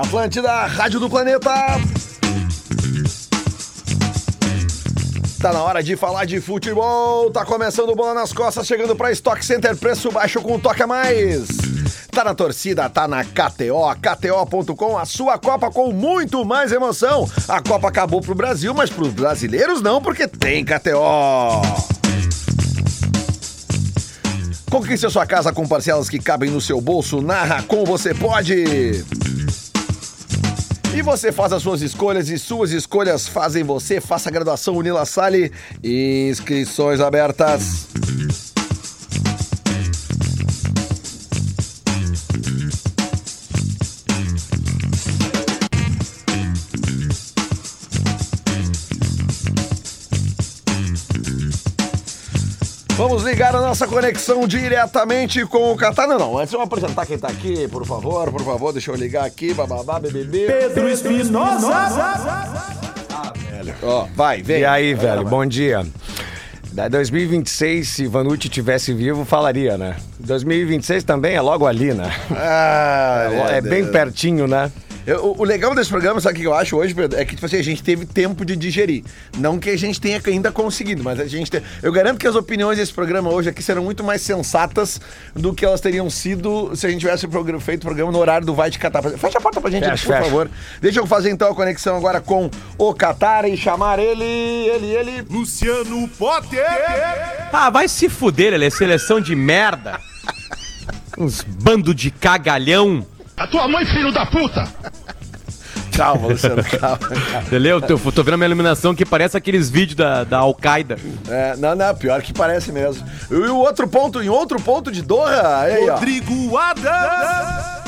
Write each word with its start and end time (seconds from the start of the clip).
Atlântida, 0.00 0.64
Rádio 0.64 0.98
do 0.98 1.10
Planeta. 1.10 1.52
Tá 5.38 5.52
na 5.52 5.62
hora 5.62 5.82
de 5.82 5.94
falar 5.94 6.24
de 6.24 6.40
futebol. 6.40 7.30
Tá 7.30 7.44
começando 7.44 7.94
bola 7.94 8.14
nas 8.14 8.32
costas, 8.32 8.66
chegando 8.66 8.96
pra 8.96 9.12
Stock 9.12 9.44
Center, 9.44 9.76
preço 9.76 10.10
baixo 10.10 10.40
com 10.40 10.58
toque 10.58 10.82
a 10.82 10.86
mais. 10.86 11.48
Tá 12.10 12.24
na 12.24 12.34
torcida, 12.34 12.88
tá 12.88 13.06
na 13.06 13.22
KTO, 13.24 13.94
KTO.com, 14.00 14.98
a 14.98 15.04
sua 15.04 15.38
Copa 15.38 15.70
com 15.70 15.92
muito 15.92 16.44
mais 16.46 16.72
emoção. 16.72 17.28
A 17.46 17.60
Copa 17.62 17.88
acabou 17.88 18.22
pro 18.22 18.34
Brasil, 18.34 18.72
mas 18.72 18.88
pros 18.88 19.12
brasileiros 19.12 19.82
não, 19.82 20.00
porque 20.00 20.26
tem 20.26 20.64
KTO. 20.64 21.60
Conquiste 24.70 25.04
a 25.04 25.10
sua 25.10 25.26
casa 25.26 25.52
com 25.52 25.68
parcelas 25.68 26.08
que 26.08 26.18
cabem 26.18 26.50
no 26.50 26.60
seu 26.60 26.80
bolso. 26.80 27.20
Narra 27.20 27.62
com 27.64 27.84
você 27.84 28.14
pode. 28.14 29.04
E 30.92 31.02
você 31.02 31.30
faz 31.30 31.52
as 31.52 31.62
suas 31.62 31.82
escolhas 31.82 32.28
e 32.28 32.38
suas 32.38 32.72
escolhas 32.72 33.28
fazem 33.28 33.62
você. 33.62 34.00
Faça 34.00 34.28
a 34.28 34.32
graduação 34.32 34.74
Unila 34.76 35.04
Sale. 35.04 35.52
Inscrições 35.82 37.00
abertas. 37.00 37.86
Vamos 53.00 53.22
ligar 53.22 53.56
a 53.56 53.62
nossa 53.62 53.86
conexão 53.86 54.46
diretamente 54.46 55.46
com 55.46 55.72
o 55.72 55.76
Catar. 55.76 56.06
Não, 56.06 56.18
não, 56.18 56.36
antes 56.38 56.52
eu 56.52 56.58
vou 56.58 56.66
apresentar 56.66 57.06
quem 57.06 57.16
tá 57.16 57.28
aqui, 57.28 57.66
por 57.66 57.86
favor, 57.86 58.30
por 58.30 58.44
favor, 58.44 58.74
deixa 58.74 58.90
eu 58.90 58.94
ligar 58.94 59.24
aqui, 59.24 59.54
bababá, 59.54 59.98
BBB. 59.98 60.44
Pedro 60.46 60.86
Espinosa. 60.86 61.66
Ah, 61.72 63.32
velho. 63.34 63.74
Ó, 63.82 64.06
vai, 64.14 64.42
vem. 64.42 64.60
E 64.60 64.64
aí, 64.66 64.92
velho, 64.92 65.24
bom 65.24 65.46
dia. 65.46 65.86
Da 66.74 66.88
2026, 66.88 67.88
se 67.88 68.06
Vanucci 68.06 68.50
tivesse 68.50 68.92
vivo, 68.92 69.24
falaria, 69.24 69.78
né? 69.78 69.96
2026 70.18 71.02
também 71.02 71.34
é 71.34 71.40
logo 71.40 71.66
ali, 71.66 71.94
né? 71.94 72.12
Ah, 72.36 73.28
É, 73.50 73.62
bem 73.62 73.90
pertinho, 73.90 74.46
né? 74.46 74.70
Eu- 75.06 75.34
o, 75.38 75.44
legal 75.44 75.74
desse 75.74 75.88
programa, 75.90 76.20
sabe 76.20 76.38
o 76.38 76.40
que 76.42 76.46
eu 76.46 76.54
acho 76.54 76.76
hoje, 76.76 76.94
Pedro? 76.94 77.18
É 77.18 77.24
que 77.24 77.34
tipo 77.34 77.46
assim, 77.46 77.56
a 77.56 77.62
gente 77.62 77.82
teve 77.82 78.04
tempo 78.06 78.44
de 78.44 78.54
digerir. 78.56 79.02
Não 79.38 79.58
que 79.58 79.70
a 79.70 79.76
gente 79.78 80.00
tenha 80.00 80.20
ainda 80.26 80.52
conseguido, 80.52 81.02
mas 81.02 81.18
a 81.18 81.26
gente 81.26 81.50
tem. 81.50 81.62
Eu 81.82 81.90
garanto 81.92 82.18
que 82.18 82.26
as 82.26 82.34
opiniões 82.34 82.76
desse 82.78 82.92
programa 82.92 83.30
hoje 83.30 83.48
aqui 83.48 83.62
serão 83.62 83.82
muito 83.84 84.04
mais 84.04 84.22
sensatas 84.22 85.00
do 85.34 85.54
que 85.54 85.64
elas 85.64 85.80
teriam 85.80 86.08
sido 86.10 86.74
se 86.76 86.86
a 86.86 86.90
gente 86.90 87.00
tivesse 87.00 87.26
feito 87.60 87.82
o 87.82 87.86
programa 87.86 88.12
no 88.12 88.18
horário 88.18 88.46
do 88.46 88.54
Vai 88.54 88.70
de 88.70 88.78
Catar. 88.78 89.02
Fecha 89.02 89.38
a 89.38 89.40
porta 89.40 89.60
pra 89.60 89.70
gente, 89.70 89.84
Fecha, 89.84 90.06
por 90.06 90.12
fecha. 90.14 90.24
favor. 90.24 90.50
Deixa 90.80 91.00
eu 91.00 91.06
fazer 91.06 91.30
então 91.30 91.50
a 91.50 91.54
conexão 91.54 91.96
agora 91.96 92.20
com 92.20 92.50
o 92.76 92.94
Catar 92.94 93.48
e 93.48 93.56
chamar 93.56 93.98
ele, 93.98 94.24
ele, 94.24 94.86
ele. 94.86 95.26
Luciano 95.30 96.06
Potter. 96.08 96.64
Ah, 97.52 97.70
vai 97.70 97.88
se 97.88 98.08
fuder, 98.08 98.52
ele 98.52 98.66
é 98.66 98.70
seleção 98.70 99.20
de 99.20 99.34
merda. 99.34 99.98
Uns 101.18 101.42
bando 101.42 101.94
de 101.94 102.10
cagalhão. 102.10 103.06
A 103.40 103.46
tua 103.46 103.66
mãe, 103.66 103.86
filho 103.86 104.12
da 104.12 104.26
puta! 104.26 104.68
Calma, 105.96 106.28
Luciano, 106.28 106.62
calma. 106.78 106.98
Entendeu? 107.46 107.80
Tô, 107.80 107.96
tô 108.12 108.22
vendo 108.22 108.34
a 108.34 108.36
minha 108.36 108.48
iluminação 108.48 108.94
que 108.94 109.06
parece 109.06 109.34
aqueles 109.34 109.70
vídeos 109.70 109.96
da, 109.96 110.24
da 110.24 110.38
Al-Qaeda. 110.40 110.98
É, 111.26 111.56
não, 111.56 111.74
não, 111.74 111.94
pior 111.94 112.20
que 112.20 112.34
parece 112.34 112.70
mesmo. 112.70 113.02
E 113.30 113.34
o 113.34 113.56
outro 113.56 113.88
ponto, 113.88 114.22
em 114.22 114.28
outro 114.28 114.60
ponto 114.60 114.92
de 114.92 115.00
Doha, 115.00 115.60
aí, 115.60 115.88
ó. 115.88 115.94
Rodrigo 115.94 116.58
Adams. 116.58 117.80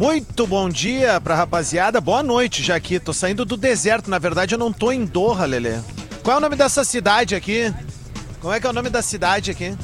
Muito 0.00 0.46
bom 0.46 0.70
dia 0.70 1.20
pra 1.20 1.34
rapaziada, 1.34 2.00
boa 2.00 2.22
noite 2.22 2.62
já 2.62 2.74
aqui. 2.74 2.98
Tô 2.98 3.12
saindo 3.12 3.44
do 3.44 3.58
deserto, 3.58 4.08
na 4.08 4.18
verdade 4.18 4.54
eu 4.54 4.58
não 4.58 4.72
tô 4.72 4.90
em 4.90 5.04
Doha, 5.04 5.44
Lelê. 5.44 5.76
Qual 6.22 6.34
é 6.34 6.38
o 6.38 6.40
nome 6.40 6.56
dessa 6.56 6.82
cidade 6.82 7.34
aqui? 7.34 7.74
Como 8.40 8.54
é 8.54 8.58
que 8.58 8.66
é 8.66 8.70
o 8.70 8.72
nome 8.72 8.88
da 8.88 9.02
cidade 9.02 9.50
aqui? 9.50 9.76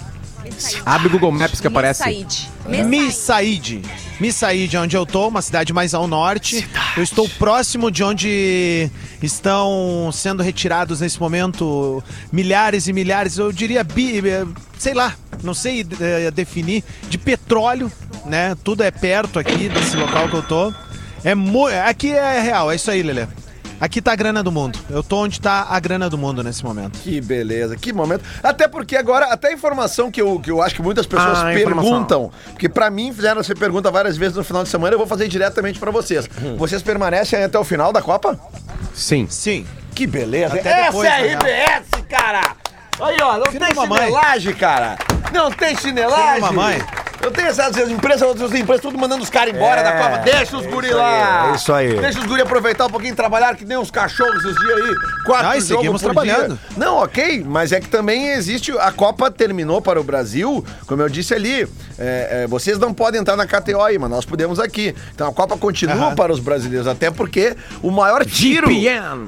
Abre 0.87 1.09
o 1.09 1.11
Google 1.11 1.31
Maps 1.31 1.61
que 1.61 1.67
aparece. 1.67 2.03
Said. 2.03 2.54
Missaid. 2.67 3.83
Missaid 4.21 4.75
é 4.75 4.81
onde 4.81 4.97
eu 4.97 5.05
tô, 5.05 5.29
uma 5.29 5.43
cidade 5.43 5.73
mais 5.73 5.93
ao 5.95 6.07
norte. 6.07 6.67
Eu 6.97 7.03
estou 7.03 7.29
próximo 7.29 7.91
de 7.91 8.03
onde 8.03 8.91
estão 9.23 10.11
sendo 10.13 10.43
retirados 10.43 11.01
nesse 11.01 11.21
momento 11.21 12.03
milhares 12.33 12.87
e 12.87 12.93
milhares, 12.93 13.39
eu 13.39 13.53
diria, 13.53 13.85
bi, 13.85 14.23
sei 14.79 14.95
lá, 14.95 15.15
não 15.43 15.55
sei 15.55 15.87
eh, 16.01 16.31
definir, 16.31 16.83
de 17.09 17.19
petróleo, 17.19 17.91
né? 18.25 18.57
Tudo 18.63 18.83
é 18.83 18.91
perto 18.91 19.39
aqui 19.39 19.69
desse 19.69 19.97
local 19.97 20.29
que 20.29 20.37
eu 20.37 20.43
tô. 20.43 20.73
É 21.25 21.81
aqui 21.89 22.11
é 22.13 22.41
real, 22.41 22.71
é 22.71 22.77
isso 22.77 22.91
aí, 22.91 23.03
Lelê. 23.03 23.27
Aqui 23.81 24.01
tá 24.01 24.13
a 24.13 24.17
grana 24.17 24.43
do 24.43 24.51
mundo. 24.53 24.79
Eu 24.89 25.03
tô 25.03 25.19
onde 25.23 25.41
tá 25.41 25.67
a 25.69 25.79
grana 25.81 26.09
do 26.09 26.17
mundo 26.17 26.43
nesse 26.43 26.65
momento. 26.65 26.99
Que 27.01 27.21
beleza, 27.21 27.77
que 27.77 27.93
momento. 27.93 28.25
Até 28.43 28.67
porque 28.69 28.97
agora, 28.97 29.27
até 29.27 29.49
a 29.49 29.53
informação 29.53 30.11
que 30.11 30.21
eu, 30.21 30.39
que 30.41 30.51
eu 30.51 30.63
acho 30.63 30.75
que 30.75 30.83
muitas 30.83 31.07
pessoas 31.07 31.39
Ah, 31.39 31.51
perguntam, 31.53 32.31
porque 32.53 32.69
pra 32.69 32.91
mim 32.91 33.13
fizeram 33.13 33.41
essa 33.41 33.55
pergunta 33.55 33.91
várias 33.91 34.17
vezes 34.17 34.37
no 34.37 34.45
final 34.45 34.63
de 34.63 34.69
semana, 34.69 34.95
eu 34.95 34.99
vou 34.99 35.07
fazer 35.07 35.29
diretamente 35.29 35.79
pra 35.79 35.91
vocês. 35.91 36.29
Hum. 36.43 36.57
Vocês 36.57 36.83
permanecem 36.83 37.39
aí 37.39 37.45
até 37.45 37.59
o 37.59 37.65
final 37.65 37.93
da 37.93 38.01
Copa? 38.01 38.39
Sim. 38.95 39.27
Sim. 39.29 39.67
Que 39.95 40.07
beleza. 40.07 40.55
Até 40.57 40.85
depois, 40.87 41.09
Essa 41.09 41.17
é 41.17 41.35
a 41.35 41.39
real. 41.39 41.41
RBS, 41.41 42.05
cara! 42.09 42.41
Aí, 43.01 43.17
ó, 43.21 43.39
não 43.39 43.47
Filho 43.47 43.67
tem 43.67 43.75
chinelagem, 43.75 44.55
cara! 44.55 44.97
Não 45.33 45.51
tem 45.51 45.77
chinelagem! 45.77 46.35
Filho 46.35 46.55
mamãe. 46.55 46.79
Eu 47.25 47.31
tenho 47.31 47.49
essas 47.49 47.77
empresas, 47.91 48.23
outras 48.23 48.53
empresas, 48.53 48.83
tudo 48.83 48.99
mandando 48.99 49.23
os 49.23 49.31
caras 49.31 49.55
embora 49.55 49.81
É, 49.81 49.85
da 49.85 49.93
Copa. 49.93 50.19
Deixa 50.19 50.57
os 50.59 50.67
é 50.67 50.69
guri 50.69 50.91
lá! 50.91 51.45
aí, 51.45 51.51
é 51.51 51.55
isso 51.57 51.73
aí. 51.73 51.97
Deixa 52.01 52.19
os 52.21 52.27
guri 52.27 52.43
aproveitar 52.43 52.85
um 52.87 52.91
pouquinho, 52.91 53.15
trabalhar 53.17 53.57
que 53.57 53.65
nem 53.65 53.79
uns 53.79 53.91
cachorros 53.91 54.45
esses 54.45 54.57
dias 54.57 54.79
aí. 54.79 54.95
Quatro 55.25 55.47
Ah, 55.49 55.57
e 55.57 55.61
jogos 55.61 55.65
seguimos 55.67 56.03
por 56.03 56.13
trabalhando. 56.13 56.49
dia. 56.59 56.59
Não, 56.77 56.97
ok, 56.99 57.43
mas 57.47 57.73
é 57.73 57.81
que 57.81 57.89
também 57.89 58.29
existe. 58.33 58.73
A 58.79 58.93
Copa 58.93 59.31
terminou 59.31 59.81
para 59.81 59.99
o 60.01 60.05
Brasil, 60.05 60.65
como 60.87 61.01
eu 61.01 61.09
disse 61.09 61.33
ali. 61.35 61.67
É, 61.99 62.43
é, 62.43 62.47
vocês 62.47 62.79
não 62.79 62.93
podem 62.93 63.21
entrar 63.21 63.37
na 63.37 63.47
KTO 63.47 63.81
aí, 63.81 63.99
mas 63.99 64.11
nós 64.11 64.25
podemos 64.25 64.59
aqui. 64.59 64.95
Então 65.15 65.29
a 65.29 65.33
Copa 65.33 65.57
continua 65.57 65.95
Aham. 65.95 66.15
para 66.15 66.33
os 66.33 66.41
brasileiros, 66.41 66.87
até 66.87 67.11
porque 67.11 67.55
o 67.83 67.91
maior 67.91 68.25
tiro. 68.25 68.69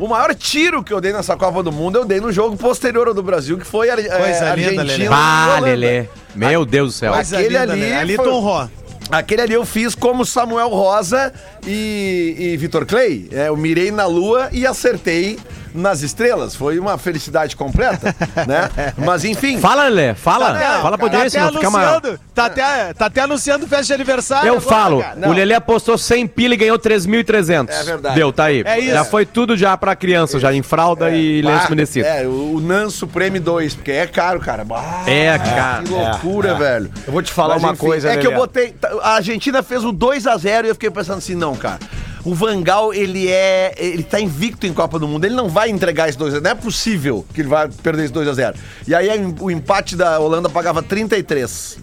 O 0.01 0.09
maior 0.09 0.35
tiro 0.35 0.83
que 0.83 0.93
eu 0.93 1.01
dei 1.01 1.13
nessa 1.13 1.37
Copa 1.37 1.63
do 1.63 1.73
Mundo, 1.73 1.99
eu 1.99 2.05
dei 2.05 2.21
no 2.21 2.33
jogo 2.33 2.57
posterior 2.57 3.09
ao 3.09 3.15
do 3.15 3.23
Brasil, 3.23 3.57
que 3.59 3.67
foi 3.67 3.91
a, 3.91 3.95
é, 3.95 4.03
Coisa 4.05 4.55
linda, 4.55 4.83
Argentina. 4.83 5.11
Holanda. 5.11 5.67
Lelê. 5.67 6.05
Meu 6.35 6.65
Deus 6.67 6.93
do 6.95 6.99
céu. 6.99 7.15
Aquele 7.15 7.49
linda, 7.49 7.63
ali 7.63 7.81
Lelê. 7.81 7.93
Ali 7.95 8.17
foi- 8.17 8.29
honrou. 8.29 8.69
Aquele 9.11 9.43
ali 9.43 9.55
eu 9.55 9.65
fiz 9.65 9.95
como 9.95 10.27
Samuel 10.27 10.69
Rosa 10.69 11.33
e, 11.65 12.35
e 12.39 12.57
Vitor 12.57 12.85
Clay. 12.85 13.29
É, 13.31 13.49
eu 13.49 13.57
mirei 13.57 13.93
na 13.93 14.05
lua 14.07 14.49
e 14.53 14.67
acertei 14.67 15.39
nas 15.75 16.03
estrelas. 16.03 16.55
Foi 16.55 16.79
uma 16.79 16.97
felicidade 16.99 17.57
completa, 17.57 18.15
né? 18.47 18.93
Mas 18.97 19.25
enfim. 19.25 19.59
Fala, 19.61 19.85
Lelê. 19.85 20.15
Fala. 20.15 20.53
Não, 20.53 20.83
Fala 20.83 20.99
pra 20.99 21.09
tá 21.09 21.17
audiência, 21.17 21.41
não 21.41 21.53
fica 21.53 21.67
anunciando, 21.69 22.21
tá 22.35 22.47
até, 22.47 22.95
tá 22.95 23.07
até 23.07 23.21
anunciando 23.23 23.67
festa 23.67 23.87
de 23.87 23.93
aniversário. 23.95 24.49
Eu 24.49 24.57
agora, 24.57 24.69
falo, 24.69 25.01
cara. 25.01 25.29
o 25.29 25.33
Lelê 25.33 25.55
apostou 25.55 25.97
100 25.99 26.27
pila 26.29 26.55
e 26.55 26.57
ganhou 26.57 26.79
3.300. 26.79 27.69
É 27.71 27.83
verdade. 27.83 28.15
Deu, 28.15 28.33
tá 28.33 28.45
aí. 28.45 28.63
É 28.65 28.79
isso. 28.79 28.93
Já 28.93 29.05
foi 29.05 29.27
tudo 29.27 29.57
já 29.57 29.77
pra 29.77 29.95
criança, 29.97 30.39
já 30.39 30.53
em 30.53 30.63
fralda 30.63 31.11
e 31.11 31.43
lenço 31.43 31.65
Ah, 31.65 31.67
umedecido. 31.69 32.07
É, 32.07 32.27
o, 32.27 32.61
Nanso 32.61 33.07
Prêmio 33.07 33.41
2, 33.41 33.75
porque 33.75 33.93
é 33.93 34.07
caro, 34.07 34.41
cara. 34.41 34.65
Bah, 34.65 35.05
É, 35.07 35.39
cara. 35.39 35.83
Que 35.83 35.91
loucura, 35.93 36.55
velho. 36.55 36.91
Eu 37.07 37.13
vou 37.13 37.23
te 37.23 37.33
falar 37.33 37.55
Mas, 37.55 37.63
uma 37.65 37.73
enfim, 37.73 37.81
coisa, 37.87 38.09
É 38.11 38.17
que 38.17 38.27
eu 38.27 38.31
Lelê. 38.31 38.41
botei. 38.43 38.75
A 39.03 39.15
Argentina 39.15 39.63
fez 39.63 39.85
o 39.85 39.93
2x0 39.93 40.65
e 40.65 40.69
eu 40.69 40.75
fiquei 40.75 40.91
pensando 40.91 41.19
assim, 41.19 41.35
não, 41.35 41.55
cara. 41.57 41.79
O 42.27 42.35
Vangal, 42.35 42.93
ele 42.93 43.29
é. 43.29 43.73
Ele 43.79 44.03
tá 44.03 44.21
invicto 44.21 44.67
em 44.67 44.73
Copa 44.73 44.99
do 44.99 45.07
Mundo. 45.07 45.25
Ele 45.25 45.35
não 45.35 45.49
vai 45.49 45.71
entregar 45.71 46.09
esse 46.09 46.19
2x0. 46.19 46.41
Não 46.41 46.51
é 46.51 46.55
possível 46.55 47.25
que 47.33 47.41
ele 47.41 47.49
vai 47.49 47.69
perder 47.69 48.05
esse 48.05 48.13
2x0. 48.13 48.55
E 48.89 48.95
aí 48.95 49.09
o 49.41 49.51
empate 49.51 49.95
da 49.95 50.19
Holanda 50.19 50.49
pagava 50.49 50.83
33. 50.83 51.79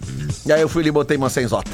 E 0.46 0.52
aí 0.52 0.60
eu 0.60 0.68
fui 0.68 0.82
ali 0.82 0.90
e 0.90 0.92
botei 0.92 1.16
uma 1.16 1.30
senzota. 1.30 1.70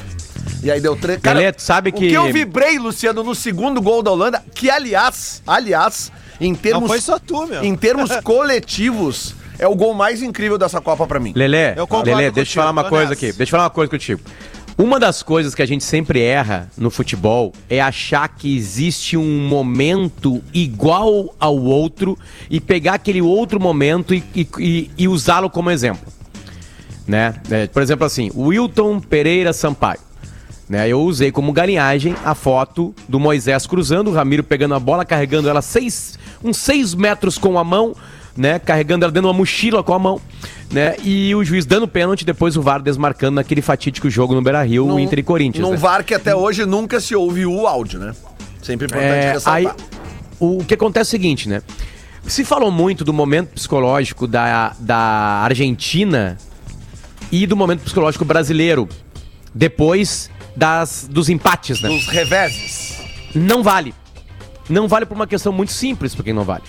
E 0.62 0.70
aí 0.70 0.81
deu 0.81 0.94
3. 0.94 1.20
Lelê, 1.22 1.53
tu 1.53 1.62
sabe 1.62 1.90
O 1.90 1.93
que- 1.93 2.08
que 2.08 2.14
eu 2.14 2.32
vibrei, 2.32 2.78
Luciano, 2.78 3.22
no 3.25 3.34
segundo 3.34 3.81
gol 3.82 4.02
da 4.02 4.11
Holanda, 4.12 4.43
que 4.55 4.70
aliás, 4.70 5.43
aliás, 5.46 6.12
em 6.40 6.55
termos. 6.55 6.82
Não 6.82 6.88
foi 6.88 7.00
só 7.00 7.19
tu, 7.19 7.46
meu. 7.46 7.64
Em 7.64 7.75
termos 7.75 8.11
coletivos, 8.22 9.34
é 9.58 9.67
o 9.67 9.75
gol 9.75 9.94
mais 9.94 10.22
incrível 10.22 10.56
dessa 10.58 10.81
Copa 10.81 11.06
pra 11.06 11.19
mim. 11.19 11.32
Lelê, 11.34 11.72
Eu 11.72 11.87
concordo 11.87 12.11
Lelê, 12.11 12.31
deixa 12.31 12.38
eu 12.40 12.44
contigo, 12.44 12.61
falar 12.61 12.70
uma 12.70 12.84
coisa 12.84 13.11
nessa. 13.11 13.12
aqui. 13.14 13.32
Deixa 13.32 13.43
eu 13.43 13.50
falar 13.50 13.64
uma 13.64 13.70
coisa 13.70 13.90
contigo. 13.90 14.20
Uma 14.81 14.99
das 14.99 15.23
coisas 15.23 15.55
que 15.55 15.61
a 15.61 15.67
gente 15.67 15.85
sempre 15.85 16.23
erra 16.23 16.67
no 16.75 16.91
futebol 16.91 17.53
é 17.69 17.82
achar 17.82 18.27
que 18.29 18.56
existe 18.56 19.15
um 19.15 19.47
momento 19.47 20.43
igual 20.55 21.35
ao 21.38 21.55
outro 21.59 22.17
e 22.49 22.59
pegar 22.62 22.94
aquele 22.94 23.21
outro 23.21 23.61
momento 23.61 24.15
e, 24.15 24.25
e- 24.35 24.91
e- 24.97 25.06
usá-lo 25.06 25.50
como 25.50 25.71
exemplo. 25.71 26.11
Né? 27.06 27.35
É, 27.50 27.67
por 27.67 27.82
exemplo, 27.82 28.06
assim, 28.06 28.31
Wilton 28.35 29.00
Pereira 29.00 29.53
Sampaio. 29.53 30.00
Né? 30.67 30.88
Eu 30.88 31.03
usei 31.03 31.31
como 31.31 31.53
galinhagem 31.53 32.17
a 32.25 32.35
foto 32.35 32.94
do 33.06 33.21
Moisés 33.21 33.67
cruzando, 33.67 34.09
o 34.09 34.15
Ramiro 34.15 34.43
pegando 34.43 34.75
a 34.75 34.81
bola, 34.81 35.05
carregando 35.05 35.47
ela 35.50 35.61
seis, 35.61 36.19
uns 36.43 36.56
6 36.56 36.94
metros 36.94 37.37
com 37.37 37.59
a 37.59 37.65
mão, 37.65 37.94
né? 38.37 38.59
Carregando 38.59 39.05
ela 39.05 39.12
dentro 39.12 39.29
de 39.29 39.32
uma 39.32 39.38
mochila 39.38 39.82
com 39.82 39.93
a 39.94 39.99
mão, 39.99 40.21
né? 40.73 40.97
E 41.03 41.35
o 41.35 41.44
juiz 41.44 41.65
dando 41.67 41.87
pênalti, 41.88 42.25
depois 42.25 42.56
o 42.56 42.62
VAR 42.62 42.81
desmarcando 42.82 43.37
naquele 43.37 43.62
fatídico 43.62 44.09
jogo 44.11 44.35
no 44.35 44.43
Beira-Rio, 44.43 44.87
Num- 44.87 44.99
Inter 44.99 45.19
e 45.19 45.23
Corinthians. 45.23 45.65
Num 45.65 45.73
né? 45.73 45.77
VAR 45.77 46.05
que 46.05 46.15
até 46.15 46.35
hoje 46.35 46.65
nunca 46.67 47.00
se 47.00 47.15
ouve 47.15 47.44
o 47.47 47.67
áudio, 47.67 47.99
né? 47.99 48.15
Sempre 48.62 48.87
importante 48.87 49.12
É, 49.12 49.32
ressaltar. 49.32 49.55
aí, 49.55 49.69
o, 50.38 50.59
o 50.59 50.65
que 50.65 50.75
acontece 50.75 51.09
é 51.09 51.19
o 51.19 51.21
seguinte, 51.21 51.49
né? 51.49 51.62
Se 52.27 52.44
falou 52.44 52.71
muito 52.71 53.05
do 53.05 53.12
momento 53.12 53.49
psicológico 53.55 54.27
da, 54.27 54.75
da 54.79 54.97
Argentina 55.43 56.37
e 57.32 57.47
do 57.47 57.56
momento 57.56 57.81
psicológico 57.82 58.25
brasileiro 58.25 58.87
depois 59.55 60.31
das, 60.55 61.09
dos 61.11 61.29
empates, 61.29 61.81
né? 61.81 61.88
Os 61.88 62.06
reveses. 62.09 63.00
Não 63.35 63.62
vale. 63.62 63.94
Não 64.69 64.87
vale 64.87 65.06
por 65.06 65.15
uma 65.15 65.27
questão 65.27 65.53
muito 65.53 65.73
simples 65.73 66.15
por 66.15 66.23
quem 66.25 66.32
não 66.35 66.44
vale. 66.44 66.62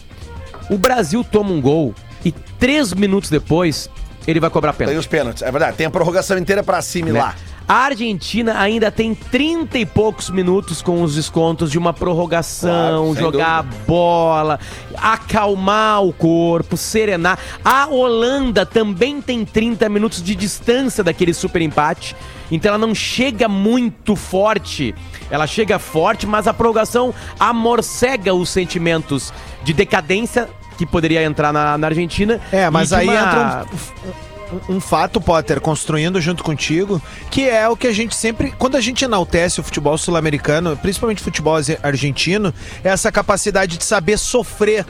O 0.71 0.77
Brasil 0.77 1.21
toma 1.21 1.51
um 1.51 1.59
gol 1.59 1.93
e 2.23 2.31
três 2.31 2.93
minutos 2.93 3.29
depois 3.29 3.89
ele 4.25 4.39
vai 4.39 4.49
cobrar 4.49 4.71
Tem 4.71 4.87
pênalti. 4.87 4.99
os 4.99 5.07
pênaltis. 5.07 5.43
É 5.43 5.51
verdade. 5.51 5.75
Tem 5.75 5.85
a 5.85 5.89
prorrogação 5.89 6.37
inteira 6.37 6.63
pra 6.63 6.75
né? 6.75 6.79
assimilar. 6.79 7.35
A 7.67 7.85
Argentina 7.85 8.59
ainda 8.59 8.89
tem 8.89 9.13
30 9.13 9.77
e 9.77 9.85
poucos 9.85 10.29
minutos 10.29 10.81
com 10.81 11.01
os 11.03 11.15
descontos 11.15 11.71
de 11.71 11.77
uma 11.77 11.93
prorrogação, 11.93 13.13
Claro, 13.13 13.19
jogar 13.19 13.59
a 13.59 13.63
bola, 13.63 14.59
acalmar 14.97 16.03
o 16.03 16.11
corpo, 16.11 16.75
serenar. 16.75 17.37
A 17.63 17.87
Holanda 17.87 18.65
também 18.65 19.21
tem 19.21 19.45
30 19.45 19.87
minutos 19.89 20.21
de 20.21 20.35
distância 20.35 21.03
daquele 21.03 21.33
super 21.33 21.61
empate. 21.61 22.15
Então 22.51 22.69
ela 22.69 22.77
não 22.77 22.93
chega 22.93 23.47
muito 23.47 24.15
forte. 24.15 24.93
Ela 25.29 25.47
chega 25.47 25.79
forte, 25.79 26.27
mas 26.27 26.47
a 26.47 26.53
prorrogação 26.53 27.13
amorcega 27.39 28.33
os 28.33 28.49
sentimentos 28.49 29.31
de 29.63 29.71
decadência 29.71 30.49
que 30.77 30.85
poderia 30.85 31.23
entrar 31.23 31.51
na, 31.53 31.77
na 31.77 31.87
Argentina. 31.87 32.39
É, 32.51 32.69
mas 32.69 32.91
aí 32.93 33.07
uma- 33.07 33.15
entra 33.15 33.65
um, 33.71 34.73
um- 34.73 34.75
um 34.77 34.79
fato, 34.81 35.21
Potter, 35.21 35.61
construindo 35.61 36.19
junto 36.19 36.43
contigo, 36.43 37.01
que 37.29 37.47
é 37.47 37.67
o 37.69 37.75
que 37.77 37.87
a 37.87 37.93
gente 37.93 38.13
sempre. 38.15 38.51
Quando 38.57 38.75
a 38.75 38.81
gente 38.81 39.05
enaltece 39.05 39.59
o 39.59 39.63
futebol 39.63 39.97
sul-americano, 39.97 40.75
principalmente 40.77 41.19
o 41.21 41.23
futebol 41.23 41.55
argentino, 41.83 42.53
é 42.83 42.89
essa 42.89 43.11
capacidade 43.11 43.77
de 43.77 43.83
saber 43.85 44.17
sofrer. 44.17 44.85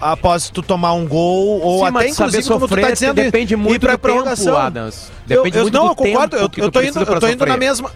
Após 0.00 0.48
tu 0.48 0.62
tomar 0.62 0.94
um 0.94 1.06
gol, 1.06 1.60
ou 1.60 1.80
Sim, 1.86 1.94
até 1.94 2.08
inclusive, 2.08 2.42
como 2.44 2.60
tu 2.60 2.68
sofrer 2.70 2.86
tá 2.86 2.90
dizendo, 2.92 3.20
ir- 3.20 3.24
depende 3.24 3.52
ir 3.52 3.56
muito 3.58 3.80
pra 3.82 3.92
do 3.92 3.98
prorrogação. 3.98 4.46
tempo, 4.54 4.56
Adams. 4.66 5.12
Depende 5.26 5.56
eu, 5.56 5.60
eu, 5.60 5.62
muito 5.64 5.74
não, 5.74 5.86
eu 5.88 5.94
concordo, 5.94 6.36
eu, 6.36 6.50
eu 6.56 6.70
tô 6.70 6.80
indo, 6.80 6.98
eu 7.00 7.20
tô 7.20 7.28
indo 7.28 7.44
na 7.44 7.52
sofrer. 7.52 7.58
mesma. 7.58 7.90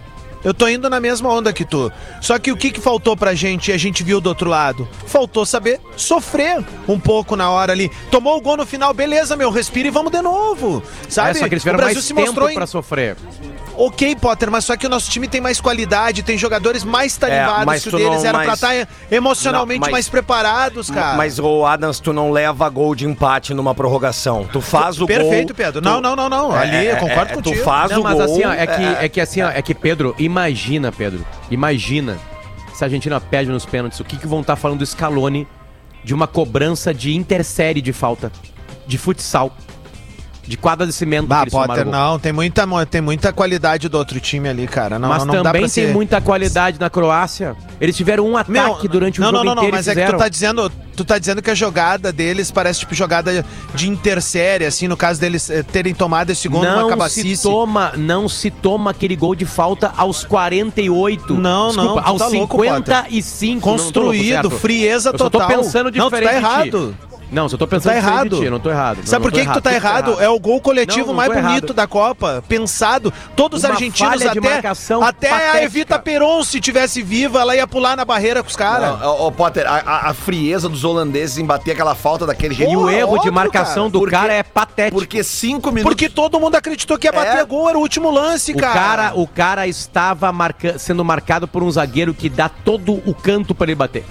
Eu 0.47 0.53
tô 0.53 0.65
indo 0.65 0.89
na 0.89 1.01
mesma 1.01 1.27
onda 1.27 1.51
que 1.51 1.65
tu. 1.65 1.91
Só 2.21 2.39
que 2.39 2.53
o 2.53 2.55
que, 2.55 2.71
que 2.71 2.79
faltou 2.79 3.17
pra 3.17 3.35
gente 3.35 3.69
e 3.69 3.73
a 3.73 3.77
gente 3.77 4.01
viu 4.01 4.21
do 4.21 4.27
outro 4.27 4.49
lado? 4.49 4.87
Faltou 5.05 5.45
saber 5.45 5.81
sofrer 5.97 6.63
um 6.87 6.97
pouco 6.97 7.35
na 7.35 7.51
hora 7.51 7.73
ali. 7.73 7.91
Tomou 8.09 8.37
o 8.37 8.39
gol 8.39 8.55
no 8.55 8.65
final, 8.65 8.93
beleza, 8.93 9.35
meu, 9.35 9.51
respira 9.51 9.89
e 9.89 9.91
vamos 9.91 10.09
de 10.09 10.21
novo. 10.21 10.81
Sabe? 11.09 11.31
É, 11.31 11.33
só 11.33 11.49
que 11.49 11.55
eles 11.55 11.63
tiveram 11.63 11.79
o 11.79 11.81
Brasil 11.81 11.95
mais 11.95 12.05
se 12.05 12.13
tempo 12.13 12.27
mostrou 12.27 12.49
em... 12.49 12.53
pra 12.53 12.65
sofrer. 12.65 13.17
Ok, 13.79 14.15
Potter, 14.15 14.49
mas 14.49 14.65
só 14.65 14.75
que 14.75 14.87
o 14.87 14.89
nosso 14.89 15.09
time 15.11 15.27
tem 15.27 15.39
mais 15.39 15.61
qualidade, 15.61 16.23
tem 16.23 16.35
jogadores 16.37 16.83
mais 16.83 17.15
tarimbados 17.15 17.65
mas 17.65 17.83
que 17.83 17.89
o 17.89 17.91
deles. 17.91 18.23
não- 18.23 18.25
Era 18.29 18.39
pra 18.39 18.53
estar 18.53 18.87
emocionalmente 19.11 19.79
Não, 19.79 19.85
mas- 19.85 19.91
mais 19.91 20.09
preparados, 20.09 20.89
cara. 20.89 21.15
Mas 21.15 21.37
o 21.37 21.63
Adams, 21.65 21.99
tu 21.99 22.11
não 22.11 22.31
leva 22.31 22.67
gol 22.69 22.95
de 22.95 23.05
empate 23.05 23.53
numa 23.53 23.75
prorrogação. 23.75 24.47
Tu 24.51 24.59
faz 24.61 24.95
o 24.95 24.99
gol. 25.01 25.07
Perfeito, 25.07 25.53
Pedro. 25.53 25.79
tu- 25.81 25.85
Não, 25.85 26.01
não, 26.01 26.15
não, 26.15 26.27
não. 26.27 26.51
Ali, 26.51 26.75
É, 26.87 26.91
eu 26.93 26.97
concordo 26.97 27.31
é, 27.31 27.35
contigo. 27.35 27.55
Tu 27.55 27.63
faz 27.63 27.91
Não, 27.91 27.99
o 28.01 28.03
mas 28.03 28.15
gol. 28.15 28.23
assim, 28.23 28.43
ó, 28.45 28.51
é 28.51 28.65
que, 28.67 28.83
é 29.05 29.09
que 29.09 29.21
assim, 29.21 29.41
ó, 29.43 29.49
é 29.49 29.61
que, 29.61 29.75
Pedro, 29.75 30.15
imagina, 30.17 30.91
Pedro, 30.91 31.23
imagina 31.51 32.17
se 32.73 32.83
a 32.83 32.87
Argentina 32.87 33.21
perde 33.21 33.51
nos 33.51 33.65
pênaltis, 33.65 33.99
o 33.99 34.03
que, 34.03 34.17
que 34.17 34.25
vão 34.27 34.41
estar 34.41 34.55
falando 34.55 34.79
do 34.79 34.85
Scaloni 34.85 35.47
de 36.03 36.13
uma 36.15 36.25
cobrança 36.25 36.93
de 36.93 37.15
intersérie 37.15 37.81
de 37.81 37.93
falta, 37.93 38.31
de 38.87 38.97
futsal, 38.97 39.55
de 40.47 40.55
quadra 40.57 40.87
de 40.87 40.93
cimento 40.93 41.27
tomaram 41.27 41.51
Potter, 41.51 41.85
não. 41.85 42.17
Tem 42.17 42.31
muita, 42.31 42.65
tem 42.89 43.01
muita 43.01 43.33
qualidade 43.33 43.89
do 43.89 43.97
outro 43.97 44.19
time 44.19 44.47
ali, 44.47 44.67
cara. 44.67 44.97
Não, 44.97 45.09
Mas 45.09 45.25
não 45.25 45.43
também 45.43 45.61
tem 45.63 45.69
ser... 45.69 45.93
muita 45.93 46.21
qualidade 46.21 46.79
na 46.79 46.89
Croácia. 46.89 47.55
Eles 47.81 47.95
tiveram 47.95 48.25
um 48.25 48.37
ataque 48.37 48.83
Meu, 48.83 48.89
durante 48.89 49.19
o 49.19 49.23
não, 49.23 49.31
jogo 49.31 49.43
não, 49.43 49.55
não, 49.55 49.61
não, 49.63 49.69
e 49.69 49.71
mas 49.71 49.87
é 49.87 49.91
que 49.91 49.99
fizeram. 49.99 50.17
tu 50.17 50.21
tá 50.23 50.29
dizendo, 50.29 50.71
tu 50.95 51.05
tá 51.05 51.19
dizendo 51.19 51.41
que 51.41 51.51
a 51.51 51.55
jogada 51.55 52.11
deles 52.11 52.49
parece 52.49 52.79
tipo 52.79 52.95
jogada 52.95 53.45
de 53.75 53.89
intersérie, 53.89 54.65
assim, 54.65 54.87
no 54.87 54.95
caso 54.97 55.19
deles 55.19 55.49
eh, 55.49 55.63
terem 55.63 55.93
tomado 55.93 56.29
esse 56.31 56.47
gol 56.47 56.63
numa 56.63 56.75
não 56.75 56.83
se 56.85 56.89
cabacice. 56.89 57.43
toma, 57.43 57.91
não 57.97 58.29
se 58.29 58.49
toma 58.49 58.91
aquele 58.91 59.15
gol 59.15 59.35
de 59.35 59.45
falta 59.45 59.91
aos 59.97 60.23
48. 60.23 61.33
Não, 61.35 61.39
não, 61.41 61.67
Desculpa, 61.69 62.01
tu 62.01 62.07
aos 62.09 62.17
tá 62.19 62.27
louco, 62.27 62.61
55. 62.61 63.69
não, 63.69 63.77
tô 63.77 63.77
louco, 63.77 63.83
Construído, 63.83 64.49
frieza 64.51 65.09
Eu 65.09 65.17
total. 65.17 65.41
tô 65.41 65.47
pensando 65.57 65.91
Não, 65.91 66.09
tu 66.09 66.15
diferente. 66.15 66.41
tá 66.41 66.63
de 66.63 66.69
ti. 66.71 66.75
errado. 66.77 66.97
Não, 67.31 67.49
só 67.49 67.57
tô 67.57 67.67
pensando 67.67 67.91
Tá 67.93 67.97
errado. 67.97 68.29
de 68.29 68.37
ti, 68.39 68.45
eu 68.45 68.51
não 68.51 68.59
tô 68.59 68.69
errado. 68.69 68.99
Sabe 69.05 69.23
por 69.23 69.31
que, 69.31 69.45
tu 69.45 69.61
tá 69.61 69.73
errado? 69.73 70.15
É 70.19 70.29
o 70.29 70.39
gol 70.39 70.61
coletivo 70.61 70.99
Não, 70.99 71.07
não 71.07 71.13
mais 71.15 71.29
bonito 71.29 71.47
errado. 71.47 71.73
da 71.73 71.85
Copa. 71.87 72.43
Pensado. 72.47 73.11
Todos 73.35 73.59
os 73.63 73.65
argentinos 73.69 74.13
falha 74.13 74.31
de 74.31 74.39
até. 74.39 74.49
marcação 74.49 75.03
Até 75.03 75.27
a 75.29 75.31
patética. 75.33 75.63
Evita 75.63 75.99
Peron, 75.99 76.43
se 76.43 76.61
tivesse 76.61 77.01
viva, 77.01 77.41
ela 77.41 77.55
ia 77.55 77.67
pular 77.67 77.97
na 77.97 78.05
barreira 78.05 78.41
com 78.41 78.49
os 78.49 78.55
caras. 78.55 79.01
Ô, 79.03 79.31
Potter, 79.31 79.65
a, 79.67 79.75
a- 79.85 80.09
a 80.09 80.13
frieza 80.13 80.69
dos 80.69 80.83
holandeses 80.83 81.37
em 81.37 81.45
bater 81.45 81.71
aquela 81.71 81.95
falta 81.95 82.25
daquele 82.25 82.53
jeito. 82.55 82.71
E 82.71 82.75
o 82.77 82.79
Porra, 82.81 82.93
erro 82.93 83.11
de 83.13 83.17
óbvio, 83.17 83.33
marcação 83.33 83.83
cara. 83.83 83.89
do 83.89 83.99
Porque- 83.99 84.15
cara 84.15 84.33
é 84.33 84.43
patético. 84.43 84.97
Porque 84.97 85.23
cinco 85.23 85.69
minutos. 85.71 85.93
Porque 85.93 86.09
todo 86.09 86.39
mundo 86.39 86.55
acreditou 86.55 86.97
que 86.97 87.07
ia 87.07 87.11
bater 87.11 87.37
É. 87.39 87.43
gol, 87.45 87.67
era 87.67 87.77
o 87.77 87.81
último 87.81 88.09
lance, 88.09 88.53
O 88.53 88.57
cara. 88.57 88.73
cara, 88.73 89.11
o 89.15 89.27
cara 89.27 89.67
estava 89.67 90.31
marca- 90.31 90.79
sendo 90.79 91.03
marcado 91.03 91.47
por 91.47 91.61
um 91.61 91.69
zagueiro 91.69 92.13
que 92.13 92.29
dá 92.29 92.47
todo 92.47 92.93
o 93.05 93.13
canto 93.13 93.53
para 93.53 93.65
ele 93.67 93.75
bater. 93.75 94.05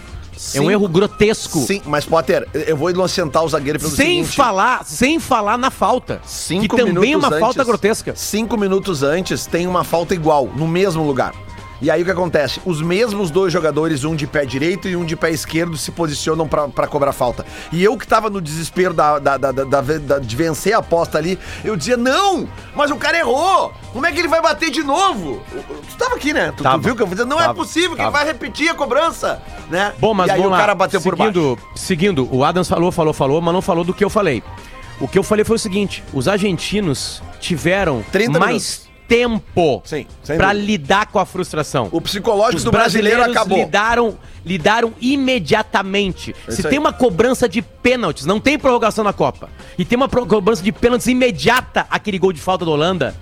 É 0.55 0.61
um 0.61 0.65
Sim. 0.67 0.71
erro 0.71 0.89
grotesco. 0.89 1.61
Sim, 1.61 1.81
mas 1.87 2.05
Potter, 2.05 2.47
eu 2.53 2.77
vou 2.77 2.91
inocentar 2.91 3.43
o 3.45 3.49
zagueiro 3.49 3.79
pelo 3.79 3.91
Sem 3.91 4.23
seguinte. 4.23 4.37
falar, 4.37 4.85
sem 4.85 5.19
falar 5.19 5.57
na 5.57 5.71
falta. 5.71 6.21
Cinco 6.27 6.77
que 6.77 6.83
também 6.85 7.13
é 7.13 7.17
uma 7.17 7.29
antes- 7.29 7.41
falta 7.41 7.65
grotesca. 7.65 8.15
Cinco 8.15 8.57
minutos 8.57 9.03
antes 9.03 9.47
tem 9.47 9.67
uma 9.67 9.83
falta 9.85 10.15
igual, 10.15 10.47
no 10.55 10.69
mesmo 10.69 11.03
lugar. 11.07 11.33
E 11.81 11.91
aí 11.91 12.01
o 12.01 12.05
que 12.05 12.11
acontece? 12.11 12.61
Os 12.65 12.81
mesmos 12.81 13.31
dois 13.31 13.53
jogadores, 13.53 14.03
um 14.05 14.17
de 14.17 14.27
pé 14.27 14.47
direito 14.47 14.89
e 14.89 14.97
um 14.97 15.05
de 15.05 15.15
pé 15.15 15.31
esquerdo, 15.31 15.77
se 15.77 15.91
posicionam 15.91 16.49
pra 16.49 16.87
cobrar 16.87 17.13
falta. 17.13 17.45
E 17.71 17.85
eu 17.85 17.97
que 17.99 18.07
tava 18.07 18.31
no 18.31 18.41
desespero 18.41 18.95
da, 18.95 19.19
da- 19.19 19.37
da- 19.37 19.53
da- 19.53 20.19
de 20.19 20.37
vencer 20.37 20.73
a 20.73 20.79
aposta 20.79 21.19
ali, 21.19 21.39
eu 21.63 21.77
dizia, 21.77 21.97
não, 21.97 22.49
mas 22.75 22.91
o 22.91 22.97
cara 22.97 23.19
errou! 23.19 23.73
Como 23.93 24.07
é 24.07 24.13
que 24.13 24.19
ele 24.19 24.29
vai 24.29 24.41
bater 24.41 24.71
de 24.71 24.83
novo? 24.83 25.43
Tu 25.91 25.97
tava 25.99 26.15
aqui, 26.17 26.33
né? 26.33 26.51
Tu, 26.53 26.57
tu 26.59 26.63
Tava. 26.63 26.79
viu 26.79 26.97
que 26.97 27.03
eu 27.03 27.07
dizia, 27.07 27.25
não 27.27 27.39
é 27.39 27.43
Tava. 27.43 27.55
possível 27.55 27.91
que 27.91 27.97
ele 27.97 28.05
Tava. 28.05 28.17
vai 28.19 28.27
repetir 28.27 28.69
a 28.71 28.75
cobrança, 28.75 29.43
né? 29.71 29.93
Bom, 29.99 30.15
mas 30.15 30.29
e 30.29 30.31
aí 30.33 30.41
o 30.41 30.49
lá. 30.49 30.57
cara 30.59 30.75
bateu 30.75 31.01
por 31.01 31.15
baixo. 31.17 31.33
seguindo, 31.33 31.59
Seguindo, 31.75 32.29
o 32.35 32.43
Adams 32.45 32.69
falou, 32.69 32.91
falou, 32.91 33.13
falou, 33.13 33.41
mas 33.43 33.53
não 33.53 33.61
falou 33.63 33.85
do 33.85 33.93
que 33.93 34.05
eu 34.05 34.11
falei. 34.11 34.43
O 34.99 35.07
que 35.07 35.19
eu 35.19 35.23
falei 35.23 35.45
foi 35.45 35.57
o 35.57 35.59
seguinte: 35.59 36.03
os 36.13 36.27
argentinos 36.27 37.23
tiveram 37.39 38.03
30 38.11 38.39
mais 38.39 38.86
tempo 39.09 39.83
para 40.37 40.53
lidar 40.53 41.07
com 41.07 41.19
a 41.19 41.27
frustração. 41.27 41.89
O 41.93 42.01
psicológico 42.01 42.57
Os 42.57 42.65
do 42.65 42.71
brasileiro 42.71 43.23
acabou. 43.23 43.59
lidaram, 43.59 44.19
lidaram 44.45 44.93
imediatamente. 45.01 46.35
isso 46.49 46.61
Se 46.61 46.67
aí. 46.67 46.71
tem 46.71 46.79
uma 46.79 46.93
cobrança 46.93 47.49
de 47.49 47.63
pênaltis, 47.63 48.27
não 48.27 48.41
tem 48.41 48.59
prorrogação 48.59 49.05
na 49.05 49.13
Copa, 49.13 49.49
e 49.79 49.85
tem 49.85 49.97
uma 49.97 50.09
cobrança 50.09 50.63
de 50.63 50.73
pênaltis 50.73 51.07
imediata, 51.07 51.87
aquele 51.91 52.19
gol 52.19 52.33
de 52.33 52.41
falta 52.41 52.65
da 52.65 52.71
Holanda, 52.71 53.15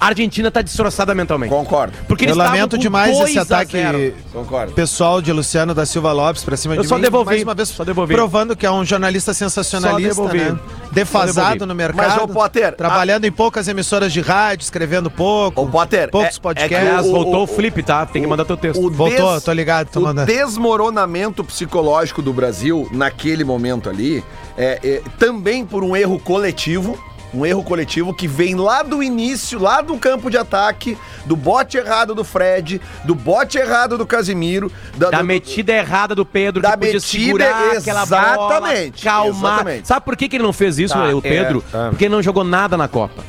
a 0.00 0.06
Argentina 0.06 0.50
tá 0.50 0.62
destroçada 0.62 1.14
mentalmente. 1.14 1.50
Concordo. 1.50 1.92
Porque 2.08 2.24
Eu 2.24 2.28
eles 2.28 2.36
estavam 2.36 2.54
lamento 2.56 2.78
demais 2.78 3.16
2 3.18 3.28
esse 3.28 3.38
a 3.38 3.42
ataque 3.42 3.72
0. 3.72 4.14
Concordo. 4.32 4.72
pessoal 4.72 5.20
de 5.20 5.30
Luciano 5.32 5.74
da 5.74 5.84
Silva 5.84 6.10
Lopes 6.12 6.42
pra 6.42 6.56
cima 6.56 6.74
Eu 6.74 6.82
de 6.82 6.88
só 6.88 6.96
mim. 6.96 7.02
devolvi, 7.02 7.30
mais 7.32 7.42
uma 7.42 7.54
vez 7.54 7.68
só 7.68 7.84
devolvi. 7.84 8.14
provando 8.14 8.56
que 8.56 8.64
é 8.64 8.70
um 8.70 8.84
jornalista 8.84 9.34
sensacionalista, 9.34 10.22
né? 10.32 10.58
Defasado 10.90 11.66
no 11.66 11.74
mercado. 11.74 11.96
Mas, 12.08 12.22
ô, 12.22 12.26
Potter, 12.26 12.74
trabalhando 12.74 13.24
em 13.26 13.30
poucas 13.32 13.68
emissoras 13.68 14.12
de 14.12 14.20
rádio, 14.20 14.64
escrevendo 14.64 15.10
pouco. 15.10 15.60
Ô, 15.62 15.66
Potter, 15.66 16.10
poucos 16.10 16.36
é- 16.36 16.40
podcasts. 16.40 16.76
é 16.76 16.80
que 16.80 16.86
Aliás, 16.88 17.06
o- 17.06 17.10
voltou 17.12 17.40
o, 17.40 17.44
o- 17.44 17.46
flip, 17.46 17.82
tá? 17.82 18.06
Tem 18.06 18.22
que 18.22 18.28
mandar 18.28 18.44
teu 18.44 18.56
texto. 18.56 18.82
O 18.84 18.90
Voltou, 18.90 19.40
tô 19.40 19.52
ligado, 19.52 19.88
tô 19.90 20.00
o 20.00 20.02
mandando. 20.04 20.26
desmoronamento 20.26 21.44
psicológico 21.44 22.22
do 22.22 22.32
Brasil 22.32 22.88
naquele 22.92 23.44
momento 23.44 23.88
ali 23.88 24.24
é, 24.56 24.78
é 24.82 25.02
também 25.18 25.64
por 25.64 25.84
um 25.84 25.94
erro 25.96 26.18
coletivo. 26.18 26.98
Um 27.32 27.46
erro 27.46 27.62
coletivo 27.62 28.12
que 28.12 28.26
vem 28.26 28.56
lá 28.56 28.82
do 28.82 29.02
início, 29.02 29.58
lá 29.60 29.80
do 29.80 29.96
campo 29.96 30.28
de 30.30 30.36
ataque, 30.36 30.98
do 31.24 31.36
bote 31.36 31.76
errado 31.76 32.12
do 32.14 32.24
Fred, 32.24 32.80
do 33.04 33.14
bote 33.14 33.56
errado 33.56 33.96
do 33.96 34.04
Casimiro, 34.04 34.70
da, 34.96 35.10
Da 35.10 35.18
do- 35.18 35.24
metida 35.24 35.72
errada 35.72 36.14
do 36.14 36.26
Pedro, 36.26 36.60
Da 36.60 36.72
que 36.72 36.76
podia 36.78 36.92
metida, 36.94 37.00
segurar 37.24 37.76
aquela 37.76 38.04
bola, 38.06 38.32
exatamente, 38.74 39.04
calmar. 39.04 39.52
exatamente. 39.54 39.88
Sabe 39.88 40.04
por 40.04 40.16
que, 40.16 40.28
que 40.28 40.36
ele 40.36 40.42
não 40.42 40.52
fez 40.52 40.78
isso, 40.78 40.92
Tá, 40.94 41.14
o 41.14 41.22
Pedro? 41.22 41.62
é, 41.72 41.76
é. 41.86 41.88
Porque 41.90 42.04
ele 42.06 42.14
não 42.14 42.22
jogou 42.22 42.42
nada 42.42 42.76
na 42.76 42.88
Copa. 42.88 43.22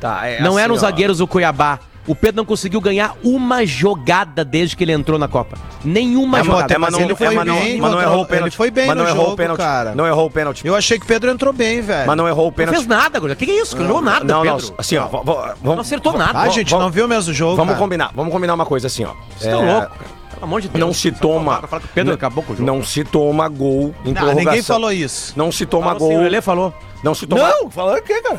Tá, 0.00 0.26
é 0.26 0.40
não 0.40 0.52
assim, 0.52 0.60
eram 0.62 0.74
os 0.74 0.80
zagueiros 0.80 1.18
do 1.18 1.26
Cuiabá. 1.26 1.78
O 2.06 2.16
Pedro 2.16 2.38
não 2.38 2.44
conseguiu 2.44 2.80
ganhar 2.80 3.14
uma 3.22 3.64
jogada 3.64 4.44
desde 4.44 4.76
que 4.76 4.82
ele 4.82 4.90
entrou 4.92 5.18
na 5.18 5.28
Copa. 5.28 5.56
Nenhuma 5.84 6.40
É, 6.40 6.44
jogada. 6.44 6.62
Potter, 6.62 6.80
mas 6.80 6.94
ele 6.98 7.14
foi 7.14 7.34
mas 7.34 7.46
não- 7.46 7.54
bem 7.60 7.80
mas 7.80 7.92
não 7.92 8.00
errou 8.02 8.16
o 8.16 8.20
ele 8.20 8.26
pênalti. 8.28 8.56
foi 8.56 8.70
bem 8.72 8.86
mas 8.88 8.96
não 8.96 9.04
no 9.04 9.10
errou 9.10 9.20
jogo, 9.22 9.34
o 9.34 9.36
pênalti. 9.36 9.58
cara. 9.58 9.94
Não 9.94 10.06
errou 10.06 10.26
o 10.26 10.30
pênalti. 10.30 10.66
Eu 10.66 10.74
achei 10.74 10.98
que 10.98 11.04
o 11.04 11.08
Pedro 11.08 11.30
entrou 11.30 11.52
bem, 11.52 11.80
velho. 11.80 12.06
Mas 12.06 12.16
não 12.16 12.26
errou 12.26 12.44
o 12.44 12.48
Não 12.48 12.52
pênalti. 12.52 12.74
fez 12.76 12.86
nada, 12.88 13.20
Gordão. 13.20 13.34
O 13.34 13.36
que, 13.36 13.46
que 13.46 13.52
é 13.52 13.60
isso? 13.62 13.76
Não 13.76 13.86
jogou 13.86 14.02
nada, 14.02 14.24
Não, 14.24 14.44
não, 14.44 14.56
Pedro. 14.56 14.74
assim, 14.78 14.96
ó, 14.96 15.06
vamos, 15.06 15.52
Não 15.62 15.80
acertou 15.80 16.18
nada. 16.18 16.40
Ah, 16.40 16.48
gente, 16.48 16.70
vamos- 16.70 16.86
não 16.86 16.90
viu 16.92 17.04
o 17.04 17.08
mesmo 17.08 17.32
jogo, 17.32 17.54
vamos 17.56 17.72
cara. 17.74 17.78
combinar, 17.84 18.10
vamos 18.14 18.32
combinar 18.32 18.54
uma 18.54 18.66
coisa 18.66 18.88
assim, 18.88 19.04
ó. 19.04 19.12
Vocês 19.38 19.42
estão 19.52 19.62
É, 19.68 19.72
loucos, 19.72 19.88
cara. 19.98 20.22
Pelo 20.34 20.44
amor 20.44 20.60
de 20.60 20.68
Deus. 20.68 20.80
Não 20.84 20.92
se 20.92 21.12
toma. 21.12 21.62
Fala 21.68 21.82
Pedro 21.94 22.14
acabou 22.14 22.42
com 22.42 22.52
o 22.52 22.56
jogo. 22.56 22.66
Não 22.66 22.82
se 22.82 23.04
toma 23.04 23.48
gol 23.48 23.94
em 24.04 24.08
Não, 24.08 24.14
prorrogação. 24.14 24.34
ninguém 24.34 24.62
falou 24.62 24.90
isso. 24.92 25.32
Não 25.36 25.52
se 25.52 25.64
toma 25.66 25.92
Falou 25.92 25.98
assim, 26.08 26.14
gol. 26.14 26.18
o 26.20 26.24
Lelê 26.24 26.40
falou. 26.40 26.74
Não 27.04 27.14
se 27.14 27.26
toma. 27.26 27.48
Não, 27.48 27.70
falando 27.70 27.98
o 27.98 28.02
quê, 28.02 28.20
cara? 28.22 28.38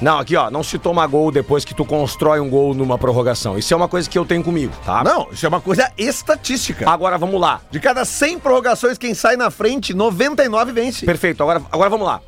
Não, 0.00 0.18
aqui 0.18 0.36
ó, 0.36 0.50
não 0.50 0.62
se 0.62 0.78
toma 0.78 1.06
gol 1.06 1.30
depois 1.30 1.64
que 1.64 1.74
tu 1.74 1.84
constrói 1.84 2.40
um 2.40 2.48
gol 2.50 2.74
numa 2.74 2.98
prorrogação. 2.98 3.56
Isso 3.56 3.72
é 3.72 3.76
uma 3.76 3.88
coisa 3.88 4.08
que 4.10 4.18
eu 4.18 4.24
tenho 4.24 4.42
comigo, 4.42 4.72
tá? 4.84 5.02
Não, 5.04 5.28
isso 5.32 5.46
é 5.46 5.48
uma 5.48 5.60
coisa 5.60 5.90
estatística. 5.96 6.88
Agora 6.90 7.16
vamos 7.16 7.40
lá. 7.40 7.60
De 7.70 7.78
cada 7.80 8.04
100 8.04 8.38
prorrogações, 8.38 8.98
quem 8.98 9.14
sai 9.14 9.36
na 9.36 9.50
frente, 9.50 9.94
99 9.94 10.72
vence. 10.72 11.06
Perfeito, 11.06 11.42
agora, 11.42 11.62
agora 11.70 11.88
vamos 11.90 12.06
lá. 12.06 12.20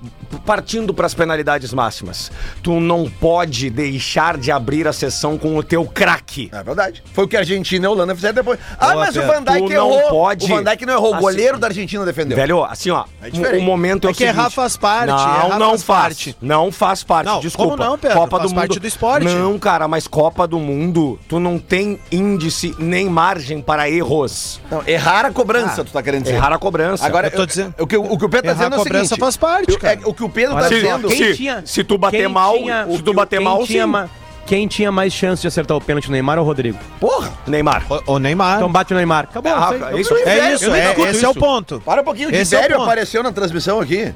Partindo 0.45 0.95
para 0.95 1.07
as 1.07 1.15
penalidades 1.15 1.73
máximas. 1.73 2.31
Tu 2.63 2.79
não 2.81 3.09
pode 3.11 3.69
deixar 3.71 4.37
de 4.37 4.51
abrir 4.53 4.87
a 4.87 4.93
sessão 4.93 5.37
com 5.37 5.57
o 5.57 5.63
teu 5.63 5.85
craque. 5.85 6.49
É 6.53 6.63
verdade. 6.63 7.03
Foi 7.13 7.25
o 7.25 7.29
que 7.29 7.37
a 7.37 7.41
Argentina 7.41 7.85
e 7.85 7.89
a 7.89 7.91
Holanda 7.91 8.15
fizeram 8.15 8.35
depois. 8.35 8.59
Ah, 8.79 8.93
Boa, 8.93 8.97
mas 9.07 9.17
o 9.17 9.21
Pedro. 9.21 9.35
Van 9.35 9.43
Dijk 9.43 9.67
Tu 9.67 9.73
não 9.75 9.75
errou. 9.93 10.09
pode- 10.09 10.45
O 10.45 10.49
Van 10.49 10.63
Dijk 10.63 10.87
não 10.87 10.95
errou. 10.95 11.11
O 11.11 11.15
Assim- 11.15 11.23
goleiro 11.23 11.59
da 11.59 11.67
Argentina 11.67 12.05
defendeu. 12.05 12.37
Velho, 12.37 12.65
assim 12.65 12.91
ó, 12.91 13.05
É 13.23 13.57
o, 13.57 13.59
o 13.59 13.63
momento 13.63 14.07
é, 14.07 14.11
É 14.11 14.13
o 14.13 14.15
que 14.15 14.25
errar 14.25 14.35
seguinte. 14.45 14.55
faz 14.55 14.77
parte, 14.77 15.07
Não, 15.09 15.19
errar 15.47 15.59
não 15.59 15.71
faz 15.71 15.83
faz. 15.83 16.03
parte. 16.03 16.37
Não 16.41 16.73
faz 16.73 17.03
parte, 17.05 17.27
Não, 17.27 17.41
desculpa. 17.41 17.66
Como 17.71 17.83
não, 17.85 17.99
Pedro? 17.99 18.17
Copa 18.19 18.39
Faz 18.39 18.51
do 18.51 18.55
parte 18.55 18.69
Mundo. 18.71 18.81
do 18.81 18.87
esporte. 18.87 19.25
Não, 19.27 19.59
cara, 19.59 19.87
mas 19.89 20.07
Copa 20.07 20.47
do 20.47 20.59
Mundo, 20.59 21.19
tu 21.29 21.39
não 21.41 21.59
tem 21.59 21.99
índice 22.11 22.75
nem 22.79 23.09
margem 23.09 23.61
para 23.61 23.89
erros. 23.91 24.61
Não, 24.71 24.83
errar 24.87 25.25
a 25.27 25.31
cobrança, 25.31 25.85
tu 25.85 25.93
tá 25.93 26.03
querendo 26.03 26.23
dizer. 26.25 26.37
Errar 26.37 26.53
a 26.53 26.59
cobrança. 26.59 27.05
Agora, 27.07 27.29
Eu 27.29 27.31
tô 27.33 27.43
eu- 27.43 27.47
dizendo- 27.47 27.75
o, 27.79 27.87
que, 27.87 27.97
o, 27.97 28.19
que 28.19 28.25
o 28.25 28.29
Pedro 28.29 28.47
tá 28.49 28.53
dizendo 28.55 28.73
é 28.73 28.77
a 28.77 28.81
o 28.81 28.83
cobrança 28.83 29.05
seguinte. 29.07 29.21
faz 29.21 29.37
parte, 29.37 29.73
eu- 29.73 29.79
cara. 29.79 29.95
é, 29.95 30.07
o 30.07 30.15
que 30.15 30.25
o 30.25 30.29
Pedro 30.29 30.55
tá 30.55 30.61
Olha 30.61 30.69
se- 30.69 30.75
dizendo... 30.75 31.11
se- 31.11 31.63
se 31.67 31.85
tu 31.85 31.99
bater 31.99 32.19
quem 32.19 32.29
mal, 32.29 32.55
tinha- 32.57 32.87
se 32.91 33.03
tu 33.03 33.13
bater 33.15 33.37
quem 33.39 33.45
mal, 33.45 33.65
tinha 33.67 33.85
sim. 33.85 33.89
ma- 33.91 34.09
Quem 34.47 34.69
tinha 34.69 34.93
mais 34.93 35.13
chance 35.13 35.43
de 35.43 35.49
acertar 35.49 35.77
o 35.77 35.81
pênalti, 35.81 36.09
o 36.09 36.13
Neymar 36.13 36.39
ou 36.39 36.45
o 36.45 36.47
Rodrigo? 36.47 36.79
Porra! 37.01 37.33
Neymar. 37.49 37.83
O, 38.07 38.13
o 38.15 38.19
Neymar. 38.21 38.59
Então 38.59 38.71
bate 38.71 38.93
o 38.93 38.97
Neymar. 38.97 39.25
Acabou. 39.25 39.53
Ah, 39.53 39.73
isso 39.75 39.85
aí. 39.85 40.01
isso- 40.01 40.15
Eu- 40.15 40.19
é 40.19 40.25
velho, 40.25 40.55
isso, 40.55 40.75
é, 40.75 41.11
esse 41.11 41.25
é 41.25 41.29
o 41.29 41.35
ponto. 41.35 41.83
Para 41.85 42.01
um 42.01 42.05
pouquinho, 42.05 42.29
o 42.29 42.33
Esse 42.33 42.55
é 42.55 42.73
apareceu 42.73 43.25
na 43.25 43.33
transmissão 43.33 43.81
aqui. 43.81 44.15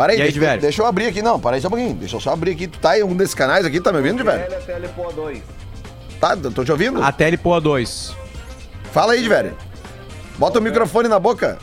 Para 0.00 0.14
aí, 0.14 0.18
E 0.18 0.22
aí, 0.22 0.32
deixa, 0.32 0.56
deixa 0.56 0.80
eu 0.80 0.86
abrir 0.86 1.08
aqui, 1.08 1.20
não, 1.20 1.38
para 1.38 1.56
aí 1.56 1.60
só 1.60 1.68
um 1.68 1.72
pouquinho. 1.72 1.94
Deixa 1.94 2.16
eu 2.16 2.20
só 2.20 2.32
abrir 2.32 2.52
aqui. 2.52 2.66
Tu 2.66 2.78
tá 2.78 2.98
em 2.98 3.02
um 3.02 3.14
desses 3.14 3.34
canais 3.34 3.66
aqui, 3.66 3.78
tá 3.82 3.92
me 3.92 3.98
ouvindo, 3.98 4.16
Diverio? 4.16 4.46
Tá, 6.18 6.34
tô 6.38 6.64
te 6.64 6.72
ouvindo? 6.72 7.02
Até 7.02 7.28
ele 7.28 7.36
pôr 7.36 7.52
a 7.52 7.60
dois. 7.60 8.16
Fala 8.92 9.12
aí, 9.12 9.22
Diverio. 9.22 9.54
Bota 10.38 10.58
o 10.58 10.62
microfone 10.62 11.06
na 11.06 11.18
boca. 11.18 11.58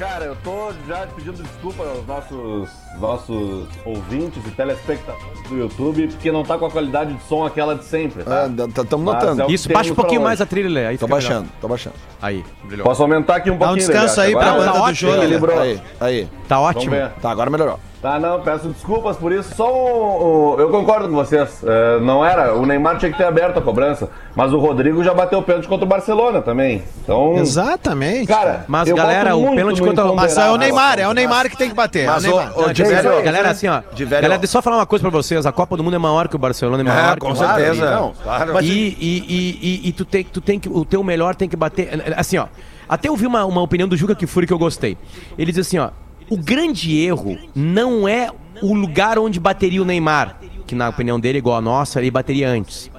Cara, 0.00 0.24
eu 0.24 0.36
tô 0.42 0.72
já 0.88 1.06
pedindo 1.14 1.42
desculpa 1.42 1.82
aos 1.82 2.06
nossos, 2.06 2.70
nossos 2.98 3.68
ouvintes 3.84 4.42
e 4.46 4.50
telespectadores 4.52 5.42
do 5.46 5.58
YouTube, 5.58 6.08
porque 6.08 6.32
não 6.32 6.42
tá 6.42 6.56
com 6.56 6.64
a 6.64 6.70
qualidade 6.70 7.12
de 7.12 7.22
som 7.24 7.44
aquela 7.44 7.74
de 7.74 7.84
sempre, 7.84 8.24
tá? 8.24 8.46
Estamos 8.46 9.04
Mas 9.04 9.14
notando. 9.14 9.42
é 9.42 9.52
Isso, 9.52 9.68
baixa 9.70 9.92
um 9.92 9.94
pouquinho 9.94 10.22
pra 10.22 10.30
mais 10.30 10.40
a 10.40 10.46
trilha, 10.46 10.70
Lê. 10.70 10.86
Aí 10.86 10.96
Tô 10.96 11.06
fica 11.06 11.16
melhor. 11.18 11.28
baixando, 11.28 11.50
tô 11.60 11.68
baixando. 11.68 11.96
Aí, 12.22 12.42
brilhou. 12.64 12.86
Posso 12.86 13.02
aumentar 13.02 13.36
aqui 13.36 13.50
um 13.50 13.58
Dá 13.58 13.66
um 13.66 13.68
pouquinho, 13.68 13.88
descanso 13.88 14.20
Lelê? 14.20 14.28
aí 14.28 14.38
pra 14.38 14.50
Agora 14.52 14.66
banda 14.66 14.78
do 14.78 14.84
ótimo, 14.84 15.10
jogo. 15.10 15.22
equilibrou. 15.22 15.60
Aí, 15.60 15.82
aí. 16.00 16.28
Tá 16.48 16.60
ótimo. 16.60 16.96
Tá, 17.20 17.30
agora 17.30 17.50
melhorou. 17.50 17.78
Tá, 18.02 18.18
não, 18.18 18.40
peço 18.40 18.68
desculpas 18.68 19.18
por 19.18 19.30
isso. 19.30 19.54
Só 19.54 19.70
o, 19.70 20.54
o- 20.54 20.60
eu 20.60 20.70
concordo 20.70 21.06
com 21.06 21.14
vocês. 21.14 21.62
É, 21.62 22.00
não 22.00 22.24
era. 22.24 22.54
O 22.54 22.64
Neymar 22.64 22.96
tinha 22.96 23.12
que 23.12 23.18
ter 23.18 23.24
aberto 23.24 23.58
a 23.58 23.60
cobrança. 23.60 24.08
Mas 24.34 24.54
o 24.54 24.58
Rodrigo 24.58 25.04
já 25.04 25.12
bateu 25.12 25.38
o 25.38 25.42
pênalti 25.42 25.68
contra 25.68 25.84
o 25.84 25.88
Barcelona 25.88 26.40
também. 26.40 26.82
Então. 27.04 27.36
Exatamente. 27.36 28.26
Cara, 28.26 28.64
Mas, 28.66 28.88
galera, 28.90 29.36
o 29.36 29.54
pênalti 29.54 29.82
contra 29.82 30.06
o- 30.06 30.16
Mas 30.16 30.34
é 30.38 30.50
o. 30.50 30.56
Neymar, 30.56 30.98
é 30.98 31.06
o 31.06 31.12
Neymar 31.12 31.50
que 31.50 31.58
tem 31.58 31.68
que 31.68 31.74
bater. 31.76 32.06
Mas, 32.06 32.24
é 32.24 32.28
o 32.28 32.36
Neymar. 32.36 32.58
ô, 32.58 32.62
Não, 32.62 32.72
Diverio, 32.72 33.02
galera, 33.02 33.22
galera, 33.22 33.50
assim, 33.50 33.68
ó. 33.68 33.82
Diverio. 33.92 34.22
Galera, 34.22 34.38
deixa 34.40 34.56
eu 34.56 34.60
só 34.60 34.62
falar 34.62 34.76
uma 34.76 34.86
coisa 34.86 35.02
pra 35.02 35.10
vocês. 35.10 35.44
A 35.44 35.52
Copa 35.52 35.76
do 35.76 35.84
Mundo 35.84 35.96
é 35.96 35.98
maior 35.98 36.26
que 36.26 36.36
o 36.36 36.38
Barcelona, 36.38 36.82
é 36.82 36.84
maior 36.84 37.14
que 37.14 37.20
com 37.20 37.32
o 37.32 37.36
certeza. 37.36 37.84
Madrid. 37.84 38.00
Não, 38.00 38.12
Claro. 38.22 38.54
Mas- 38.54 38.64
E, 38.64 38.70
e, 38.70 39.24
e, 39.28 39.58
e, 39.84 39.88
e 39.90 39.92
tu 39.92 40.06
tem, 40.06 40.24
tu 40.24 40.40
tem 40.40 40.58
que. 40.58 40.70
O 40.70 40.86
teu 40.86 41.04
melhor 41.04 41.34
tem 41.34 41.50
que 41.50 41.56
bater. 41.56 42.02
Assim, 42.16 42.38
ó. 42.38 42.46
Até 42.88 43.10
ouvi 43.10 43.26
uma, 43.26 43.44
uma 43.44 43.60
opinião 43.60 43.86
do 43.86 43.94
Juca 43.96 44.14
Kifuri 44.14 44.46
que 44.46 44.52
eu 44.54 44.58
gostei. 44.58 44.96
Ele 45.36 45.52
diz 45.52 45.66
assim, 45.66 45.78
ó. 45.78 45.90
O 46.30 46.36
grande 46.36 46.96
erro 46.96 47.36
não 47.54 48.08
é 48.08 48.30
o 48.62 48.72
lugar 48.72 49.18
onde 49.18 49.40
bateria 49.40 49.82
o 49.82 49.84
Neymar, 49.84 50.38
que 50.66 50.74
na 50.74 50.88
opinião 50.88 51.18
dele, 51.18 51.38
igual 51.38 51.56
a 51.56 51.60
nossa, 51.60 51.98
ele 52.00 52.10
bateria 52.10 52.48
antes. 52.48 52.90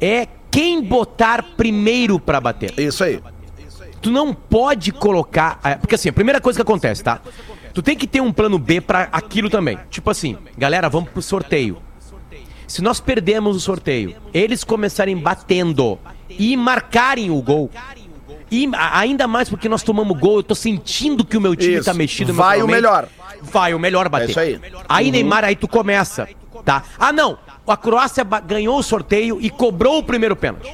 É 0.00 0.28
quem 0.50 0.82
botar 0.82 1.42
primeiro 1.56 2.20
pra 2.20 2.40
bater. 2.40 2.78
Isso 2.78 3.02
aí. 3.02 3.20
Tu 4.02 4.10
não 4.10 4.34
pode 4.34 4.92
colocar. 4.92 5.58
é, 5.64 5.76
Porque 5.76 5.94
assim, 5.94 6.08
a 6.08 6.12
primeira 6.12 6.40
coisa 6.40 6.58
que 6.58 6.62
acontece, 6.62 7.02
tá? 7.02 7.20
Tu 7.72 7.80
tem 7.80 7.96
que 7.96 8.06
ter 8.06 8.20
um 8.20 8.32
plano 8.32 8.58
B 8.58 8.80
pra 8.80 9.08
aquilo 9.12 9.48
também. 9.48 9.78
Tipo 9.88 10.10
assim, 10.10 10.36
galera, 10.58 10.90
vamos 10.90 11.08
pro 11.10 11.22
sorteio. 11.22 11.78
Se 12.66 12.82
nós 12.82 13.00
perdemos 13.00 13.56
o 13.56 13.60
sorteio, 13.60 14.16
eles 14.34 14.64
começarem 14.64 15.16
batendo 15.16 15.98
e 16.28 16.56
marcarem 16.56 17.30
o 17.30 17.40
gol. 17.40 17.70
E 18.52 18.70
ainda 18.76 19.26
mais 19.26 19.48
porque 19.48 19.66
nós 19.66 19.82
tomamos 19.82 20.18
gol, 20.18 20.36
eu 20.36 20.42
tô 20.42 20.54
sentindo 20.54 21.24
que 21.24 21.38
o 21.38 21.40
meu 21.40 21.56
time 21.56 21.76
Isso. 21.76 21.86
tá 21.86 21.94
mexido 21.94 22.34
Vai 22.34 22.60
o 22.60 22.68
melhor. 22.68 23.08
Vai 23.40 23.72
o 23.72 23.78
melhor 23.78 24.10
bater. 24.10 24.28
É 24.28 24.30
isso 24.30 24.40
aí. 24.40 24.60
Aí, 24.86 25.10
Neymar, 25.10 25.42
aí 25.42 25.56
tu 25.56 25.66
começa, 25.66 26.28
tá? 26.62 26.82
Ah, 26.98 27.14
não. 27.14 27.38
A 27.66 27.76
Croácia 27.78 28.22
ganhou 28.46 28.78
o 28.78 28.82
sorteio 28.82 29.40
e 29.40 29.48
cobrou 29.48 29.96
o 29.96 30.02
primeiro 30.02 30.36
pênalti. 30.36 30.70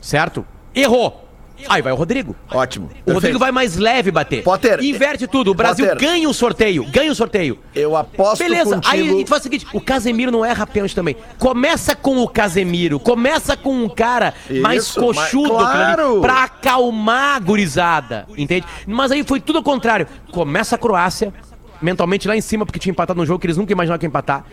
Certo? 0.00 0.46
Errou. 0.72 1.28
Aí 1.68 1.82
vai 1.82 1.92
o 1.92 1.96
Rodrigo. 1.96 2.34
Ótimo. 2.50 2.86
O 2.86 2.88
Perfeito. 2.88 3.12
Rodrigo 3.14 3.38
vai 3.38 3.52
mais 3.52 3.76
leve 3.76 4.10
bater. 4.10 4.42
Potter, 4.42 4.80
Inverte 4.82 5.26
tudo. 5.26 5.50
O 5.50 5.54
Brasil 5.54 5.86
Potter. 5.86 6.00
ganha 6.08 6.28
o 6.28 6.34
sorteio. 6.34 6.84
Ganha 6.90 7.10
o 7.10 7.14
sorteio. 7.14 7.58
Eu 7.74 7.96
aposto 7.96 8.38
Beleza, 8.42 8.74
contigo... 8.74 8.92
aí 8.94 9.08
a 9.08 9.12
gente 9.12 9.28
faz 9.28 9.40
o 9.40 9.42
seguinte: 9.44 9.66
o 9.72 9.80
Casemiro 9.80 10.30
não 10.30 10.44
erra 10.44 10.66
pênalti 10.66 10.94
também. 10.94 11.16
Começa 11.38 11.94
com 11.94 12.18
o 12.18 12.28
Casemiro, 12.28 12.98
começa 13.00 13.56
com 13.56 13.74
um 13.84 13.88
cara 13.88 14.34
mais 14.60 14.84
Isso, 14.84 15.00
coxudo 15.00 15.54
mas- 15.54 15.70
claro. 15.72 16.20
pra 16.20 16.44
acalmar 16.44 17.36
a 17.36 17.38
gurizada, 17.40 18.26
entende? 18.36 18.66
Mas 18.86 19.10
aí 19.12 19.22
foi 19.24 19.40
tudo 19.40 19.58
ao 19.58 19.64
contrário. 19.64 20.06
Começa 20.30 20.74
a 20.74 20.78
Croácia, 20.78 21.32
mentalmente 21.80 22.26
lá 22.28 22.36
em 22.36 22.40
cima, 22.40 22.64
porque 22.66 22.78
tinha 22.78 22.90
empatado 22.92 23.18
no 23.18 23.26
jogo 23.26 23.38
que 23.38 23.46
eles 23.46 23.56
nunca 23.56 23.72
imaginavam 23.72 23.98
que 23.98 24.04
ia 24.06 24.08
empatar. 24.08 24.44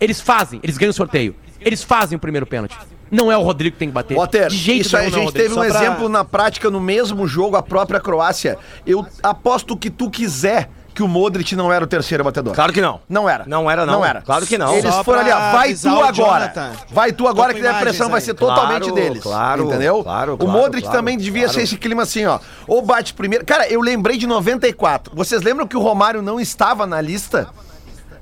Eles 0.00 0.20
fazem, 0.20 0.60
eles 0.62 0.76
ganham 0.76 0.90
o 0.90 0.94
sorteio. 0.94 1.34
Eles 1.60 1.82
fazem 1.82 2.16
o 2.16 2.18
primeiro 2.18 2.46
pênalti. 2.46 2.76
Não 3.10 3.30
é 3.30 3.36
o 3.36 3.42
Rodrigo 3.42 3.74
que 3.74 3.78
tem 3.78 3.88
que 3.88 3.94
bater. 3.94 4.14
Potter, 4.14 4.48
De 4.48 4.56
jeito 4.56 4.86
isso 4.86 4.96
aí 4.96 5.06
a 5.06 5.10
gente 5.10 5.32
teve 5.32 5.52
um 5.54 5.56
pra- 5.58 5.66
exemplo 5.66 6.08
na 6.08 6.24
prática 6.24 6.70
no 6.70 6.80
mesmo 6.80 7.26
jogo, 7.26 7.56
a 7.56 7.62
própria 7.62 8.00
Croácia. 8.00 8.58
Eu 8.86 9.06
aposto 9.22 9.72
o 9.74 9.76
que 9.76 9.90
tu 9.90 10.10
quiser 10.10 10.68
que 10.94 11.02
o 11.02 11.08
Modric 11.08 11.56
não 11.56 11.72
era 11.72 11.82
o 11.82 11.88
terceiro 11.88 12.22
batedor. 12.22 12.54
Claro 12.54 12.72
que 12.72 12.80
não. 12.80 13.00
Não 13.08 13.28
era. 13.28 13.44
Não 13.48 13.68
era, 13.68 13.84
não. 13.84 13.94
Não 13.94 14.04
era. 14.06 14.22
Claro 14.22 14.46
que 14.46 14.56
não. 14.56 14.72
Eles 14.74 14.94
Só 14.94 15.02
foram 15.02 15.20
ali, 15.22 15.30
ó, 15.32 15.50
vai 15.50 15.74
tu 15.74 15.88
agora. 15.88 16.12
Jonathan. 16.12 16.70
Vai 16.92 17.12
tu 17.12 17.26
agora 17.26 17.52
que 17.52 17.66
a 17.66 17.74
pressão 17.74 18.06
imagens 18.06 18.10
vai 18.10 18.20
aí. 18.20 18.24
ser 18.24 18.34
Claro, 18.34 18.54
totalmente 18.60 18.92
deles. 18.92 19.20
claro, 19.22 19.64
entendeu? 19.64 20.04
claro, 20.04 20.36
o 20.40 20.46
Modric 20.46 20.82
claro, 20.84 20.96
também 20.96 21.18
devia 21.18 21.42
claro. 21.46 21.54
ser 21.54 21.62
esse 21.62 21.76
clima 21.76 22.02
assim, 22.04 22.24
ó. 22.26 22.38
Ou 22.68 22.80
bate 22.80 23.12
primeiro. 23.12 23.44
Cara, 23.44 23.68
eu 23.68 23.80
lembrei 23.80 24.16
de 24.16 24.26
94. 24.28 25.12
Vocês 25.16 25.42
lembram 25.42 25.66
que 25.66 25.76
o 25.76 25.80
Romário 25.80 26.22
não 26.22 26.38
estava 26.38 26.86
na 26.86 27.00
lista 27.00 27.48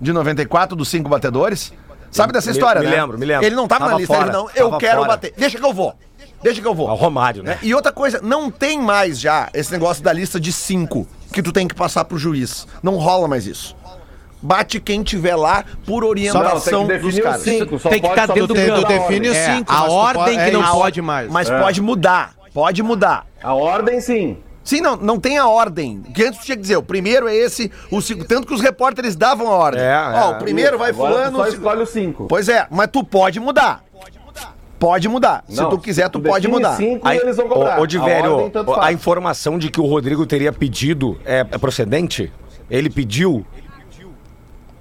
de 0.00 0.10
94 0.10 0.74
dos 0.74 0.88
cinco 0.88 1.10
batedores? 1.10 1.74
Sabe 2.12 2.32
dessa 2.32 2.50
Me- 2.50 2.52
história, 2.52 2.80
me 2.82 2.86
né? 2.88 2.94
lembro, 2.96 3.18
me 3.18 3.24
lembro. 3.26 3.44
Ele 3.46 3.56
não 3.56 3.66
tava, 3.66 3.80
Tava 3.80 3.92
na 3.92 3.98
lista, 3.98 4.14
fora, 4.14 4.26
ele 4.28 4.36
não. 4.36 4.50
Eu 4.54 4.78
quero 4.78 4.96
fora. 4.98 5.08
bater. 5.08 5.34
Deixa 5.36 5.58
que 5.58 5.64
eu 5.64 5.72
vou. 5.72 5.94
Deixa 6.42 6.60
que 6.60 6.66
eu 6.68 6.74
vou. 6.74 6.88
É 6.88 6.92
o 6.92 6.94
Romário, 6.94 7.42
né? 7.42 7.58
E 7.62 7.74
outra 7.74 7.90
coisa, 7.90 8.20
não 8.22 8.50
tem 8.50 8.80
mais 8.80 9.18
já 9.18 9.48
esse 9.54 9.72
negócio 9.72 10.02
da 10.04 10.12
lista 10.12 10.38
de 10.38 10.52
cinco 10.52 11.06
que 11.32 11.42
tu 11.42 11.52
tem 11.52 11.66
que 11.66 11.74
passar 11.74 12.04
pro 12.04 12.18
juiz. 12.18 12.66
Não 12.82 12.96
rola 12.96 13.26
mais 13.26 13.46
isso. 13.46 13.74
Bate 14.42 14.80
quem 14.80 15.02
tiver 15.04 15.36
lá 15.36 15.64
por 15.86 16.04
orientação 16.04 16.84
Não, 16.86 16.98
dos 16.98 17.18
caras. 17.20 17.42
cinco. 17.42 17.78
Tem 17.78 18.00
que 18.00 18.06
estar 18.08 18.26
dentro 18.26 18.48
do 18.48 18.54
tu 18.54 18.66
campo. 18.66 18.88
define 18.88 19.28
os 19.28 19.36
É, 19.36 19.54
cinco, 19.56 19.72
A 19.72 19.76
mas 19.78 19.86
tu 19.86 19.92
ordem 19.92 20.22
pode- 20.24 20.34
que 20.36 20.40
é 20.42 20.50
não 20.50 20.62
isso. 20.62 20.72
pode 20.72 21.02
mais. 21.02 21.30
Mas 21.30 21.48
É. 21.50 21.60
pode 21.60 21.80
mudar. 21.80 22.34
Pode 22.52 22.82
mudar. 22.82 23.24
A 23.42 23.54
ordem, 23.54 24.00
sim. 24.00 24.36
Sim, 24.64 24.80
não, 24.80 24.96
não 24.96 25.18
tem 25.18 25.38
a 25.38 25.46
ordem. 25.48 26.02
Que 26.14 26.24
antes 26.24 26.40
tu 26.40 26.44
tinha 26.44 26.56
que 26.56 26.62
dizer, 26.62 26.76
o 26.76 26.82
primeiro 26.82 27.28
é 27.28 27.34
esse, 27.34 27.70
o 27.90 28.00
segundo. 28.00 28.26
Tanto 28.26 28.46
que 28.46 28.54
os 28.54 28.60
repórteres 28.60 29.16
davam 29.16 29.48
a 29.48 29.56
ordem. 29.56 29.82
É, 29.82 29.96
Ó, 30.14 30.32
é. 30.32 30.36
o 30.36 30.38
primeiro 30.38 30.78
vai 30.78 30.90
Agora 30.90 31.10
tu 31.12 31.16
fulano. 31.16 31.36
só 31.38 31.44
o 31.44 31.48
escolhe 31.48 31.82
os 31.82 31.88
cinco. 31.90 32.26
Pois 32.28 32.48
é, 32.48 32.66
mas 32.70 32.88
tu 32.92 33.02
pode 33.02 33.40
mudar. 33.40 33.84
Pode 34.78 35.08
mudar. 35.08 35.44
Se 35.48 35.56
Não, 35.62 35.70
tu 35.70 35.78
quiser, 35.78 36.08
tu, 36.08 36.18
tu 36.18 36.28
pode 36.28 36.48
mudar. 36.48 36.76
cinco 36.76 37.06
Aí, 37.06 37.16
eles 37.18 37.36
vão 37.36 37.48
cobrar. 37.48 37.80
ô, 37.80 37.86
de 37.86 37.98
A 37.98 38.86
a 38.86 38.92
informação 38.92 39.56
de 39.56 39.70
que 39.70 39.80
o 39.80 39.86
Rodrigo 39.86 40.26
teria 40.26 40.52
pedido 40.52 41.16
é, 41.24 41.46
é 41.48 41.56
procedente? 41.58 42.32
Ele 42.68 42.90
pediu? 42.90 43.46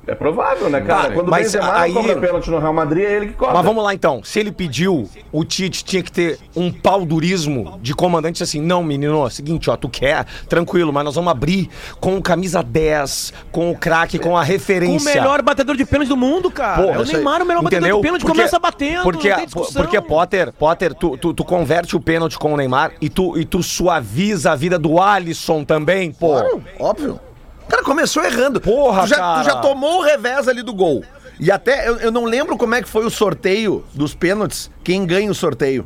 É 0.08 0.15
provável, 0.15 0.67
né, 0.67 0.81
cara? 0.81 1.10
Tá, 1.10 1.13
Quando 1.13 1.27
o 1.27 1.29
mas 1.29 1.43
Benzema 1.53 1.79
aí- 1.79 1.93
cobra 1.93 2.15
pênalti 2.20 2.50
no 2.50 2.58
Real 2.58 2.74
Madrid, 2.74 3.03
é 3.05 3.12
ele 3.17 3.27
que 3.27 3.34
cobra. 3.34 3.53
Mas 3.53 3.63
vamos 3.63 3.84
lá 3.84 3.93
então. 3.93 4.24
Se 4.24 4.39
ele 4.39 4.51
pediu, 4.51 5.08
o 5.31 5.46
Tite 5.46 5.84
tinha 5.86 6.01
que 6.01 6.12
ter 6.12 6.39
um 6.55 6.72
pau 6.72 7.05
durismo 7.05 7.77
de 7.84 7.93
comandante 7.93 8.41
assim: 8.41 8.60
não, 8.60 8.84
menino, 8.84 9.13
é 9.22 9.25
o 9.25 9.29
seguinte, 9.29 9.70
ó, 9.70 9.77
tu 9.77 9.88
quer, 9.88 10.25
tranquilo, 10.50 10.91
mas 10.91 11.05
nós 11.05 11.13
vamos 11.13 11.29
abrir 11.31 11.70
com 12.00 12.17
o 12.17 12.22
camisa 12.22 12.63
10, 12.63 13.31
com 13.51 13.70
o 13.70 13.77
craque, 13.77 14.17
com 14.17 14.36
a 14.36 14.41
O 14.41 14.43
referência. 14.43 15.13
melhor 15.13 15.41
batedor 15.43 15.75
de 15.77 15.86
pênalti 15.86 16.10
do 16.10 16.17
mundo, 16.17 16.50
cara. 16.50 16.81
Porra, 16.81 16.96
é 16.98 17.00
o. 17.00 17.05
Neymar, 17.05 17.41
o 17.43 17.46
melhor 17.46 17.62
batedor 17.63 17.79
Entendeu? 17.88 17.98
de 17.98 18.01
pênalti. 18.01 18.22
Porque- 18.22 18.38
começa 18.38 18.58
batendo, 18.60 19.03
porque, 19.03 19.29
não 19.29 19.36
tem 19.38 19.46
discussão. 19.46 19.81
porque 19.84 20.01
Potter, 20.01 20.51
Potter, 20.53 20.93
tu, 20.96 21.15
tu, 21.15 21.31
tu 21.31 21.46
converte 21.46 21.96
o 21.96 22.00
pênalti 22.00 22.39
com 22.39 22.53
o 22.53 22.58
Neymar 22.58 22.93
e 23.00 23.08
tu, 23.08 23.38
e 23.38 23.46
tu 23.46 23.62
suaviza 23.62 24.51
a 24.51 24.55
vida 24.55 24.79
do 24.79 25.00
Alisson 25.00 25.63
também, 25.63 26.12
pô. 26.12 26.29
Claro, 26.39 26.63
óbvio. 26.79 27.20
O 27.65 27.70
cara 27.70 27.84
começou 27.84 28.24
errando. 28.24 28.60
Porra, 28.60 29.03
tu 29.03 29.08
já, 29.08 29.15
cara. 29.18 29.41
Tu 29.44 29.46
já 29.46 29.56
tomou 29.58 30.00
o 30.00 30.03
revés 30.03 30.48
ali 30.48 30.62
do 30.62 30.74
gol. 30.74 31.03
E 31.39 31.50
até, 31.51 31.88
eu, 31.88 31.98
eu 31.98 32.12
não 32.12 32.25
lembro 32.25 32.58
como 32.58 32.75
é 32.75 32.82
que 32.82 32.88
foi 32.89 33.06
o 33.06 33.10
sorteio 33.10 33.84
dos 33.94 34.13
pênaltis, 34.13 34.70
quem 34.84 35.06
ganha 35.06 35.32
o 35.32 35.36
sorteio. 35.36 35.86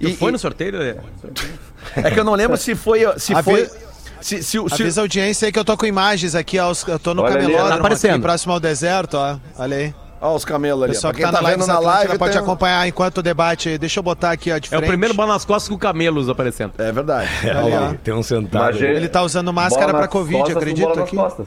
Tu 0.00 0.08
E- 0.08 0.16
foi 0.16 0.28
e- 0.28 0.32
no 0.32 0.38
sorteio, 0.38 0.72
Lelê? 0.78 0.96
É 1.96 2.10
que 2.10 2.20
eu 2.20 2.24
não 2.24 2.34
lembro 2.34 2.56
se 2.56 2.74
foi. 2.74 3.00
Se 3.18 3.34
A 3.34 3.42
foi 3.42 3.68
Se, 4.20 4.42
se, 4.42 4.58
o- 4.58 4.68
se, 4.68 4.82
Avisa 4.82 5.00
a 5.00 5.04
audiência 5.04 5.46
aí 5.46 5.52
que 5.52 5.58
eu 5.58 5.64
tô 5.64 5.76
com 5.76 5.86
imagens 5.86 6.34
aqui, 6.34 6.58
ó. 6.58 6.72
Eu 6.88 6.98
tô 6.98 7.14
no 7.14 7.22
Olha 7.22 7.34
ali, 7.34 7.42
camelódromo 7.42 7.70
tá 7.72 7.80
aparecendo. 7.80 8.10
aqui, 8.12 8.22
próximo 8.22 8.52
ao 8.52 8.60
deserto, 8.60 9.14
ó. 9.14 9.38
Olha 9.58 9.76
aí. 9.76 9.94
Ó, 10.20 10.34
os 10.34 10.44
camelos 10.44 10.82
ali. 10.82 10.92
pessoal 10.94 11.12
Pra 11.12 11.18
que 11.18 11.24
quem 11.24 11.30
tá, 11.30 11.36
tá, 11.36 11.42
na 11.42 11.48
live, 11.48 11.60
vendo 11.60 11.68
na 11.68 11.78
live, 11.78 12.18
pode 12.18 12.32
tem 12.32 12.40
um- 12.40 12.44
acompanhar 12.44 12.88
enquanto 12.88 13.18
o 13.18 13.22
debate. 13.22 13.76
Deixa 13.78 13.98
eu 13.98 14.02
botar 14.02 14.30
aqui, 14.32 14.50
ó, 14.50 14.58
de 14.58 14.74
É 14.74 14.78
o 14.78 14.82
primeiro 14.82 15.14
bola 15.14 15.34
nas 15.34 15.44
costas 15.44 15.68
com 15.68 15.76
camelos 15.78 16.28
aparecendo. 16.28 16.72
É 16.78 16.90
verdade. 16.90 17.28
Ali, 17.48 17.72
ó. 17.74 17.94
Tem 18.02 18.14
um 18.14 18.22
sentado. 18.22 18.70
Imagina- 18.70 18.90
Ele 18.92 19.08
tá 19.08 19.22
usando 19.22 19.52
máscara 19.52 19.92
pra 19.92 20.08
Covid, 20.08 20.52
acredito 20.52 20.84
bola 20.84 20.96
nas 20.96 21.04
aqui. 21.04 21.16
costas. 21.16 21.46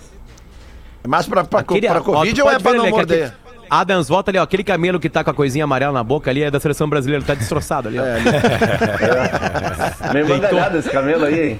Mas 1.08 1.26
pra, 1.26 1.44
pra, 1.44 1.60
Aquele- 1.62 1.88
pra 1.88 2.00
ó, 2.00 2.04
Covid 2.04 2.42
ou 2.42 2.48
é 2.50 2.52
pode 2.52 2.64
pra 2.64 2.72
ver, 2.74 2.78
não 2.78 2.86
que 2.86 2.92
morder? 2.92 3.34
Adams, 3.70 4.08
volta 4.08 4.32
ali, 4.32 4.38
ó. 4.38 4.44
Aquele 4.44 4.64
camelo 4.64 5.00
que 5.00 5.10
tá 5.10 5.24
com 5.24 5.30
a 5.30 5.34
coisinha 5.34 5.64
amarela 5.64 5.94
na 5.94 6.04
boca 6.04 6.30
ali 6.32 6.44
é 6.44 6.52
da 6.52 6.60
seleção 6.60 6.90
brasileira, 6.90 7.24
tá 7.24 7.34
destroçado 7.36 7.88
ali, 7.88 7.98
ó. 8.00 8.04
Meio 10.14 10.28
bandalhado 10.28 10.78
esse 10.78 10.90
camelo 10.90 11.26
aí, 11.26 11.50
hein? 11.52 11.60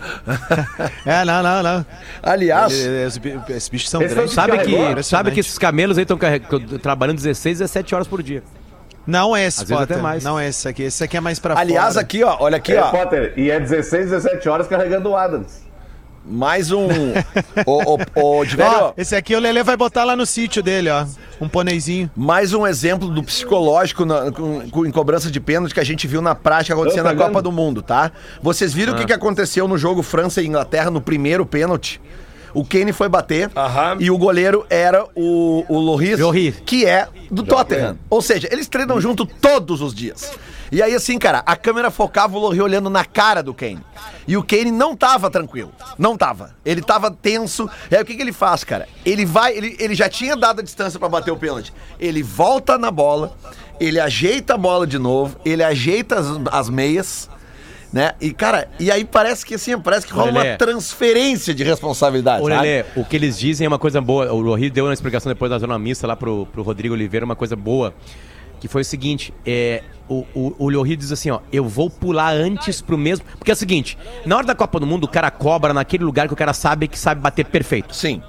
É, 1.06 1.24
não, 1.26 1.44
não, 1.44 1.64
não. 1.64 1.86
Aliás, 2.24 2.74
Esses 2.74 3.18
bi- 3.18 3.40
esses 3.50 3.70
bichos 3.70 3.90
são 3.90 4.02
Esse 4.02 4.16
grandes. 4.16 4.34
Sabe 4.34 4.58
que, 4.60 5.04
sabe 5.04 5.32
que 5.32 5.40
esses 5.40 5.58
camelos 5.58 5.98
aí 5.98 6.04
estão 6.04 6.18
trabalhando 6.82 7.18
16, 7.18 7.60
17 7.60 7.96
horas 7.96 8.08
por 8.08 8.22
dia. 8.24 8.44
Não 9.08 9.36
é 9.36 9.46
esse, 9.46 9.64
Às 9.64 9.70
vezes 9.70 9.80
Potter. 9.82 9.96
até 9.98 10.04
mais. 10.04 10.24
Não 10.24 10.40
é 10.40 10.48
esse 10.50 10.68
aqui. 10.68 10.84
Esse 10.84 11.04
aqui 11.04 11.18
é 11.18 11.20
mais 11.20 11.40
pra 11.40 11.58
aliás 11.58 11.94
fora. 11.96 12.02
aqui, 12.02 12.24
ó, 12.24 12.38
olha 12.40 12.58
aqui, 12.58 12.74
É, 12.74 12.82
ó. 12.82 12.92
Potter, 12.92 13.34
e 13.38 13.50
é 13.50 13.60
16, 13.60 14.12
17 14.12 14.48
horas 14.50 14.68
carregando 14.68 15.10
o 15.10 15.16
Adams. 15.16 15.68
Mais 16.30 16.72
um. 16.72 16.88
Ô, 17.66 17.96
ô, 18.16 18.40
ô, 18.40 18.46
Diverio, 18.46 18.72
Ó, 18.80 18.94
esse 18.96 19.16
aqui 19.16 19.36
o 19.36 19.40
Lelê 19.40 19.64
vai 19.64 19.76
botar 19.76 20.04
lá 20.04 20.16
no 20.16 20.26
sítio 20.26 20.62
dele, 20.62 20.90
ó. 20.90 21.06
Um 21.42 21.48
ponezinho. 21.50 22.12
mais 22.16 22.54
um 22.54 22.68
exemplo 22.68 23.08
do 23.10 23.24
psicológico 23.24 24.06
na- 24.06 24.32
com- 24.32 24.70
com- 24.70 24.86
em 24.86 24.92
cobrança 24.92 25.32
de 25.32 25.40
pênalti 25.40 25.74
que 25.74 25.80
a 25.80 25.84
gente 25.86 26.06
viu 26.06 26.22
na 26.22 26.36
prática 26.36 26.74
acontecendo 26.76 27.06
na. 27.06 27.16
Copa 27.16 27.42
do 27.42 27.52
Mundo, 27.52 27.82
tá? 27.82 28.12
Vocês 28.44 28.74
viram 28.74 28.94
o 28.94 28.96
que, 28.98 29.06
que 29.06 29.14
aconteceu 29.14 29.68
no 29.68 29.78
jogo 29.78 30.04
França 30.04 30.42
e 30.42 30.48
Inglaterra 30.48 30.92
no 30.92 31.02
primeiro 31.02 31.46
pênalti? 31.46 32.00
O 32.54 32.66
Kane 32.66 32.92
foi 32.92 33.08
bater 33.08 33.50
Aham. 33.56 33.98
e 34.00 34.10
o 34.10 34.18
goleiro 34.18 34.66
era 34.70 35.06
o, 35.16 35.64
o 35.70 35.78
Loris, 35.80 36.20
que 36.66 36.84
é 36.86 37.08
do 37.30 37.44
Tottenham. 37.44 37.98
Ou 38.10 38.22
seja, 38.24 38.50
eles 38.52 38.68
treinam 38.68 39.00
junto 39.00 39.24
todos 39.26 39.82
os 39.82 39.94
dias. 39.94 40.32
E 40.72 40.82
aí, 40.82 40.94
assim, 40.94 41.18
cara, 41.18 41.42
a 41.46 41.56
câmera 41.56 41.90
focava 41.90 42.38
o 42.38 42.40
Loris 42.40 42.62
olhando 42.62 42.90
na 42.90 43.04
cara 43.04 43.42
do 43.42 43.54
Kane. 43.54 43.80
E 44.28 44.38
o 44.38 44.44
Kane 44.44 44.72
não 44.72 44.96
tava 44.96 45.30
tranquilo. 45.30 45.72
Não 45.98 46.16
tava. 46.16 46.56
Ele 46.64 46.82
tava 46.82 47.10
tenso. 47.10 47.70
E 47.90 47.96
aí, 47.96 48.04
o 48.04 48.06
que, 48.06 48.16
que 48.16 48.22
ele 48.22 48.34
faz, 48.34 48.64
cara? 48.64 48.88
Ele 49.06 49.26
vai, 49.26 49.58
ele, 49.58 49.76
ele 49.80 49.96
já 49.96 50.08
tinha 50.08 50.36
dado 50.36 50.60
a 50.60 50.64
distância 50.64 51.00
pra 51.00 51.10
bater 51.10 51.32
o 51.32 51.38
pênalti. 51.38 51.74
Ele 52.00 52.22
volta 52.22 52.78
na 52.78 52.92
bola, 52.92 53.36
ele 53.80 54.00
ajeita 54.00 54.54
a 54.54 54.58
bola 54.58 54.86
de 54.86 55.00
novo, 55.00 55.38
ele 55.44 55.64
ajeita 55.64 56.20
as, 56.20 56.28
as 56.52 56.70
meias. 56.70 57.30
Né? 57.92 58.14
E, 58.22 58.32
cara, 58.32 58.70
e 58.80 58.92
aí 58.92 59.04
parece 59.04 59.44
que 59.44 59.56
assim, 59.56 59.80
parece 59.80 60.06
que 60.06 60.14
rola 60.14 60.30
uma 60.30 60.58
transferência 60.58 61.56
de 61.56 61.64
responsabilidade. 61.64 62.44
Lelê, 62.44 62.86
o 62.96 63.04
que 63.04 63.16
eles 63.16 63.40
dizem 63.40 63.66
é 63.66 63.68
uma 63.68 63.80
coisa 63.80 64.00
boa. 64.00 64.32
O 64.32 64.40
Lohri 64.40 64.70
deu 64.70 64.86
uma 64.86 64.94
explicação 64.94 65.32
depois 65.32 65.50
da 65.50 65.58
zona 65.58 65.80
mista 65.80 66.06
lá 66.06 66.16
pro, 66.16 66.46
pro 66.46 66.62
Rodrigo 66.62 66.94
Oliveira, 66.94 67.26
uma 67.26 67.36
coisa 67.36 67.56
boa. 67.56 67.96
Que 68.60 68.68
foi 68.68 68.82
o 68.82 68.86
seguinte: 68.86 69.34
é, 69.46 69.84
o, 70.08 70.26
o, 70.34 70.56
o 70.58 70.70
Lohri 70.70 70.96
diz 70.96 71.12
assim, 71.12 71.30
ó, 71.30 71.40
eu 71.52 71.66
vou 71.68 71.90
pular 71.90 72.34
antes 72.34 72.82
pro 72.82 72.98
mesmo. 72.98 73.26
Porque 73.38 73.52
é 73.52 73.54
o 73.54 73.58
seguinte, 73.58 73.98
na 74.26 74.38
hora 74.38 74.48
da 74.48 74.56
Copa 74.56 74.80
do 74.80 74.86
Mundo, 74.86 75.06
o 75.06 75.08
cara 75.08 75.32
cobra 75.32 75.74
naquele 75.74 76.04
lugar 76.04 76.28
que 76.28 76.34
o 76.34 76.38
cara 76.38 76.54
sabe 76.54 76.88
que 76.88 76.98
sabe 76.98 77.22
bater 77.22 77.46
perfeito. 77.46 77.96
Sim. 77.96 78.22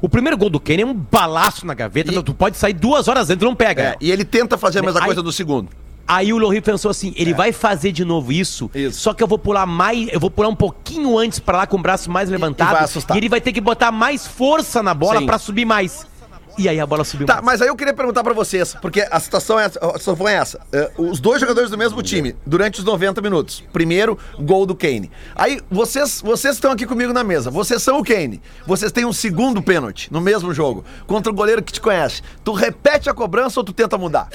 O 0.00 0.08
primeiro 0.08 0.36
gol 0.36 0.50
do 0.50 0.60
Kane 0.60 0.82
é 0.82 0.86
um 0.86 0.92
balaço 0.94 1.66
na 1.66 1.72
gaveta, 1.72 2.12
E- 2.12 2.22
tu 2.22 2.34
pode 2.34 2.56
sair 2.58 2.74
duas 2.74 3.08
horas 3.08 3.30
antes 3.30 3.42
e 3.42 3.44
não 3.44 3.54
pega. 3.54 3.82
É, 3.82 3.96
e 4.00 4.10
ele 4.10 4.24
tenta 4.24 4.58
fazer 4.58 4.80
a 4.80 4.82
mesma 4.82 5.00
Aí- 5.00 5.06
coisa 5.06 5.22
do 5.22 5.32
segundo. 5.32 5.68
Aí 6.06 6.30
o 6.34 6.36
Lohri 6.36 6.60
pensou 6.60 6.90
assim, 6.90 7.14
ele 7.16 7.32
vai 7.32 7.50
fazer 7.50 7.90
de 7.90 8.04
novo 8.04 8.30
isso, 8.30 8.70
Isso. 8.74 9.00
só 9.00 9.14
que 9.14 9.22
eu 9.22 9.26
vou 9.26 9.38
pular 9.38 9.64
mais, 9.64 10.06
eu 10.12 10.20
vou 10.20 10.30
pular 10.30 10.48
um 10.50 10.54
pouquinho 10.54 11.16
antes 11.16 11.38
pra 11.38 11.56
lá 11.56 11.66
com 11.66 11.78
o 11.78 11.80
braço 11.80 12.10
mais 12.10 12.28
levantado 12.28 12.72
vai 12.72 12.84
assustar. 12.84 13.16
e 13.16 13.20
ele 13.20 13.28
vai 13.30 13.40
ter 13.40 13.52
que 13.54 13.60
botar 13.62 13.90
mais 13.90 14.26
força 14.26 14.82
na 14.82 14.92
bola 14.92 15.24
pra 15.24 15.38
subir 15.38 15.64
mais. 15.64 16.06
E 16.56 16.68
aí 16.68 16.78
a 16.78 16.86
bola 16.86 17.04
subiu 17.04 17.26
Tá, 17.26 17.34
mais. 17.34 17.44
mas 17.44 17.62
aí 17.62 17.68
eu 17.68 17.76
queria 17.76 17.92
perguntar 17.92 18.22
pra 18.22 18.32
vocês, 18.32 18.74
porque 18.80 19.06
a 19.10 19.18
situação, 19.18 19.58
é, 19.58 19.64
a 19.64 19.68
situação 19.70 20.14
foi 20.16 20.32
essa. 20.32 20.60
É, 20.72 20.90
os 20.96 21.18
dois 21.20 21.40
jogadores 21.40 21.70
do 21.70 21.76
mesmo 21.78 22.02
time, 22.02 22.34
durante 22.46 22.78
os 22.78 22.84
90 22.84 23.20
minutos. 23.20 23.64
Primeiro, 23.72 24.18
gol 24.38 24.64
do 24.66 24.74
Kane. 24.74 25.10
Aí, 25.34 25.60
vocês 25.70 26.20
vocês 26.22 26.54
estão 26.54 26.70
aqui 26.72 26.86
comigo 26.86 27.12
na 27.12 27.24
mesa. 27.24 27.50
Vocês 27.50 27.82
são 27.82 27.98
o 27.98 28.04
Kane. 28.04 28.40
Vocês 28.66 28.92
têm 28.92 29.04
um 29.04 29.12
segundo 29.12 29.62
pênalti 29.62 30.12
no 30.12 30.20
mesmo 30.20 30.54
jogo, 30.54 30.84
contra 31.06 31.32
o 31.32 31.34
goleiro 31.34 31.62
que 31.62 31.72
te 31.72 31.80
conhece. 31.80 32.22
Tu 32.44 32.52
repete 32.52 33.10
a 33.10 33.14
cobrança 33.14 33.58
ou 33.58 33.64
tu 33.64 33.72
tenta 33.72 33.98
mudar? 33.98 34.28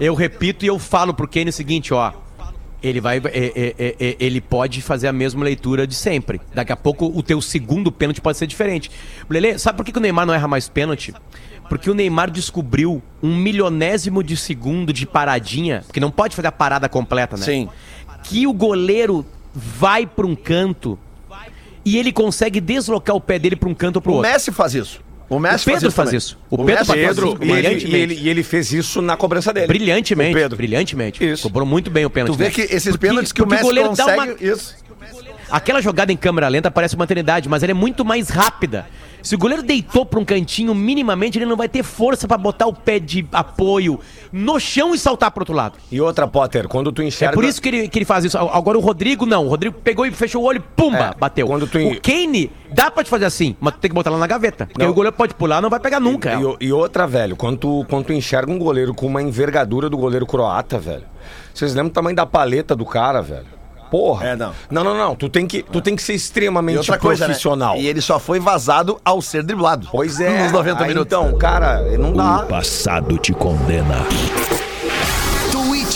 Eu 0.00 0.14
repito 0.14 0.64
e 0.64 0.68
eu 0.68 0.78
falo 0.78 1.14
pro 1.14 1.28
Kane 1.28 1.50
o 1.50 1.52
seguinte, 1.52 1.94
ó. 1.94 2.12
Ele 2.82 3.00
vai. 3.00 3.18
é, 3.18 3.20
é, 3.24 3.74
é, 3.78 3.96
é, 4.00 4.16
ele 4.18 4.40
pode 4.40 4.82
fazer 4.82 5.06
a 5.06 5.12
mesma 5.12 5.44
leitura 5.44 5.86
de 5.86 5.94
sempre. 5.94 6.40
Daqui 6.52 6.72
a 6.72 6.76
pouco 6.76 7.06
o 7.06 7.22
teu 7.22 7.40
segundo 7.40 7.92
pênalti 7.92 8.20
pode 8.20 8.36
ser 8.36 8.48
diferente. 8.48 8.90
Lele, 9.30 9.56
sabe 9.56 9.76
por 9.76 9.84
que, 9.86 9.92
que 9.92 9.98
o 9.98 10.02
Neymar 10.02 10.26
não 10.26 10.34
erra 10.34 10.48
mais 10.48 10.68
pênalti? 10.68 11.14
Porque 11.72 11.88
o 11.90 11.94
Neymar 11.94 12.30
descobriu 12.30 13.02
um 13.22 13.34
milionésimo 13.34 14.22
de 14.22 14.36
segundo 14.36 14.92
de 14.92 15.06
paradinha, 15.06 15.82
que 15.90 15.98
não 15.98 16.10
pode 16.10 16.36
fazer 16.36 16.48
a 16.48 16.52
parada 16.52 16.86
completa, 16.86 17.34
né? 17.38 17.42
Sim. 17.46 17.66
Que 18.24 18.46
o 18.46 18.52
goleiro 18.52 19.24
vai 19.54 20.06
pra 20.06 20.26
um 20.26 20.36
canto 20.36 20.98
e 21.82 21.96
ele 21.96 22.12
consegue 22.12 22.60
deslocar 22.60 23.16
o 23.16 23.20
pé 23.22 23.38
dele 23.38 23.56
pra 23.56 23.70
um 23.70 23.74
canto 23.74 23.96
ou 23.96 24.02
pro 24.02 24.12
O 24.12 24.16
outro. 24.16 24.30
Messi 24.30 24.52
faz 24.52 24.74
isso. 24.74 25.00
O 25.30 25.38
Messi 25.38 25.66
O 25.70 25.72
Pedro 25.72 25.90
faz 25.90 26.10
faz 26.10 26.12
isso. 26.12 26.36
isso. 26.36 26.38
também. 26.50 26.62
O 26.62 26.66
Pedro 26.66 26.84
faz 26.84 27.00
Pedro, 27.00 27.26
isso. 27.28 27.36
e 27.40 27.50
ele, 27.50 27.52
brilhantemente. 27.62 27.86
e, 27.96 27.96
ele, 27.96 28.14
e 28.20 28.28
ele 28.28 28.42
fez 28.42 28.70
isso 28.74 29.00
na 29.00 29.16
cobrança 29.16 29.50
dele. 29.50 29.66
Brilhantemente, 29.66 30.36
O 30.36 30.38
Pedro. 30.38 30.56
brilhantemente. 30.58 31.24
Isso. 31.26 31.42
Cobrou 31.44 31.66
muito 31.66 31.90
bem 31.90 32.04
o 32.04 32.10
pênalti. 32.10 32.36
Tu 32.36 32.38
vê 32.38 32.50
que 32.50 32.60
esses 32.60 32.90
Porque- 32.90 33.06
pênaltis 33.06 33.32
que 33.32 33.42
o 33.42 33.46
Messi 33.48 33.62
goleiro 33.62 33.94
dá 33.96 34.04
consegue... 34.04 34.20
uma- 34.44 34.52
Isso. 34.52 34.74
Aquela 35.50 35.80
jogada 35.80 36.12
em 36.12 36.16
câmera 36.18 36.48
lenta 36.48 36.70
parece 36.70 36.94
uma 36.96 37.04
eternidade, 37.04 37.48
mas 37.48 37.62
ela 37.62 37.72
é 37.72 37.74
muito 37.74 38.04
mais 38.04 38.28
rápida. 38.28 38.86
Se 39.22 39.34
o 39.34 39.38
goleiro 39.38 39.62
deitou 39.62 40.04
pra 40.04 40.18
um 40.18 40.24
cantinho, 40.24 40.74
minimamente 40.74 41.38
ele 41.38 41.46
não 41.46 41.56
vai 41.56 41.68
ter 41.68 41.82
força 41.82 42.26
pra 42.26 42.36
botar 42.36 42.66
o 42.66 42.72
pé 42.72 42.98
de 42.98 43.26
apoio 43.32 44.00
no 44.32 44.58
chão 44.58 44.94
e 44.94 44.98
saltar 44.98 45.30
pro 45.30 45.42
outro 45.42 45.54
lado. 45.54 45.78
E 45.90 46.00
outra, 46.00 46.26
Potter, 46.26 46.66
quando 46.68 46.90
tu 46.90 47.02
É 47.02 47.06
enxerga... 47.06 47.34
por 47.34 47.44
isso 47.44 47.60
que 47.62 47.68
ele, 47.68 47.88
que 47.88 47.98
ele 47.98 48.04
faz 48.04 48.24
isso. 48.24 48.36
Agora 48.36 48.76
o 48.76 48.80
Rodrigo 48.80 49.24
não. 49.24 49.46
O 49.46 49.48
Rodrigo 49.48 49.76
pegou 49.82 50.04
e 50.04 50.10
fechou 50.10 50.42
o 50.42 50.44
olho, 50.46 50.62
pumba, 50.74 51.12
É, 51.14 51.18
bateu. 51.18 51.46
quando 51.46 51.66
tu- 51.66 51.78
O 51.78 52.00
Kane, 52.00 52.50
dá 52.72 52.90
pra 52.90 53.04
te 53.04 53.10
fazer 53.10 53.24
assim, 53.26 53.54
mas 53.60 53.74
tu 53.74 53.80
tem 53.80 53.88
que 53.90 53.94
botar 53.94 54.10
lá 54.10 54.18
na 54.18 54.26
gaveta. 54.26 54.66
Porque 54.66 54.82
Não. 54.82 54.90
o 54.90 54.94
goleiro 54.94 55.16
pode 55.16 55.34
pular, 55.34 55.60
não 55.62 55.70
vai 55.70 55.78
pegar 55.80 56.00
nunca. 56.00 56.34
E, 56.60 56.66
e 56.66 56.72
outra, 56.72 57.06
velho, 57.06 57.36
quando 57.36 57.58
tu, 57.58 57.86
quando 57.88 58.06
tu 58.06 58.12
enxerga 58.12 58.50
um 58.50 58.58
goleiro 58.58 58.92
com 58.94 59.06
uma 59.06 59.22
envergadura 59.22 59.88
do 59.88 59.96
goleiro 59.96 60.26
croata, 60.26 60.78
velho. 60.78 61.04
Vocês 61.54 61.72
lembram 61.74 61.90
o 61.90 61.92
tamanho 61.94 62.16
da 62.16 62.26
paleta 62.26 62.74
do 62.74 62.84
cara, 62.84 63.20
velho? 63.22 63.46
Porra. 63.92 64.28
É, 64.28 64.36
não. 64.36 64.52
Não, 64.70 64.82
não, 64.82 64.96
não. 64.96 65.14
Tu 65.14 65.28
tem 65.28 65.46
que, 65.46 65.62
tu 65.62 65.82
tem 65.82 65.94
que 65.94 66.02
ser 66.02 66.14
E 66.14 66.16
extremamente 66.16 66.78
outra 66.78 66.98
coisa, 66.98 67.26
profissional. 67.26 67.74
né? 67.74 67.82
E 67.82 67.86
ele 67.86 68.00
só 68.00 68.18
foi 68.18 68.40
vazado 68.40 68.98
ao 69.04 69.20
ser 69.20 69.42
driblado. 69.42 69.86
Pois 69.92 70.18
é. 70.18 70.44
Nos 70.44 70.52
90 70.52 70.82
Aí, 70.82 70.88
minutos. 70.88 71.12
Então, 71.14 71.36
cara, 71.36 71.82
não 71.98 72.14
dá. 72.14 72.46
passado 72.48 73.18
te 73.18 73.34
condena. 73.34 73.98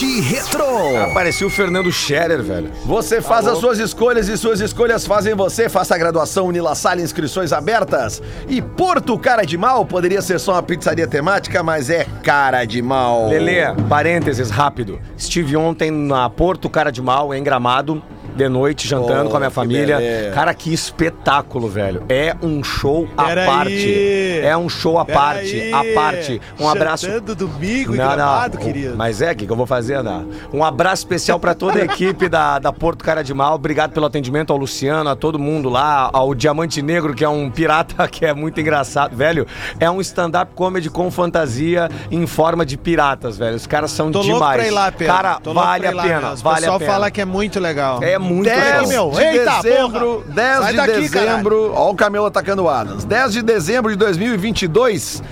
Retro. 0.05 0.97
Apareceu 1.05 1.49
o 1.49 1.51
Fernando 1.51 1.91
Scherer, 1.91 2.43
velho. 2.43 2.71
Você 2.85 3.23
faz 3.23 3.47
as 3.47 3.59
suas 3.59 3.79
escolhas 3.79 4.29
e 4.29 4.37
suas 4.37 4.61
escolhas 4.61 5.07
fazem 5.07 5.35
você. 5.35 5.69
Faça 5.69 5.95
a 5.95 5.99
graduação 5.99 6.47
Unilassalle, 6.47 7.03
inscrições 7.03 7.53
abertas. 7.53 8.23
E 8.47 8.61
Porto 8.61 9.19
Cara 9.19 9.45
de 9.45 9.57
Mal 9.57 9.87
poderia 9.87 10.21
ser 10.21 10.39
só 10.39 10.53
uma 10.53 10.63
pizzaria 10.63 11.07
temática, 11.07 11.63
mas 11.63 11.89
é 11.89 12.07
cara 12.23 12.65
de 12.67 12.83
mal. 12.83 13.29
Lelê, 13.29 13.73
parênteses, 13.89 14.51
rápido. 14.51 15.01
Estive 15.17 15.57
ontem 15.57 15.91
na 15.91 16.29
Porto 16.29 16.69
Cara 16.69 16.93
de 16.93 17.01
Mal, 17.01 17.33
em 17.33 17.43
Gramado, 17.43 18.03
de 18.37 18.49
noite, 18.49 18.87
jantando 18.87 19.27
Oh, 19.27 19.31
com 19.31 19.37
a 19.37 19.41
minha 19.41 19.49
que 19.51 19.55
família. 19.55 19.97
beleza. 19.97 20.31
Cara, 20.33 20.55
que 20.55 20.73
espetáculo, 20.73 21.69
velho. 21.69 22.03
É 22.09 22.37
um 22.43 22.63
show 22.63 23.09
à 23.17 23.25
Pera 23.25 23.47
parte. 23.47 23.73
aí. 23.73 24.41
É 24.45 24.57
um 24.57 24.69
show 24.69 24.99
à 24.99 25.05
Pera 25.05 25.19
parte. 25.19 25.55
aí. 25.61 25.73
À 25.73 25.85
parte. 25.95 26.41
Um 26.61 26.69
abraço. 26.69 27.07
Chantando 27.07 27.35
domingo 27.35 27.95
e 27.95 27.99
Não, 27.99 28.05
gramado, 28.13 28.59
não. 28.59 28.65
querido. 28.65 28.97
Mas 28.97 29.21
é, 29.23 29.33
o 29.33 29.37
que, 29.37 29.47
que 29.47 29.53
eu 29.53 29.57
vou 29.57 29.67
fazer, 29.67 30.03
né? 30.03 30.25
Um 30.53 30.63
abraço 30.65 31.03
especial 31.03 31.39
pra 31.41 31.55
toda 31.55 31.79
a 31.81 31.85
equipe 31.85 32.29
da, 32.29 32.59
da 32.59 32.73
Porto 32.73 33.03
Cara 33.05 33.23
de 33.23 33.33
Mal. 33.33 33.55
Obrigado 33.55 33.93
pelo 33.93 34.07
atendimento 34.07 34.53
ao 34.53 34.59
Luciano, 34.59 35.09
a 35.11 35.17
todo 35.17 35.39
mundo 35.39 35.69
lá, 35.69 36.11
ao 36.13 36.35
Diamante 36.35 36.83
Negro, 36.83 37.15
que 37.15 37.25
é 37.25 37.29
um 37.29 37.51
pirata 37.51 38.07
que 38.09 38.25
é 38.27 38.35
muito 38.35 38.61
engraçado. 38.61 39.17
Velho, 39.17 39.47
é 39.81 39.91
um 39.91 40.01
stand-up 40.01 40.53
comedy 40.55 40.91
com 40.91 41.11
fantasia 41.11 41.89
em 42.11 42.27
forma 42.27 42.65
de 42.67 42.77
piratas, 42.77 43.39
velho. 43.39 43.57
Os 43.57 43.67
caras 43.67 43.91
são 43.91 44.11
Tô 44.11 44.21
demais. 44.21 44.41
louco 44.41 44.55
pra 44.55 44.67
ir 44.67 44.71
lá, 44.71 44.93
Pedro. 44.93 45.15
Cara, 45.15 45.41
Tô 45.43 45.55
vale 45.55 45.87
a 45.87 45.91
pena. 45.91 46.03
mesmo. 46.03 46.33
O 46.33 46.37
Vale 46.37 46.57
a 46.57 46.61
pessoal 46.61 46.79
pena. 46.79 46.93
fala 46.93 47.11
que 47.11 47.21
é 47.21 47.25
muito 47.25 47.59
legal. 47.59 48.03
É 48.03 48.19
muito 48.19 48.26
10 48.43 48.45
legal. 48.45 48.87
meu. 48.87 49.11
de 49.11 49.23
Eita, 49.23 49.61
dezembro, 49.63 50.23
porra. 50.23 50.35
10 50.35 50.59
Sai 50.59 50.71
de 50.71 50.77
daqui, 50.77 51.09
dezembro, 51.09 51.73
ó 51.75 51.91
o 51.91 51.95
Camelo 51.95 52.27
atacando 52.27 52.63
o 52.63 52.69
Adams. 52.69 53.05
10 53.05 53.33
de 53.33 53.43
dezembro 53.43 53.91
de 53.91 53.97
2022, 53.97 55.23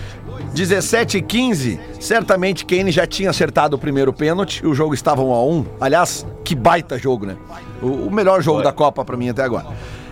17 0.54 1.18
e 1.18 1.22
15. 1.22 1.80
Certamente 2.00 2.64
Kane 2.64 2.90
já 2.90 3.07
tinha 3.07 3.30
acertado 3.30 3.76
o 3.76 3.78
primeiro 3.78 4.12
pênalti, 4.12 4.66
o 4.66 4.74
jogo 4.74 4.94
estava 4.94 5.22
1 5.22 5.33
a 5.33 5.44
1. 5.44 5.66
Aliás, 5.80 6.26
que 6.44 6.54
baita 6.54 6.98
jogo, 6.98 7.26
né? 7.26 7.37
O, 7.83 8.07
o 8.07 8.11
melhor 8.11 8.42
jogo 8.42 8.62
da 8.62 8.72
Copa 8.72 9.04
pra 9.04 9.16
mim 9.16 9.28
até 9.28 9.42
agora. 9.42 9.66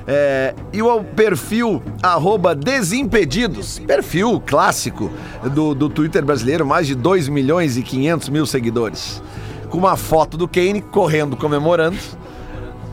É, 0.07 0.55
e 0.73 0.83
o 0.83 1.05
perfil 1.05 1.81
arroba 2.03 2.55
Desimpedidos, 2.55 3.79
perfil 3.79 4.43
clássico 4.45 5.11
do, 5.55 5.75
do 5.75 5.89
Twitter 5.89 6.25
brasileiro, 6.25 6.67
mais 6.67 6.87
de 6.87 6.95
2 6.95 7.29
milhões 7.29 7.77
e 7.77 7.83
500 7.83 8.29
mil 8.29 8.47
seguidores. 8.47 9.23
Com 9.71 9.79
uma 9.79 9.97
foto 9.97 10.37
do 10.37 10.49
Kane 10.49 10.83
correndo, 10.83 11.37
comemorando 11.37 11.97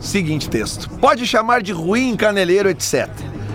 Seguinte 0.00 0.48
texto. 0.48 0.88
Pode 0.98 1.26
chamar 1.26 1.62
de 1.62 1.72
ruim, 1.72 2.16
caneleiro, 2.16 2.68
etc. 2.68 3.08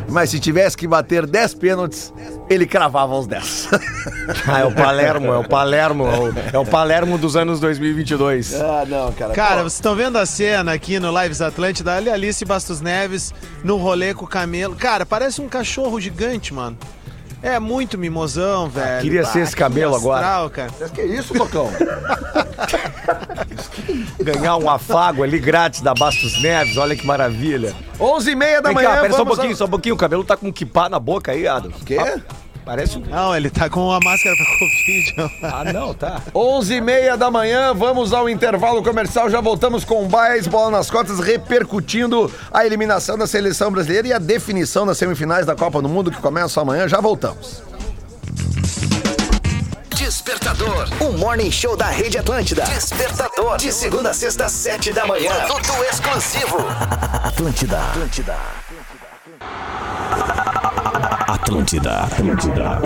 Mas 0.08 0.30
se 0.30 0.40
tivesse 0.40 0.78
que 0.78 0.88
bater 0.88 1.26
10 1.26 1.56
pênaltis, 1.56 2.14
ele 2.50 2.66
cravava 2.66 3.16
os 3.16 3.28
10. 3.28 3.70
Ah, 4.48 4.62
é 4.62 4.66
o 4.66 4.74
Palermo, 4.74 5.28
é 5.32 5.38
o 5.38 5.48
Palermo, 5.48 6.08
é 6.08 6.20
o, 6.20 6.34
é 6.54 6.60
o 6.60 6.66
Palermo 6.66 7.16
dos 7.16 7.36
anos 7.36 7.60
2022. 7.60 8.56
ah, 8.56 8.84
não, 8.88 9.12
cara. 9.12 9.34
Cara, 9.34 9.56
Pô, 9.58 9.62
vocês 9.64 9.74
estão 9.74 9.96
vendo 9.96 10.18
a 10.18 10.26
cena 10.26 10.74
aqui 10.74 11.00
no 11.00 11.12
Lives 11.22 11.42
Atlântida? 11.42 11.96
Ali 11.96 12.10
Alice 12.10 12.44
Bastos 12.44 12.82
Neves 12.82 13.34
no 13.64 13.78
rolê 13.78 14.16
com 14.16 14.26
o 14.26 14.28
camelo. 14.28 14.76
Cara, 14.76 15.06
parece 15.06 15.42
um 15.42 15.48
cachorro 15.48 16.00
gigante, 16.02 16.54
mano. 16.54 16.76
É 17.46 17.60
muito 17.60 17.98
mimosão, 17.98 18.68
velho. 18.70 19.02
queria 19.02 19.24
ser 19.26 19.40
esse 19.42 19.54
que 19.56 19.62
cabelo 19.62 19.96
agora. 19.96 20.50
cara. 20.50 20.72
que 20.94 21.02
isso, 21.04 21.34
Tocão? 21.34 21.70
Ganhar 24.20 24.58
um 24.58 24.70
afago 24.70 25.24
ali 25.24 25.38
grátis 25.40 25.82
da 25.82 25.94
Bastos 25.94 26.42
Neves, 26.42 26.78
olha 26.78 26.96
que 26.96 27.06
maravilha. 27.06 27.74
11 28.00 28.32
e 28.32 28.36
meia 28.36 28.62
da 28.62 28.70
Vem 28.70 28.76
manhã, 28.76 28.90
cá, 28.96 29.02
pera 29.02 29.14
só 29.14 29.22
um 29.22 29.26
pouquinho, 29.26 29.52
ao- 29.52 29.56
só 29.58 29.66
um 29.66 29.70
pouquinho. 29.70 29.96
O 29.96 29.98
cabelo 29.98 30.24
tá 30.24 30.36
com 30.36 30.48
um 30.48 30.52
kipá 30.52 30.90
na 30.90 31.00
boca 31.00 31.32
aí, 31.32 31.48
Adams. 31.48 31.76
Quê? 31.86 31.98
Ah, 32.00 32.20
parece 32.66 32.98
um... 32.98 33.02
Não, 33.02 33.36
ele 33.36 33.50
tá 33.50 33.70
com 33.70 33.92
a 33.92 34.00
máscara 34.00 34.36
pra 34.36 34.46
Covid. 34.60 35.32
Ah, 35.44 35.72
não, 35.72 35.94
tá. 35.94 36.22
11 36.34 36.74
e 36.74 36.82
meia 36.82 37.16
da 37.16 37.30
manhã, 37.30 37.74
vamos 37.74 38.12
ao 38.12 38.28
intervalo 38.28 38.84
comercial, 38.84 39.30
já 39.30 39.40
voltamos 39.40 39.86
com 39.86 40.08
mais 40.10 40.48
bola 40.48 40.72
nas 40.72 40.90
cotas, 40.90 41.20
repercutindo 41.20 42.32
a 42.52 42.66
eliminação 42.66 43.18
da 43.18 43.28
seleção 43.28 43.72
brasileira 43.72 44.08
e 44.08 44.14
a 44.14 44.20
definição 44.20 44.86
das 44.86 44.98
semifinais 44.98 45.46
da 45.46 45.56
Copa 45.56 45.82
do 45.82 45.88
Mundo 45.88 46.12
que 46.12 46.18
começa 46.22 46.60
amanhã, 46.60 46.88
já 46.88 47.00
voltamos. 47.00 47.62
Despertador. 49.96 50.88
O 51.00 51.18
Morning 51.18 51.52
Show 51.52 51.76
da 51.76 51.88
Rede 51.88 52.18
Atlântida. 52.18 52.64
Despertador. 52.64 53.58
De 53.58 53.72
segunda 53.72 54.12
a 54.12 54.14
sexta, 54.14 54.48
sete 54.50 54.92
da 54.94 55.06
manhã. 55.06 55.32
Produto 55.46 55.72
exclusivo. 55.90 56.58
Atlântida. 57.24 57.80
Atlântida. 57.80 58.34
Atlântida, 58.34 59.95
Atlântida, 61.46 61.92
Atlântida. 62.00 62.82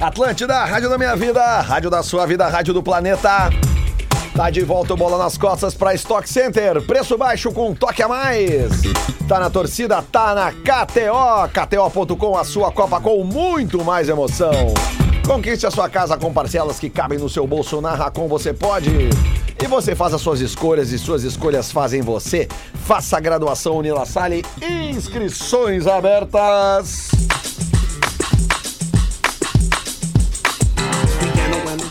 Atlântida, 0.00 0.64
rádio 0.64 0.88
da 0.88 0.96
minha 0.96 1.14
vida, 1.14 1.60
rádio 1.60 1.90
da 1.90 2.02
sua 2.02 2.24
vida, 2.24 2.48
rádio 2.48 2.72
do 2.72 2.82
planeta. 2.82 3.50
Tá 4.34 4.48
de 4.48 4.62
volta 4.62 4.94
o 4.94 4.96
bola 4.96 5.18
nas 5.18 5.36
costas 5.36 5.74
pra 5.74 5.92
Stock 5.92 6.26
Center. 6.26 6.80
Preço 6.86 7.18
baixo 7.18 7.52
com 7.52 7.68
um 7.68 7.74
toque 7.74 8.02
a 8.02 8.08
mais. 8.08 8.80
Tá 9.28 9.38
na 9.38 9.50
torcida, 9.50 10.00
tá 10.00 10.34
na 10.34 10.52
KTO. 10.52 11.50
KTO.com, 11.52 12.34
a 12.34 12.44
sua 12.44 12.72
Copa 12.72 12.98
com 12.98 13.22
muito 13.22 13.84
mais 13.84 14.08
emoção. 14.08 14.72
Conquiste 15.26 15.66
a 15.66 15.70
sua 15.70 15.88
casa 15.88 16.16
com 16.16 16.32
parcelas 16.32 16.78
que 16.78 16.90
cabem 16.90 17.18
no 17.18 17.28
seu 17.28 17.46
bolso. 17.46 17.80
Na 17.80 17.94
Racon 17.94 18.28
você 18.28 18.52
pode. 18.52 18.90
E 19.62 19.66
você 19.66 19.94
faz 19.94 20.14
as 20.14 20.20
suas 20.20 20.40
escolhas 20.40 20.90
e 20.90 20.98
suas 20.98 21.22
escolhas 21.22 21.70
fazem 21.70 22.00
você. 22.00 22.48
Faça 22.86 23.16
a 23.16 23.20
graduação 23.20 23.76
Unila 23.76 24.06
Salle. 24.06 24.44
Inscrições 24.62 25.86
abertas. 25.86 27.10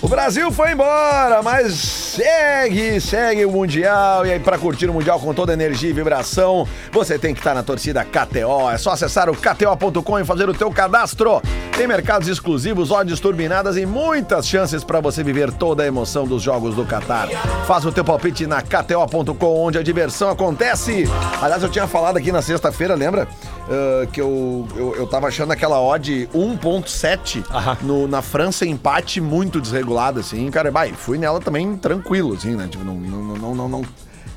O 0.02 0.08
Brasil 0.08 0.52
foi 0.52 0.72
embora, 0.72 1.44
mas 1.44 1.99
segue, 2.20 3.00
segue 3.00 3.46
o 3.46 3.52
Mundial. 3.52 4.26
E 4.26 4.34
aí, 4.34 4.40
pra 4.40 4.58
curtir 4.58 4.90
o 4.90 4.94
Mundial 4.94 5.18
com 5.22 5.34
toda 5.34 5.54
a 5.54 5.56
energia 5.56 5.90
e 5.90 5.94
vibração, 5.94 6.68
você 6.92 7.18
tem 7.18 7.34
que 7.34 7.40
estar 7.40 7.54
na 7.54 7.64
torcida 7.64 8.04
KTO. 8.04 8.70
É 8.70 8.78
só 8.78 8.92
acessar 8.92 9.30
o 9.30 9.34
KTO.com 9.34 10.20
e 10.20 10.26
fazer 10.26 10.50
o 10.50 10.54
teu 10.54 10.70
cadastro. 10.70 11.42
Tem 11.78 11.88
mercados 11.88 12.28
exclusivos, 12.28 12.92
odds 12.92 13.22
turbinadas 13.22 13.78
e 13.78 13.86
muitas 13.86 14.46
chances 14.46 14.84
para 14.84 15.00
você 15.00 15.24
viver 15.24 15.54
toda 15.54 15.84
a 15.84 15.88
emoção 15.88 16.28
dos 16.28 16.44
jogos 16.44 16.76
do 16.76 16.86
Qatar. 16.86 17.30
Faz 17.66 17.86
o 17.86 17.92
teu 17.92 18.04
palpite 18.04 18.46
na 18.46 18.62
KTO.com, 18.62 19.56
onde 19.62 19.78
a 19.78 19.84
diversão 19.84 20.30
acontece. 20.30 21.06
Aliás, 21.42 21.64
eu 21.64 21.70
tinha 21.70 21.88
falado 21.88 22.18
aqui 22.18 22.34
na 22.34 22.42
sexta-feira, 22.42 22.96
lembra? 22.96 23.30
Ah, 23.70 24.08
que 24.12 24.20
eu, 24.20 24.68
eu, 24.76 24.96
eu 24.96 25.08
tava 25.08 25.28
achando 25.28 25.52
aquela 25.52 25.80
odd 25.82 26.28
1.7 26.34 27.44
no- 27.84 28.08
na 28.08 28.22
França, 28.22 28.66
empate 28.66 29.22
muito 29.22 29.62
desregulado, 29.62 30.20
assim, 30.20 30.50
cara. 30.50 30.72
Vai, 30.72 30.92
fui 30.94 31.18
nela 31.18 31.40
também 31.40 31.76
tranquilo, 31.78 32.34
assim, 32.34 32.56
né? 32.56 32.68
Tipo, 32.70 32.84
não, 32.84 32.96
não, 32.96 33.36
não, 33.38 33.56
não, 33.56 33.70
não- 33.70 33.82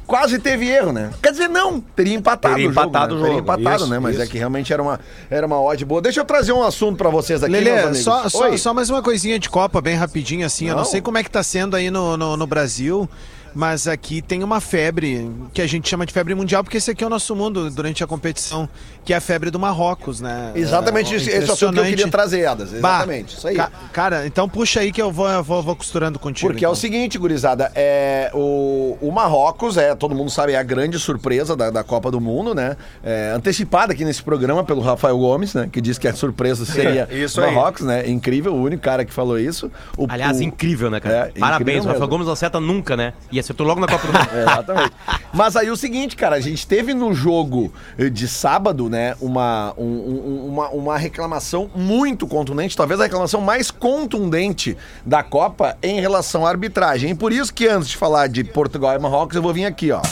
Quase 0.07 0.39
teve 0.39 0.69
erro, 0.69 0.93
né? 0.93 1.11
Quer 1.23 1.31
dizer, 1.31 1.49
não, 1.49 1.81
teria 1.81 2.15
empatado 2.15 2.55
Teria 2.57 2.69
o 2.69 2.73
jogo. 2.73 2.87
empatado 2.89 3.15
né? 3.15 3.21
o 3.21 3.23
Teria 3.25 3.37
jogo, 3.39 3.45
empatado, 3.53 3.83
isso, 3.85 3.91
né? 3.91 3.99
Mas 3.99 4.15
isso. 4.15 4.23
é 4.23 4.27
que 4.27 4.37
realmente 4.37 4.71
era 4.73 4.83
uma, 4.83 5.01
era 5.31 5.47
uma 5.47 5.59
odd 5.63 5.83
boa. 5.87 6.03
Deixa 6.03 6.21
eu 6.21 6.25
trazer 6.25 6.53
um 6.53 6.63
assunto 6.63 6.99
pra 6.99 7.09
vocês 7.09 7.43
aqui, 7.43 7.53
Lelê, 7.53 7.95
só, 7.95 8.29
só, 8.29 8.55
só 8.59 8.75
mais 8.75 8.91
uma 8.91 9.01
coisinha 9.01 9.39
de 9.39 9.49
Copa, 9.49 9.81
bem 9.81 9.95
rapidinho, 9.97 10.45
assim. 10.45 10.67
Eu 10.67 10.73
Não. 10.73 10.79
não 10.83 10.85
sei 10.85 11.01
como 11.01 11.17
é 11.17 11.23
que 11.23 11.31
tá 11.31 11.43
sendo 11.43 11.77
aí 11.77 11.91
no, 11.91 12.17
no, 12.19 12.37
no 12.37 12.47
Brasil, 12.47 13.09
mas 13.55 13.87
aqui 13.87 14.21
tem 14.21 14.43
uma 14.43 14.61
febre 14.61 15.31
que 15.55 15.63
a 15.63 15.67
gente 15.67 15.89
chama 15.89 16.05
de 16.05 16.13
febre 16.13 16.35
mundial, 16.35 16.63
porque 16.63 16.77
esse 16.77 16.91
aqui 16.91 17.03
é 17.05 17.07
o 17.07 17.11
nosso 17.11 17.35
mundo 17.35 17.71
durante 17.71 18.03
a 18.05 18.07
competição, 18.07 18.69
que 19.05 19.13
é 19.13 19.17
a 19.17 19.21
febre 19.21 19.51
do 19.51 19.59
Marrocos, 19.59 20.21
né? 20.21 20.53
Exatamente 20.55 21.13
É, 21.13 21.17
esse 21.17 21.31
esse 21.31 21.51
assunto 21.51 21.75
que 21.75 21.81
eu 21.81 21.85
queria 21.85 22.09
trazer, 22.09 22.47
Adas. 22.47 22.71
Bah, 22.73 22.99
Exatamente, 22.99 23.37
isso 23.37 23.49
aí. 23.49 23.57
ca- 23.57 23.71
cara, 23.93 24.27
então 24.27 24.49
puxa 24.49 24.81
aí 24.81 24.93
que 24.93 25.03
eu 25.03 25.11
vou, 25.11 25.29
eu 25.29 25.43
vou, 25.43 25.63
vou 25.63 25.75
costurando 25.75 26.19
contigo. 26.19 26.49
Porque 26.51 26.65
é 26.65 26.69
o 26.69 26.71
então. 26.71 26.81
seguinte, 26.81 27.19
gurizada, 27.19 27.73
é, 27.75 28.31
o, 28.33 28.97
o 29.01 29.11
Marrocos, 29.11 29.77
é, 29.77 29.95
todo 29.95 30.15
mundo 30.15 30.31
sabe, 30.31 30.53
é 30.53 30.57
a 30.57 30.63
grande 30.63 30.99
surpresa 30.99 31.57
da, 31.57 31.71
da 31.71 31.83
Copa 31.83 32.11
do 32.11 32.21
Mundo, 32.21 32.55
né? 32.55 32.77
É, 33.03 33.33
antecipada 33.35 33.93
aqui 33.93 34.05
nesse 34.05 34.23
programa 34.23 34.63
pelo 34.65 34.81
Rafael 34.81 35.19
Gomes, 35.19 35.55
né? 35.55 35.69
Que 35.71 35.81
disse 35.81 35.99
que 35.99 36.07
a 36.07 36.15
surpresa 36.15 36.65
seria 36.67 37.09
Isso 37.11 37.41
o 37.41 37.45
aí. 37.45 37.53
Marrocos, 37.55 37.83
né? 37.85 38.09
Incrível, 38.09 38.55
o 38.55 38.63
único 38.63 38.83
cara 38.83 39.05
que 39.05 39.13
falou 39.13 39.39
isso. 39.39 39.71
O- 39.97 40.07
Aliás, 40.09 40.39
o- 40.39 40.43
incrível, 40.43 40.91
né, 40.91 41.01
cara? 41.01 41.33
É, 41.35 41.39
Parabéns, 41.41 41.85
o 41.85 41.89
Rafael. 41.89 42.09
Gomes 42.09 42.27
não 42.27 42.33
acerta 42.35 42.61
nunca, 42.61 42.97
né? 42.97 43.15
E 43.33 43.41
acertou 43.41 43.67
logo 43.67 43.81
na 43.81 43.87
Copa 43.89 44.07
do 44.07 44.13
Mundo. 44.17 44.29
É, 44.33 44.43
Exatamente. 44.43 44.93
Mas 45.33 45.57
aí 45.57 45.71
o 45.71 45.77
seguinte, 45.77 46.15
cara, 46.15 46.37
a 46.37 46.41
gente 46.41 46.67
teve 46.67 46.95
no 46.95 47.13
jogo 47.13 47.73
de 48.13 48.29
sábado, 48.29 48.89
né, 48.93 49.17
uma, 49.23 49.73
um- 49.79 49.85
um- 49.85 50.49
uma, 50.49 50.69
uma 50.69 50.99
reclamação 50.99 51.71
muito 51.75 52.27
contundente, 52.27 52.77
talvez 52.77 53.01
a 53.01 53.05
reclamação 53.05 53.41
mais 53.41 53.71
contundente 53.71 54.77
da 55.05 55.23
Copa 55.23 55.79
em 55.83 55.99
relação 55.99 56.45
à 56.47 56.51
arbitragem. 56.51 57.11
E 57.11 57.15
por 57.15 57.33
isso 57.33 57.53
que 57.55 57.67
antes 57.67 57.89
de 57.89 57.97
falar 57.97 58.29
de 58.29 58.45
Portugal 58.45 58.95
e 58.95 58.99
Marrocos, 58.99 59.35
eu 59.35 59.41
vou 59.43 59.53
vir 59.55 59.65
aqui, 59.65 59.91
ó. 59.91 60.03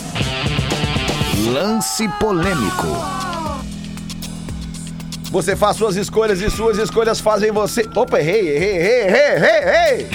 Lance 1.53 2.09
polêmico. 2.19 2.87
Você 5.31 5.55
faz 5.55 5.77
suas 5.77 5.97
escolhas 5.97 6.41
e 6.41 6.49
suas 6.51 6.79
escolhas 6.79 7.21
fazem 7.21 7.53
você. 7.53 7.89
Opa, 7.95 8.19
errei, 8.19 8.49
errei, 8.57 8.77
errei, 8.77 9.01
errei, 9.03 9.37
errei, 9.37 9.59
errei! 9.63 10.09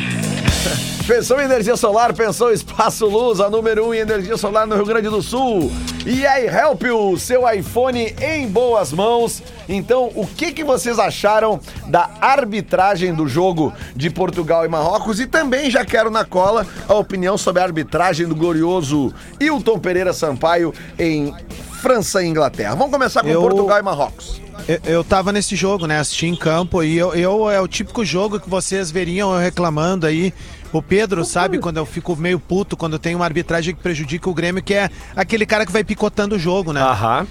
Pensou 1.08 1.40
em 1.40 1.44
energia 1.44 1.78
solar, 1.78 2.14
pensou 2.14 2.52
Espaço 2.52 3.06
Luz, 3.06 3.40
a 3.40 3.48
número 3.48 3.86
1 3.86 3.88
um 3.88 3.94
em 3.94 4.00
energia 4.00 4.36
solar 4.38 4.66
no 4.66 4.76
Rio 4.76 4.88
Grande 4.88 5.08
do 5.08 5.22
Sul. 5.22 5.72
E 6.04 6.26
aí, 6.26 6.48
Help 6.48 6.82
You, 6.82 7.16
seu 7.20 7.48
iPhone 7.48 8.16
em 8.20 8.48
boas 8.48 8.92
mãos. 8.92 9.44
Então, 9.70 10.12
o 10.16 10.26
que, 10.26 10.52
que 10.52 10.64
vocês 10.64 10.98
acharam 10.98 11.60
da 11.88 12.10
arbitragem 12.20 13.14
do 13.14 13.28
jogo 13.28 13.72
de 13.96 14.10
Portugal 14.10 14.66
e 14.66 14.68
Marrocos? 14.68 15.20
E 15.20 15.28
também 15.28 15.70
já 15.70 15.86
quero 15.86 16.10
na 16.10 16.26
cola 16.26 16.66
a 16.90 16.96
opinião 16.96 17.38
sobre 17.38 17.62
a 17.62 17.66
arbitragem 17.66 18.28
do 18.28 18.36
glorioso 18.36 19.14
Hilton 19.40 19.78
Pereira 19.78 20.12
Sampaio 20.12 20.74
em 20.98 21.36
França 21.84 22.24
e 22.24 22.28
Inglaterra. 22.28 22.74
Vamos 22.74 22.92
começar 22.92 23.22
com 23.22 23.30
Eu- 23.30 23.42
Portugal 23.42 23.78
e 23.78 23.84
Marrocos. 23.84 24.42
Eu, 24.68 24.80
eu 24.86 25.04
tava 25.04 25.32
nesse 25.32 25.56
jogo, 25.56 25.86
né? 25.86 26.00
Assisti 26.00 26.26
em 26.26 26.36
campo 26.36 26.82
e 26.82 26.98
eu, 26.98 27.14
eu 27.14 27.50
é 27.50 27.62
o 27.62 27.68
típico 27.68 28.04
jogo 28.04 28.40
que 28.40 28.50
vocês 28.50 28.90
veriam 28.90 29.32
eu 29.32 29.40
reclamando 29.40 30.08
aí. 30.08 30.34
O 30.72 30.82
Pedro 30.82 31.24
sabe 31.24 31.58
quando 31.60 31.78
eu 31.78 31.86
fico 31.86 32.16
meio 32.16 32.40
puto 32.40 32.76
quando 32.76 33.00
tem 33.00 33.16
uma 33.16 33.26
arbitragem 33.26 33.74
que 33.74 33.82
prejudica 33.82 34.30
o 34.30 34.34
Grêmio, 34.34 34.62
que 34.62 34.74
é 34.74 34.90
aquele 35.16 35.46
cara 35.46 35.66
que 35.66 35.72
vai 35.72 35.84
picotando 35.84 36.36
o 36.36 36.40
jogo, 36.40 36.74
né? 36.74 36.82
Aham. 36.82 37.28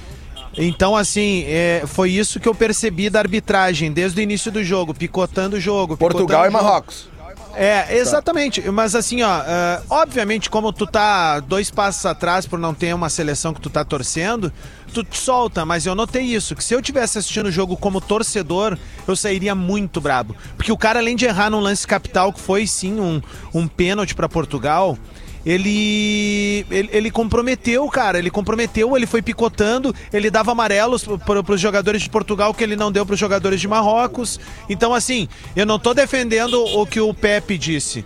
Então, 0.56 0.94
assim, 0.96 1.44
é, 1.46 1.82
foi 1.86 2.10
isso 2.10 2.38
que 2.38 2.48
eu 2.48 2.54
percebi 2.54 3.10
da 3.10 3.18
arbitragem 3.18 3.92
desde 3.92 4.20
o 4.20 4.22
início 4.22 4.52
do 4.52 4.62
jogo, 4.62 4.94
picotando 4.94 5.56
o 5.56 5.60
jogo. 5.60 5.96
Portugal 5.96 6.46
e. 6.46 6.50
Marrocos. 6.50 7.08
É, 7.56 7.96
exatamente. 7.96 8.60
Mas 8.70 8.94
assim, 8.94 9.22
ó, 9.22 9.42
é, 9.42 9.82
obviamente, 9.88 10.50
como 10.50 10.72
tu 10.72 10.86
tá 10.86 11.40
dois 11.40 11.70
passos 11.70 12.04
atrás 12.06 12.46
por 12.46 12.58
não 12.58 12.74
ter 12.74 12.94
uma 12.94 13.08
seleção 13.08 13.54
que 13.54 13.60
tu 13.60 13.70
tá 13.70 13.84
torcendo, 13.84 14.52
tu 14.92 15.02
te 15.02 15.18
solta, 15.18 15.64
mas 15.64 15.86
eu 15.86 15.94
notei 15.94 16.22
isso, 16.22 16.54
que 16.54 16.62
se 16.62 16.72
eu 16.72 16.80
tivesse 16.80 17.18
assistindo 17.18 17.46
o 17.46 17.52
jogo 17.52 17.76
como 17.76 18.00
torcedor, 18.00 18.78
eu 19.06 19.16
sairia 19.16 19.54
muito 19.54 20.00
brabo. 20.00 20.36
Porque 20.56 20.70
o 20.70 20.78
cara, 20.78 21.00
além 21.00 21.16
de 21.16 21.24
errar 21.24 21.50
num 21.50 21.60
lance 21.60 21.86
capital, 21.86 22.32
que 22.32 22.40
foi 22.40 22.66
sim 22.66 23.00
um, 23.00 23.20
um 23.52 23.66
pênalti 23.66 24.14
pra 24.14 24.28
Portugal. 24.28 24.96
Ele, 25.44 26.64
ele 26.70 26.90
ele 26.92 27.10
comprometeu, 27.10 27.86
cara. 27.88 28.18
Ele 28.18 28.30
comprometeu, 28.30 28.96
ele 28.96 29.06
foi 29.06 29.20
picotando, 29.20 29.94
ele 30.12 30.30
dava 30.30 30.52
amarelos 30.52 31.04
para 31.04 31.52
os 31.52 31.60
jogadores 31.60 32.02
de 32.02 32.10
Portugal 32.10 32.54
que 32.54 32.64
ele 32.64 32.76
não 32.76 32.90
deu 32.90 33.04
para 33.04 33.14
os 33.14 33.20
jogadores 33.20 33.60
de 33.60 33.68
Marrocos. 33.68 34.40
Então, 34.68 34.94
assim, 34.94 35.28
eu 35.54 35.66
não 35.66 35.78
tô 35.78 35.92
defendendo 35.92 36.62
o 36.62 36.86
que 36.86 37.00
o 37.00 37.12
Pepe 37.12 37.58
disse. 37.58 38.04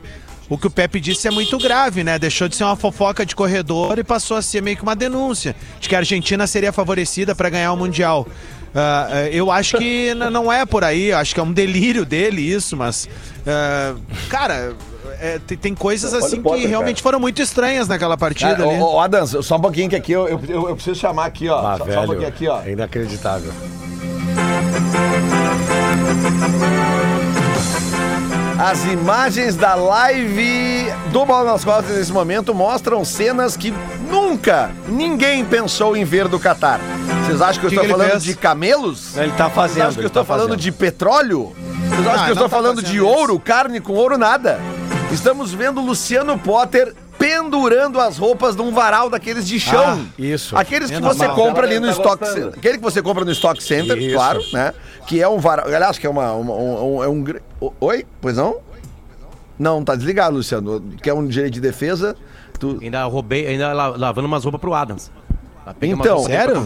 O 0.49 0.57
que 0.57 0.67
o 0.67 0.71
Pepe 0.71 0.99
disse 0.99 1.29
é 1.29 1.31
muito 1.31 1.59
grave, 1.59 2.03
né? 2.03 2.19
Deixou 2.19 2.49
de 2.49 2.57
ser 2.57 2.65
uma 2.65 2.77
fofoca 2.77 3.25
de 3.27 3.37
corredor 3.37 3.99
e 3.99 4.05
passou 4.05 4.37
a 4.37 4.43
ser 4.43 4.63
meio 4.63 4.77
que 4.79 4.83
uma 4.83 4.97
denúncia 4.97 5.55
de 5.79 5.89
que 5.89 5.95
a 5.95 5.99
Argentina 5.99 6.47
seria 6.47 6.73
favorecida 6.73 7.35
para 7.35 7.51
ganhar 7.51 7.71
o 7.73 7.77
Mundial. 7.77 8.27
Ah, 8.75 9.29
eu 9.31 9.51
acho 9.51 9.77
que 9.77 10.15
não 10.15 10.53
é 10.53 10.65
por 10.65 10.85
aí, 10.85 11.13
acho 11.13 11.35
que 11.35 11.41
é 11.41 11.43
um 11.43 11.53
delírio 11.53 12.05
dele 12.05 12.41
isso, 12.41 12.77
mas. 12.77 13.09
ah, 13.47 13.95
cara, 14.31 14.75
é, 15.21 15.39
tem, 15.47 15.57
tem 15.59 15.75
coisas 15.75 16.13
assim 16.15 16.41
Potter, 16.43 16.63
que 16.63 16.67
realmente 16.67 16.97
cara. 16.97 17.03
foram 17.03 17.21
muito 17.21 17.41
estranhas 17.43 17.89
naquela 17.89 18.17
partida 18.17 18.57
Cara, 18.57 18.69
ali. 18.71 18.81
ô, 18.81 18.95
ô, 18.95 19.01
Adams, 19.01 19.37
só 19.43 19.57
um 19.57 19.61
pouquinho 19.61 19.89
que 19.91 19.97
aqui 19.97 20.13
eu, 20.13 20.27
eu, 20.29 20.41
eu- 20.49 20.69
eu 20.69 20.75
preciso 20.75 20.99
chamar 20.99 21.27
aqui, 21.27 21.49
ó. 21.49 21.59
Ah, 21.59 21.73
só, 21.79 21.79
só 21.79 21.83
um 21.85 21.87
velho, 21.87 22.07
pouquinho 22.07 22.29
aqui, 22.29 22.49
ó. 22.49 22.61
é 22.63 22.73
inacreditável. 22.73 23.53
As 28.59 28.85
imagens 28.87 29.55
da 29.55 29.75
live 29.77 30.87
do 31.13 31.25
Bola 31.25 31.53
nas 31.53 31.65
Costas 31.65 31.97
nesse 31.97 32.13
momento 32.13 32.53
mostram 32.53 33.05
cenas 33.05 33.57
que 33.57 33.73
nunca 34.11 34.73
ninguém 34.89 35.45
pensou 35.45 35.97
em 35.97 36.05
ver 36.05 36.27
do 36.27 36.41
Catar. 36.41 36.81
Vocês 37.25 37.41
acham 37.41 37.61
que 37.61 37.67
eu 37.67 37.71
estou 37.71 37.89
falando 37.89 38.11
fez? 38.11 38.25
de 38.25 38.35
camelos? 38.35 39.17
Ele 39.17 39.31
tá 39.33 39.45
Vocês 39.45 39.55
fazendo. 39.55 39.83
acham 39.83 39.95
que 39.95 40.01
eu 40.01 40.07
estou 40.09 40.23
tá 40.25 40.27
falando 40.27 40.49
fazendo. 40.49 40.61
de 40.61 40.73
petróleo? 40.73 41.53
Vocês 41.89 42.07
acham 42.07 42.21
Ah, 42.21 42.25
que 42.25 42.31
eu 42.31 42.35
estou 42.35 42.49
tá 42.49 42.57
falando 42.57 42.83
de 42.83 43.01
ouro, 43.01 43.39
carne 43.39 43.81
com 43.81 43.93
ouro 43.93 44.19
nada? 44.19 44.59
Estamos 45.13 45.53
vendo 45.53 45.81
Luciano 45.81 46.39
Potter 46.39 46.95
pendurando 47.19 47.99
as 48.01 48.17
roupas 48.19 48.55
num 48.55 48.73
varal 48.73 49.11
daqueles 49.11 49.47
de 49.47 49.59
chão. 49.59 49.83
Ah, 50.07 50.13
isso. 50.19 50.57
Aqueles 50.57 50.89
que 50.91 50.97
Menos 51.01 51.17
você 51.17 51.27
mal. 51.27 51.35
compra 51.35 51.67
ali 51.67 51.81
no 51.81 51.87
Tá 51.87 51.93
Stock 51.93 52.19
gostando. 52.19 52.35
Center. 52.45 52.59
Aquele 52.59 52.77
que 52.79 52.83
você 52.85 53.03
compra 53.03 53.25
no 53.25 53.33
Stock 53.33 53.63
Center, 53.63 53.99
Isso. 53.99 54.15
claro, 54.15 54.41
né? 54.53 54.73
Que 55.07 55.21
é 55.21 55.29
um 55.29 55.39
varal. 55.39 55.67
Aliás, 55.67 55.99
que 55.99 56.07
é 56.07 56.11
uma. 56.11 56.33
uma- 56.35 56.55
um, 56.55 56.97
um- 56.99 57.03
é 57.05 57.09
um 57.09 57.25
O- 57.61 57.73
Oi? 57.81 58.07
Pois 58.21 58.37
não? 58.37 58.59
Não, 59.59 59.83
tá 59.83 59.97
desligado, 59.97 60.37
Luciano. 60.37 60.81
Que 61.03 61.11
é 61.11 61.15
um 61.15 61.27
direito 61.27 61.55
de 61.55 61.61
defesa. 61.61 62.15
Tu... 62.61 62.79
Ainda 62.81 63.03
roubei, 63.05 63.47
ainda 63.47 63.73
la- 63.73 63.89
lavando 63.97 64.27
umas 64.29 64.45
roupas 64.45 64.61
pro 64.61 64.75
Adams. 64.75 65.11
Umas 65.67 65.77
Então, 65.83 66.19
sério? 66.25 66.57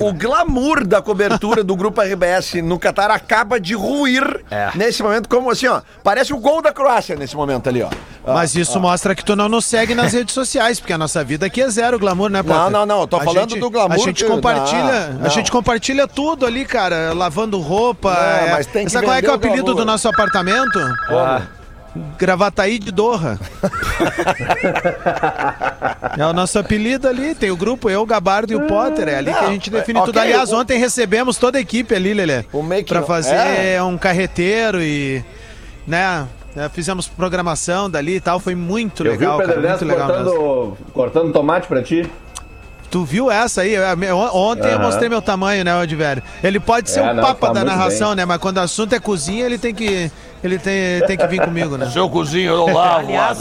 o, 0.00 0.08
o, 0.08 0.12
glamour 0.12 0.86
da 0.86 1.00
cobertura 1.00 1.64
do 1.64 1.74
Grupo 1.74 2.00
RBS 2.02 2.54
no 2.62 2.78
Catar 2.78 3.10
acaba 3.10 3.58
de 3.58 3.74
ruir 3.74 4.44
É. 4.50 4.70
nesse 4.74 5.02
momento, 5.02 5.28
como 5.30 5.50
assim, 5.50 5.66
ó. 5.66 5.80
Parece 6.04 6.34
o 6.34 6.38
gol 6.38 6.60
da 6.60 6.70
Croácia 6.72 7.16
nesse 7.16 7.34
momento 7.34 7.68
ali, 7.68 7.82
ó. 7.82 7.88
Ó, 8.22 8.34
Mas 8.34 8.54
isso 8.54 8.78
mostra 8.78 9.14
que 9.14 9.24
tu 9.24 9.34
não 9.34 9.48
nos 9.48 9.64
segue 9.64 9.94
nas 9.94 10.12
redes 10.12 10.34
sociais, 10.34 10.78
porque 10.78 10.92
a 10.92 10.98
nossa 10.98 11.24
vida 11.24 11.46
aqui 11.46 11.62
é 11.62 11.70
zero 11.70 11.98
glamour, 11.98 12.28
né, 12.28 12.42
Potter? 12.42 12.58
Não, 12.64 12.70
não, 12.70 12.86
não, 12.86 13.00
eu 13.00 13.06
tô 13.06 13.16
A 13.16 13.20
falando 13.24 13.48
gente- 13.50 13.60
do 13.60 13.70
glamour 13.70 13.94
A 13.94 13.98
gente 13.98 14.22
que- 14.24 14.30
compartilha, 14.30 15.08
não, 15.18 15.24
a 15.26 15.28
gente 15.30 15.50
compartilha 15.50 16.06
tudo 16.06 16.44
ali, 16.44 16.66
cara, 16.66 17.14
lavando 17.14 17.58
roupa. 17.60 18.12
Não, 18.12 18.20
é- 18.48 18.50
mas 18.52 18.66
tem 18.66 18.84
que 18.84 18.90
Sabe 18.92 19.06
qual 19.06 19.16
é, 19.16 19.22
que 19.22 19.26
é 19.26 19.30
o 19.30 19.34
apelido 19.36 19.62
glamour. 19.64 19.80
do 19.82 19.86
nosso 19.86 20.06
apartamento? 20.06 20.78
Ah, 21.08 21.42
Gravataí 22.18 22.78
de 22.78 22.92
Dorra. 22.92 23.38
é 26.16 26.26
o 26.26 26.32
nosso 26.32 26.58
apelido 26.58 27.08
ali, 27.08 27.34
tem 27.34 27.50
o 27.50 27.56
grupo, 27.56 27.90
eu, 27.90 28.02
o 28.02 28.06
Gabardo 28.06 28.52
e 28.52 28.56
o 28.56 28.66
Potter, 28.66 29.08
é 29.08 29.16
ali 29.16 29.32
que 29.32 29.44
a 29.44 29.48
gente 29.50 29.70
define 29.70 29.98
ok, 29.98 30.06
tudo. 30.12 30.20
Aliás, 30.20 30.52
o- 30.52 30.56
ontem 30.58 30.78
recebemos 30.78 31.36
toda 31.36 31.58
a 31.58 31.60
equipe 31.60 31.94
ali, 31.94 32.14
Lelê, 32.14 32.44
pra 32.88 33.02
fazer 33.02 33.34
é. 33.34 33.82
um 33.82 33.96
carreteiro 33.98 34.80
e, 34.80 35.24
né, 35.86 36.26
é, 36.56 36.68
fizemos 36.68 37.06
programação 37.08 37.88
dali 37.90 38.16
e 38.16 38.20
tal, 38.20 38.38
foi 38.40 38.54
muito 38.54 39.04
Eu 39.04 39.12
vi 39.12 39.18
legal, 39.18 39.38
o 39.38 39.42
cara, 39.42 39.60
muito 39.60 39.84
legal 39.84 40.06
cortando, 40.08 40.78
cortando 40.92 41.32
tomate 41.32 41.66
pra 41.66 41.82
ti. 41.82 42.08
Tu 42.90 43.04
viu 43.04 43.30
essa 43.30 43.60
aí? 43.60 43.76
É, 43.76 44.12
Ontem 44.12 44.66
eu 44.66 44.74
Aham. 44.74 44.82
mostrei 44.86 45.08
meu 45.08 45.22
tamanho, 45.22 45.64
né, 45.64 45.76
Odivério? 45.80 46.24
Ele 46.42 46.58
pode 46.58 46.90
ser 46.90 46.98
É, 46.98 47.12
o 47.12 47.14
não, 47.14 47.22
papa 47.22 47.46
tá 47.46 47.52
da 47.52 47.64
narração, 47.64 48.08
bem. 48.08 48.16
né? 48.16 48.24
Mas 48.24 48.38
quando 48.38 48.56
o 48.56 48.60
assunto 48.60 48.92
é 48.92 48.98
cozinha, 48.98 49.46
ele 49.46 49.58
tem 49.58 49.72
que, 49.72 50.10
ele 50.42 50.58
tem, 50.58 51.00
tem 51.06 51.16
que 51.16 51.26
vir 51.26 51.40
comigo, 51.42 51.76
né? 51.76 51.88
Seu 51.90 52.08
cozinho, 52.08 52.52
eu 52.52 52.66
lavo. 52.72 53.06
Aliás, 53.08 53.38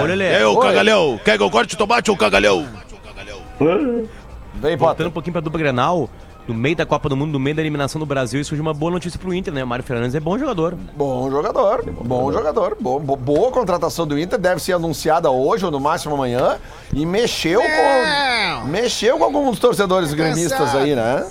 ô 0.00 0.04
Lelê, 0.04 0.44
ô, 0.44 0.56
cagalhão, 0.58 1.20
quer 1.24 1.36
que 1.36 1.42
eu 1.42 1.50
corte 1.50 1.76
tomate 1.76 2.10
ou 2.10 2.16
cagalhão? 2.16 2.66
Vem, 4.54 4.76
voltando 4.76 5.08
um 5.08 5.10
pouquinho 5.12 5.32
pra 5.32 5.40
dupla 5.40 5.58
Grenal, 5.58 6.08
no 6.46 6.54
meio 6.54 6.74
da 6.76 6.84
Copa 6.84 7.08
do 7.08 7.16
Mundo, 7.16 7.32
no 7.32 7.38
meio 7.40 7.54
da 7.56 7.62
eliminação 7.62 7.98
do 7.98 8.06
Brasil, 8.06 8.40
e 8.40 8.44
surgiu 8.44 8.62
uma 8.62 8.74
boa 8.74 8.90
notícia 8.92 9.18
pro 9.18 9.32
Inter, 9.32 9.52
né? 9.52 9.62
O 9.62 9.66
Mário 9.66 9.84
Fernandes 9.84 10.14
é 10.14 10.20
bom 10.20 10.36
jogador. 10.38 10.76
Bom 10.96 11.30
jogador, 11.30 11.84
bom 11.84 12.32
jogador. 12.32 12.76
Bo- 12.80 12.98
bo- 12.98 13.16
boa 13.16 13.50
contratação 13.50 14.06
do 14.06 14.18
Inter, 14.18 14.38
deve 14.38 14.60
ser 14.60 14.72
anunciada 14.74 15.30
hoje 15.30 15.64
ou 15.64 15.70
no 15.70 15.78
máximo 15.80 16.14
amanhã. 16.14 16.56
E 16.92 17.06
mexeu 17.06 17.60
com. 17.62 18.66
Mexeu 18.68 19.18
com 19.18 19.24
alguns 19.24 19.58
torcedores 19.58 20.12
gremistas 20.14 20.74
aí, 20.74 20.94
né? 20.94 21.26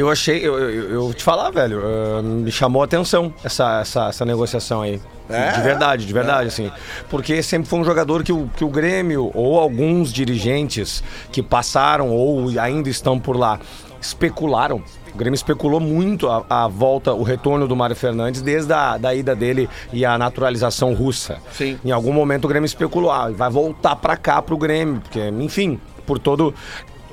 Eu 0.00 0.10
achei, 0.10 0.38
eu, 0.38 0.58
eu, 0.58 0.90
eu 0.90 1.02
vou 1.02 1.14
te 1.14 1.22
falar, 1.22 1.50
velho, 1.50 1.82
ah, 1.84 2.22
me 2.22 2.50
chamou 2.50 2.82
a 2.82 2.84
atenção 2.84 3.32
essa, 3.44 3.80
essa, 3.80 4.08
essa 4.08 4.24
negociação 4.24 4.82
aí. 4.82 5.00
É? 5.28 5.52
De 5.52 5.60
verdade, 5.60 6.06
de 6.06 6.12
verdade, 6.12 6.48
assim. 6.48 6.70
Porque 7.08 7.42
sempre 7.42 7.68
foi 7.68 7.78
um 7.78 7.84
jogador 7.84 8.24
que 8.24 8.32
o, 8.32 8.48
que 8.56 8.64
o 8.64 8.68
Grêmio, 8.68 9.30
ou 9.34 9.58
alguns 9.58 10.12
dirigentes 10.12 11.04
que 11.30 11.42
passaram 11.42 12.10
ou 12.10 12.48
ainda 12.58 12.88
estão 12.88 13.18
por 13.18 13.36
lá, 13.36 13.60
especularam. 14.00 14.82
O 15.14 15.18
Grêmio 15.18 15.34
especulou 15.34 15.80
muito 15.80 16.28
a, 16.28 16.44
a 16.48 16.68
volta, 16.68 17.12
o 17.12 17.22
retorno 17.22 17.68
do 17.68 17.76
Mário 17.76 17.94
Fernandes 17.94 18.42
desde 18.42 18.72
a 18.72 18.96
da 18.96 19.14
ida 19.14 19.34
dele 19.36 19.68
e 19.92 20.04
a 20.04 20.16
naturalização 20.16 20.94
russa. 20.94 21.38
Sim. 21.52 21.78
Em 21.84 21.90
algum 21.90 22.12
momento 22.12 22.44
o 22.44 22.48
Grêmio 22.48 22.66
especulou, 22.66 23.10
ah, 23.10 23.28
vai 23.30 23.50
voltar 23.50 23.96
pra 23.96 24.16
cá 24.16 24.40
pro 24.40 24.56
Grêmio, 24.56 25.00
porque, 25.00 25.20
enfim, 25.28 25.80
por 26.06 26.18
todo. 26.18 26.52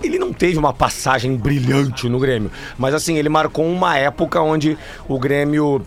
Ele 0.01 0.19
não 0.19 0.31
teve 0.31 0.57
uma 0.57 0.73
passagem 0.73 1.35
brilhante 1.35 2.07
no 2.07 2.19
Grêmio, 2.19 2.51
mas 2.77 2.93
assim, 2.93 3.17
ele 3.17 3.29
marcou 3.29 3.65
uma 3.65 3.97
época 3.97 4.41
onde 4.41 4.77
o 5.07 5.17
Grêmio 5.19 5.81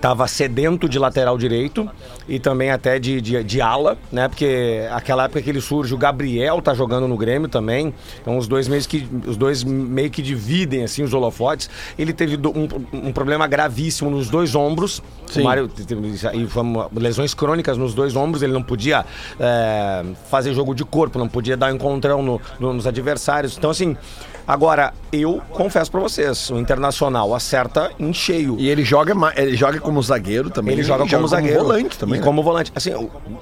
tava 0.00 0.26
sedento 0.28 0.88
de 0.88 0.98
lateral 0.98 1.36
direito 1.36 1.88
e 2.28 2.38
também 2.38 2.70
até 2.70 2.98
de, 2.98 3.20
de, 3.20 3.42
de 3.44 3.60
ala, 3.60 3.98
né? 4.10 4.28
Porque 4.28 4.86
aquela 4.90 5.24
época 5.24 5.42
que 5.42 5.50
ele 5.50 5.60
surge, 5.60 5.92
o 5.94 5.98
Gabriel 5.98 6.60
tá 6.62 6.72
jogando 6.74 7.06
no 7.08 7.16
Grêmio 7.16 7.48
também. 7.48 7.92
Então 8.20 8.38
os 8.38 8.46
dois 8.48 8.66
meio 8.68 8.82
que, 8.86 9.06
os 9.26 9.36
dois 9.36 9.62
meio 9.64 10.10
que 10.10 10.22
dividem 10.22 10.84
assim 10.84 11.02
os 11.02 11.12
holofotes. 11.12 11.68
Ele 11.98 12.12
teve 12.12 12.36
um, 12.36 13.08
um 13.08 13.12
problema 13.12 13.46
gravíssimo 13.46 14.10
nos 14.10 14.28
dois 14.30 14.54
ombros. 14.54 15.02
O 15.42 15.44
Mário 15.44 15.70
e 16.34 16.46
foi 16.46 16.62
uma- 16.62 16.88
lesões 16.94 17.34
crônicas 17.34 17.76
nos 17.76 17.94
dois 17.94 18.16
ombros. 18.16 18.42
Ele 18.42 18.52
não 18.52 18.62
podia 18.62 19.04
é, 19.38 20.04
fazer 20.30 20.54
jogo 20.54 20.74
de 20.74 20.84
corpo, 20.84 21.18
não 21.18 21.28
podia 21.28 21.56
dar 21.56 21.72
encontrão 21.72 22.22
no- 22.22 22.40
no- 22.58 22.72
nos 22.72 22.86
adversários. 22.86 23.56
Então 23.58 23.70
assim, 23.70 23.96
agora 24.52 24.92
eu 25.12 25.42
confesso 25.50 25.90
pra 25.90 26.00
vocês, 26.00 26.50
o 26.50 26.56
Internacional 26.56 27.34
acerta 27.34 27.90
em 27.98 28.12
cheio. 28.12 28.56
E 28.58 28.68
ele 28.68 28.84
joga, 28.84 29.12
ele 29.36 29.56
joga 29.56 29.80
como 29.80 30.00
zagueiro 30.02 30.50
também. 30.50 30.74
Ele 30.74 30.82
joga 30.82 31.06
como 31.08 31.26
zagueiro. 31.26 31.62
volante 31.62 31.98
também. 31.98 32.16
E 32.16 32.18
né? 32.20 32.24
como 32.24 32.42
volante. 32.42 32.70
Assim, 32.74 32.92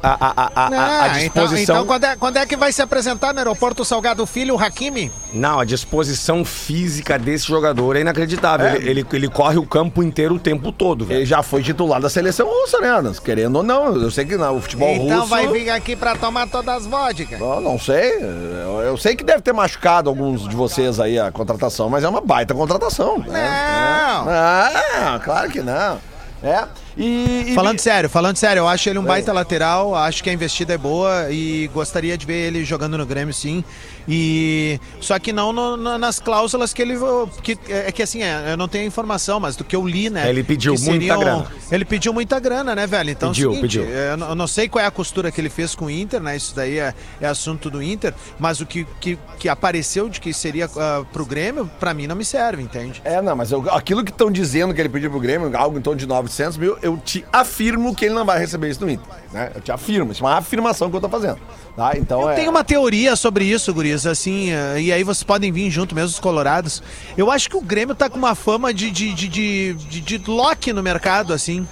a, 0.03 0.09
a, 0.09 0.33
a, 0.45 0.51
a, 0.55 0.67
a 0.67 1.03
Ah, 1.03 1.23
então, 1.23 1.45
disposição. 1.45 1.75
então 1.77 1.87
quando, 1.87 2.05
é, 2.05 2.17
quando 2.17 2.37
é 2.39 2.47
que 2.47 2.57
vai 2.57 2.73
se 2.73 2.81
apresentar 2.81 3.33
no 3.33 3.39
aeroporto 3.41 3.85
Salgado 3.85 4.25
Filho, 4.25 4.55
o 4.55 4.59
Hakimi? 4.59 5.11
Não, 5.33 5.61
a 5.61 5.65
disposição 5.65 6.45
física 6.45 7.19
desse 7.19 7.47
jogador 7.47 7.97
é 7.97 8.01
inacreditável. 8.01 8.67
Ele, 8.77 8.91
ele, 8.91 9.07
ele 9.13 9.29
corre 9.29 9.59
o 9.59 9.67
campo 9.67 10.03
inteiro 10.03 10.37
o 10.37 10.39
tempo 10.39 10.73
todo, 10.73 11.05
velho. 11.05 11.19
Ele 11.21 11.27
já 11.27 11.43
foi 11.43 11.63
titular 11.63 12.01
da 12.01 12.09
seleção 12.09 12.49
russa, 12.49 12.79
né, 12.81 12.91
Adams? 12.91 13.19
Querendo 13.19 13.57
ou 13.57 13.63
não. 13.63 13.95
Eu 13.95 14.11
sei 14.11 14.25
que 14.25 14.37
não, 14.37 14.57
o 14.57 14.61
futebol 14.61 14.89
então 14.89 15.19
russo. 15.19 15.29
vai 15.31 15.47
vir 15.49 15.69
aqui 15.71 15.95
pra 15.95 16.17
tomar 16.17 16.49
todas 16.49 16.77
as 16.77 16.87
vodkas. 16.87 17.39
Eu 17.39 17.61
não 17.61 17.79
sei. 17.79 18.15
Eu, 18.23 18.81
eu 18.83 18.97
sei 18.97 19.15
que 19.15 19.23
deve 19.25 19.43
ter 19.43 19.53
machucado 19.53 20.09
alguns 20.09 20.49
de 20.49 20.57
vocês 20.57 20.98
aí 21.01 21.19
a 21.19 21.31
contratação, 21.31 21.89
mas 21.89 22.05
é 22.05 22.09
uma 22.09 22.21
baita 22.21 22.55
contratação. 22.55 23.19
né? 23.19 23.27
Não. 23.29 24.31
É. 24.31 25.01
Não, 25.05 25.19
claro 25.21 25.51
que 25.51 25.61
não. 25.61 25.99
É. 26.43 26.65
E. 26.99 27.45
e- 27.51 27.55
Falando 27.55 27.79
sério, 27.79 28.09
falando 28.11 28.37
sério, 28.37 28.61
eu 28.61 28.69
acho 28.69 28.89
ele 28.89 28.99
um 28.99 29.05
baita 29.05 29.33
lateral, 29.33 29.95
acho 29.95 30.23
que 30.23 30.29
a 30.29 30.33
investida 30.33 30.75
é 30.75 30.79
boa 30.79 31.31
e 31.31 31.69
gostaria 31.73 32.19
de 32.19 32.27
ver 32.27 32.49
ele 32.49 32.65
jogando 32.65 32.99
no 32.99 33.07
Grêmio, 33.07 33.33
sim. 33.33 33.63
E 34.11 34.81
só 35.01 35.19
que 35.19 35.33
não 35.33 35.53
no- 35.53 35.77
no- 35.77 35.99
nas 35.99 36.19
cláusulas 36.19 36.73
que 36.73 36.81
ele 36.83 36.97
que 37.43 37.59
é 37.69 37.93
que 37.93 38.03
assim, 38.03 38.23
é, 38.23 38.53
eu 38.53 38.57
não 38.57 38.67
tenho 38.67 38.85
a 38.85 38.87
informação, 38.87 39.39
mas 39.39 39.55
do 39.55 39.65
que 39.65 39.77
eu 39.77 39.87
li, 39.87 40.09
né? 40.11 40.29
Ele 40.29 40.43
pediu 40.43 40.75
muita 40.79 41.17
grana. 41.17 41.47
Ele 41.71 41.85
pediu 41.85 42.13
muita 42.13 42.41
grana, 42.41 42.75
né, 42.75 42.87
velho? 42.87 43.11
Então, 43.11 43.29
é 43.29 43.33
Pediu, 43.33 43.51
seguinte, 43.53 43.79
pediu. 43.79 43.85
Eu, 43.85 44.17
não- 44.17 44.29
eu 44.31 44.35
não 44.35 44.47
sei 44.47 44.69
qual 44.69 44.83
é 44.83 44.89
a 44.89 44.91
costura 44.91 45.31
que 45.31 45.41
ele 45.41 45.51
fez 45.51 45.75
com 45.75 45.85
o 45.85 45.91
Inter, 45.91 46.21
né? 46.23 46.37
Isso 46.37 46.55
daí 46.57 46.79
é, 46.79 46.95
é 47.21 47.27
assunto 47.27 47.71
do 47.71 47.83
Inter, 47.83 48.15
mas 48.39 48.61
o 48.61 48.67
que, 48.67 48.87
que, 49.01 49.19
que 49.39 49.49
apareceu 49.49 50.09
de 50.09 50.21
que 50.21 50.33
seria 50.33 50.69
ah, 50.77 51.05
pro 51.13 51.27
Grêmio, 51.27 51.71
pra 51.79 51.93
mim 51.93 52.07
não 52.07 52.17
me 52.17 52.25
serve, 52.25 52.63
entende? 52.63 53.01
É, 53.05 53.21
não, 53.21 53.37
mas 53.37 53.53
eu- 53.53 53.69
aquilo 53.71 54.03
que 54.03 54.11
estão 54.11 54.31
dizendo 54.33 54.73
que 54.75 54.81
ele 54.81 54.89
pediu 54.89 55.11
pro 55.11 55.21
Grêmio, 55.21 55.51
algo 55.57 55.79
em 55.79 55.83
torno 55.83 55.99
de 55.99 56.07
900 56.07 56.57
mil, 56.57 56.79
eu 56.89 56.97
te 56.97 57.25
afirmo 57.33 57.95
que 57.95 58.07
ele 58.07 58.15
não 58.15 58.25
vai 58.25 58.39
receber 58.39 58.69
isso 58.71 58.85
no 58.85 58.91
Inter. 58.91 59.07
Né? 59.33 59.53
Eu 59.55 59.61
te 59.61 59.71
afirmo, 59.71 60.13
isso 60.13 60.25
é 60.25 60.27
uma 60.27 60.37
afirmação 60.39 60.91
que 60.91 60.97
eu 60.97 61.01
tô 61.01 61.09
fazendo. 61.09 61.39
Tá? 61.77 61.93
Então 61.97 62.23
Eu 62.23 62.31
é. 62.31 62.35
tenho 62.35 62.51
uma 62.51 62.65
teoria 62.65 63.15
sobre 63.15 63.45
isso, 63.45 63.73
Gurias, 63.73 64.07
assim, 64.07 64.51
eh, 64.53 64.81
e 64.81 64.93
aí 64.93 65.05
vocês 65.05 65.23
podem 65.23 65.53
vir 65.53 65.71
junto 65.71 65.95
mesmo, 65.95 66.09
os 66.09 66.19
colorados. 66.19 66.83
Eu 67.17 67.31
acho 67.31 67.49
que 67.49 67.57
o 67.57 67.61
Grêmio 67.61 67.95
tá 67.95 68.11
com 68.11 68.19
uma 68.19 68.35
fama 68.35 68.75
de, 68.75 68.91
de, 68.91 69.15
de, 69.15 69.29
de, 69.29 69.75
de, 69.75 70.01
de 70.19 70.31
lock 70.31 70.73
no 70.73 70.83
mercado, 70.83 71.33
assim. 71.33 71.67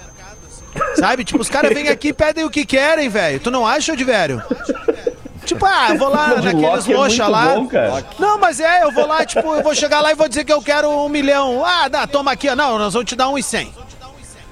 Sabe? 0.95 1.23
Tipo, 1.23 1.41
os 1.41 1.49
caras 1.49 1.73
vêm 1.73 1.89
aqui 1.89 2.09
e 2.09 2.13
pedem 2.13 2.45
o 2.45 2.49
que 2.49 2.65
querem, 2.65 3.09
velho. 3.09 3.39
Tu 3.39 3.51
não 3.51 3.65
acha, 3.65 3.95
velho? 3.95 4.41
Tipo, 5.47 5.65
ah, 5.65 5.87
eu 5.91 5.97
vou 5.97 6.09
lá 6.09 6.41
naqueles 6.41 6.87
é 6.89 6.93
roxa 6.93 7.23
muito 7.23 7.31
lá. 7.31 7.45
bom. 7.55 8.03
Não, 8.19 8.37
mas 8.37 8.59
é, 8.59 8.83
eu 8.83 8.91
vou 8.91 9.07
lá, 9.07 9.25
tipo, 9.25 9.55
eu 9.55 9.63
vou 9.63 9.73
chegar 9.73 10.01
lá 10.01 10.11
e 10.11 10.15
vou 10.15 10.27
dizer 10.27 10.43
que 10.43 10.51
eu 10.51 10.61
quero 10.61 10.89
um 10.89 11.07
milhão. 11.07 11.63
Ah, 11.65 11.87
dá, 11.87 12.05
toma 12.05 12.33
aqui, 12.33 12.49
ó. 12.49 12.55
Não, 12.55 12.77
nós 12.77 12.93
vamos 12.93 13.07
te 13.09 13.15
dar 13.15 13.29
um 13.29 13.37
e 13.37 13.43
cem. 13.43 13.73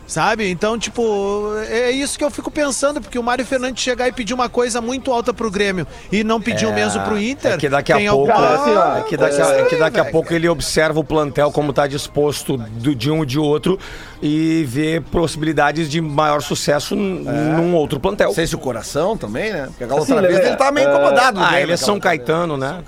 Sabe? 0.07 0.47
Então, 0.51 0.77
tipo, 0.77 1.51
é 1.67 1.89
isso 1.89 2.15
que 2.15 2.23
eu 2.23 2.29
fico 2.29 2.51
pensando, 2.51 3.01
porque 3.01 3.17
o 3.17 3.23
Mário 3.23 3.43
Fernandes 3.43 3.83
chegar 3.83 4.07
e 4.07 4.11
pedir 4.11 4.35
uma 4.35 4.47
coisa 4.47 4.79
muito 4.79 5.11
alta 5.11 5.33
pro 5.33 5.49
Grêmio 5.49 5.87
e 6.11 6.23
não 6.23 6.39
pedir 6.39 6.67
o 6.67 6.73
mesmo 6.73 7.01
pro 7.03 7.17
Inter. 7.19 7.53
É 7.53 7.57
que 7.57 7.67
daqui 7.67 7.91
a 7.91 7.97
pouco, 8.11 8.31
alguma- 8.31 8.53
assim, 8.53 8.99
é 8.99 9.03
que 9.03 9.17
daqui, 9.17 9.41
a, 9.41 9.45
é 9.47 9.63
que 9.65 9.75
daqui 9.77 9.99
a 9.99 10.05
pouco 10.05 10.31
ele 10.31 10.47
observa 10.47 10.99
o 10.99 11.03
plantel 11.03 11.51
como 11.51 11.71
está 11.71 11.87
disposto 11.87 12.55
do- 12.55 12.93
de 12.93 13.09
um 13.09 13.23
e 13.23 13.25
de 13.25 13.39
outro 13.39 13.79
e 14.21 14.63
vê 14.67 15.01
possibilidades 15.11 15.89
de 15.89 15.99
maior 15.99 16.39
sucesso 16.43 16.95
num 16.95 17.73
outro 17.73 17.99
plantel. 17.99 18.27
Não 18.27 18.35
sei 18.35 18.45
se 18.45 18.53
o 18.53 18.59
coração 18.59 19.17
também, 19.17 19.51
né? 19.51 19.65
Porque 19.69 19.85
aquela 19.85 20.01
Assim, 20.01 20.13
outra 20.13 20.27
vez 20.27 20.39
ele 20.45 20.55
tá 20.55 20.71
meio 20.71 20.87
é, 20.87 20.93
incomodado. 20.93 21.39
Ah, 21.41 21.59
ele 21.59 21.71
é 21.73 21.77
São 21.77 21.95
naquela- 21.95 22.15
Caetano, 22.17 22.57
né? 22.57 22.83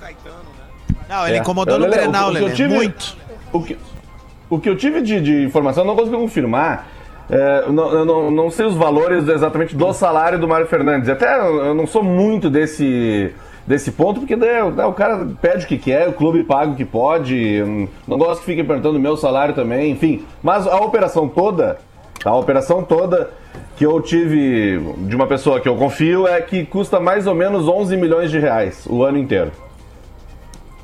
Não, 1.08 1.26
ele 1.26 1.36
É. 1.36 1.40
incomodou 1.40 1.74
Eu, 1.74 1.80
no 1.80 1.90
Grenal, 1.90 2.30
Lelê. 2.30 2.46
eu 2.48 2.54
tive- 2.54 2.74
Muito. 2.74 3.16
O 3.52 3.60
que, 3.62 3.76
o 4.48 4.60
que 4.60 4.68
eu 4.68 4.76
tive 4.76 5.00
de, 5.02 5.20
de 5.20 5.42
informação, 5.44 5.82
eu 5.82 5.88
não 5.88 5.96
consegui 5.96 6.16
confirmar. 6.16 6.96
É, 7.30 7.70
não, 7.70 8.04
não, 8.04 8.30
não 8.30 8.50
sei 8.50 8.64
os 8.66 8.74
valores 8.74 9.28
exatamente 9.28 9.76
do 9.76 9.92
salário 9.92 10.38
do 10.38 10.48
Mário 10.48 10.66
Fernandes. 10.66 11.08
Até 11.10 11.38
eu 11.38 11.74
não 11.74 11.86
sou 11.86 12.02
muito 12.02 12.48
desse, 12.48 13.32
desse 13.66 13.92
ponto, 13.92 14.20
porque 14.20 14.34
né, 14.34 14.62
o- 14.64 14.92
cara 14.94 15.26
pede 15.40 15.64
o 15.64 15.68
que 15.68 15.76
quer, 15.76 16.08
o 16.08 16.12
clube 16.14 16.42
paga 16.44 16.72
o 16.72 16.74
que 16.74 16.84
pode. 16.86 17.62
Não 18.06 18.16
gosto 18.16 18.40
que 18.40 18.46
fiquem 18.46 18.64
perguntando 18.64 18.96
o 18.96 19.00
meu 19.00 19.16
salário 19.16 19.54
também, 19.54 19.90
enfim. 19.90 20.24
Mas 20.42 20.66
a 20.66 20.76
operação 20.78 21.28
toda, 21.28 21.78
a 22.24 22.34
operação 22.34 22.82
toda 22.82 23.30
que 23.76 23.84
eu 23.84 24.00
tive 24.00 24.80
de 25.06 25.14
uma 25.14 25.26
pessoa 25.26 25.60
que 25.60 25.68
eu 25.68 25.76
confio 25.76 26.26
é 26.26 26.40
que 26.40 26.64
custa 26.64 26.98
mais 26.98 27.26
ou 27.26 27.34
menos 27.34 27.68
11 27.68 27.96
milhões 27.96 28.30
de 28.30 28.38
reais 28.38 28.86
o 28.88 29.04
ano 29.04 29.18
inteiro. 29.18 29.52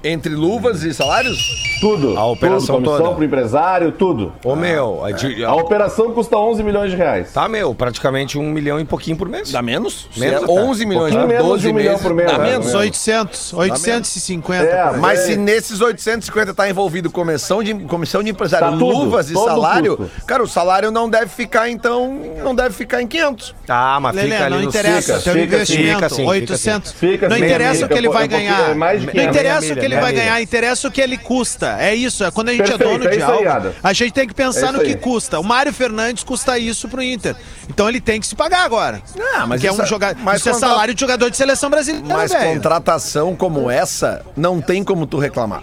Entre 0.05 0.35
luvas 0.35 0.83
e 0.83 0.93
salários? 0.93 1.39
Tudo. 1.81 2.19
A 2.19 2.27
operação 2.27 2.77
tudo, 2.77 2.85
comissão 2.85 3.05
toda. 3.07 3.17
pro 3.17 3.25
empresário, 3.25 3.91
tudo. 3.93 4.33
Ô, 4.45 4.55
meu, 4.55 5.03
a 5.05 5.11
de- 5.13 5.43
A 5.45 5.55
operação 5.55 6.13
custa 6.13 6.37
11 6.37 6.63
milhões 6.63 6.91
de 6.91 6.97
reais. 6.97 7.33
tá, 7.33 7.49
meu, 7.49 7.75
praticamente 7.75 8.39
um 8.39 8.51
milhão 8.51 8.79
e 8.79 8.85
pouquinho 8.85 9.17
por 9.17 9.29
mês. 9.29 9.51
Dá 9.51 9.63
menos? 9.63 10.07
Menos, 10.17 10.43
é 10.43 10.47
cara. 10.47 10.53
11 10.53 10.85
milhões, 10.87 11.13
Pouquinho 11.15 11.27
né? 11.29 11.35
menos 11.35 11.49
12 11.49 11.63
de 11.63 11.69
um 11.69 11.75
milhão 11.75 11.93
meses, 11.93 12.07
por 12.07 12.15
mês, 12.15 12.31
dá 12.31 12.39
né? 12.39 12.45
menos. 12.51 12.67
Menos. 12.67 12.81
800, 12.81 13.53
850. 13.55 14.63
É, 14.65 14.85
por 14.87 14.95
aí. 14.95 15.01
Mas 15.01 15.21
se 15.21 15.37
nesses 15.37 15.81
850 15.81 16.53
tá 16.55 16.69
envolvido 16.69 17.11
comissão 17.11 17.63
de, 17.63 17.75
comissão 17.75 18.23
de 18.23 18.31
empresário, 18.31 18.67
Tá 18.67 18.73
tudo, 18.73 18.87
luvas 18.87 19.31
e 19.31 19.33
todo 19.35 19.47
salário, 19.47 19.97
custo. 19.97 20.13
cara, 20.27 20.43
o 20.43 20.47
salário 20.49 20.91
não 20.91 21.09
deve 21.09 21.27
ficar, 21.29 21.69
então, 21.71 22.21
não 22.43 22.55
deve 22.55 22.75
ficar 22.75 23.01
em 23.03 23.07
500. 23.07 23.55
Tá, 23.67 23.99
mas 24.01 24.15
Lelê, 24.15 24.33
fica 24.33 24.45
ali 24.45 24.55
não 24.55 24.63
no 24.63 24.69
interessa, 24.69 25.19
fica, 25.19 25.21
teu 25.25 25.33
fica, 25.33 25.45
investimento, 25.57 25.95
fica, 25.97 26.09
sim, 26.11 26.17
fica, 26.17 26.31
800. 26.31 26.91
sim. 26.91 26.97
Fica, 26.99 27.29
não 27.29 27.37
interessa 27.39 27.87
o 27.87 27.89
que 27.89 27.95
ele 27.95 28.09
vai 28.09 28.27
um 28.27 28.29
pouquinho- 28.29 28.51
ganhar. 28.55 28.71
é 28.71 28.75
mais 28.75 29.01
de 29.01 29.07
não 29.07 29.13
500. 29.13 29.31
interessa 29.37 29.73
o 29.73 29.77
que 29.77 29.85
ele 29.85 29.94
milha, 29.97 30.03
vai 30.03 30.13
ganhar, 30.13 30.41
interessa 30.43 30.89
o 30.89 30.91
que 30.91 31.01
ele 31.01 31.17
custa. 31.19 31.77
É 31.81 31.95
isso, 31.95 32.25
é 32.25 32.31
quando 32.31 32.49
a 32.49 32.53
gente 32.53 32.61
Perfeito, 32.67 32.83
é 32.83 32.93
dono 32.93 33.05
é 33.05 33.09
de 33.11 33.17
aí, 33.17 33.23
algo, 33.23 33.49
Adam. 33.49 33.73
a 33.83 33.93
gente 33.93 34.13
tem 34.13 34.27
que 34.27 34.35
pensar 34.35 34.69
É 34.69 34.73
no 34.73 34.81
que 34.81 34.87
aí. 34.87 34.97
custa. 34.97 35.39
O 35.41 35.45
Mário 35.45 35.73
Fernandes 35.73 36.25
custa 36.25 36.59
isso 36.59 36.89
pro 36.89 37.03
Inter. 37.03 37.35
Então 37.69 37.89
ele 37.89 38.01
tem 38.01 38.21
que 38.21 38.27
se 38.27 38.35
pagar 38.35 38.65
agora. 38.65 39.03
Ah, 39.35 39.47
mas 39.47 39.61
Porque 39.61 39.67
é 39.67 39.71
isso 39.71 39.81
um 39.81 39.85
é- 39.85 39.89
jogador, 39.89 40.23
mas 40.23 40.41
isso 40.41 40.49
é 40.49 40.53
contra- 40.53 40.69
salário 40.69 40.95
de 40.95 41.01
jogador 41.01 41.31
de 41.31 41.37
seleção 41.37 41.71
brasileira, 41.71 42.07
Mas 42.07 42.33
velho. 42.33 42.53
contratação 42.55 43.35
como 43.37 43.71
essa, 43.71 44.25
não 44.37 44.61
tem 44.61 44.83
como 44.85 45.07
tu 45.07 45.19
reclamar. 45.19 45.63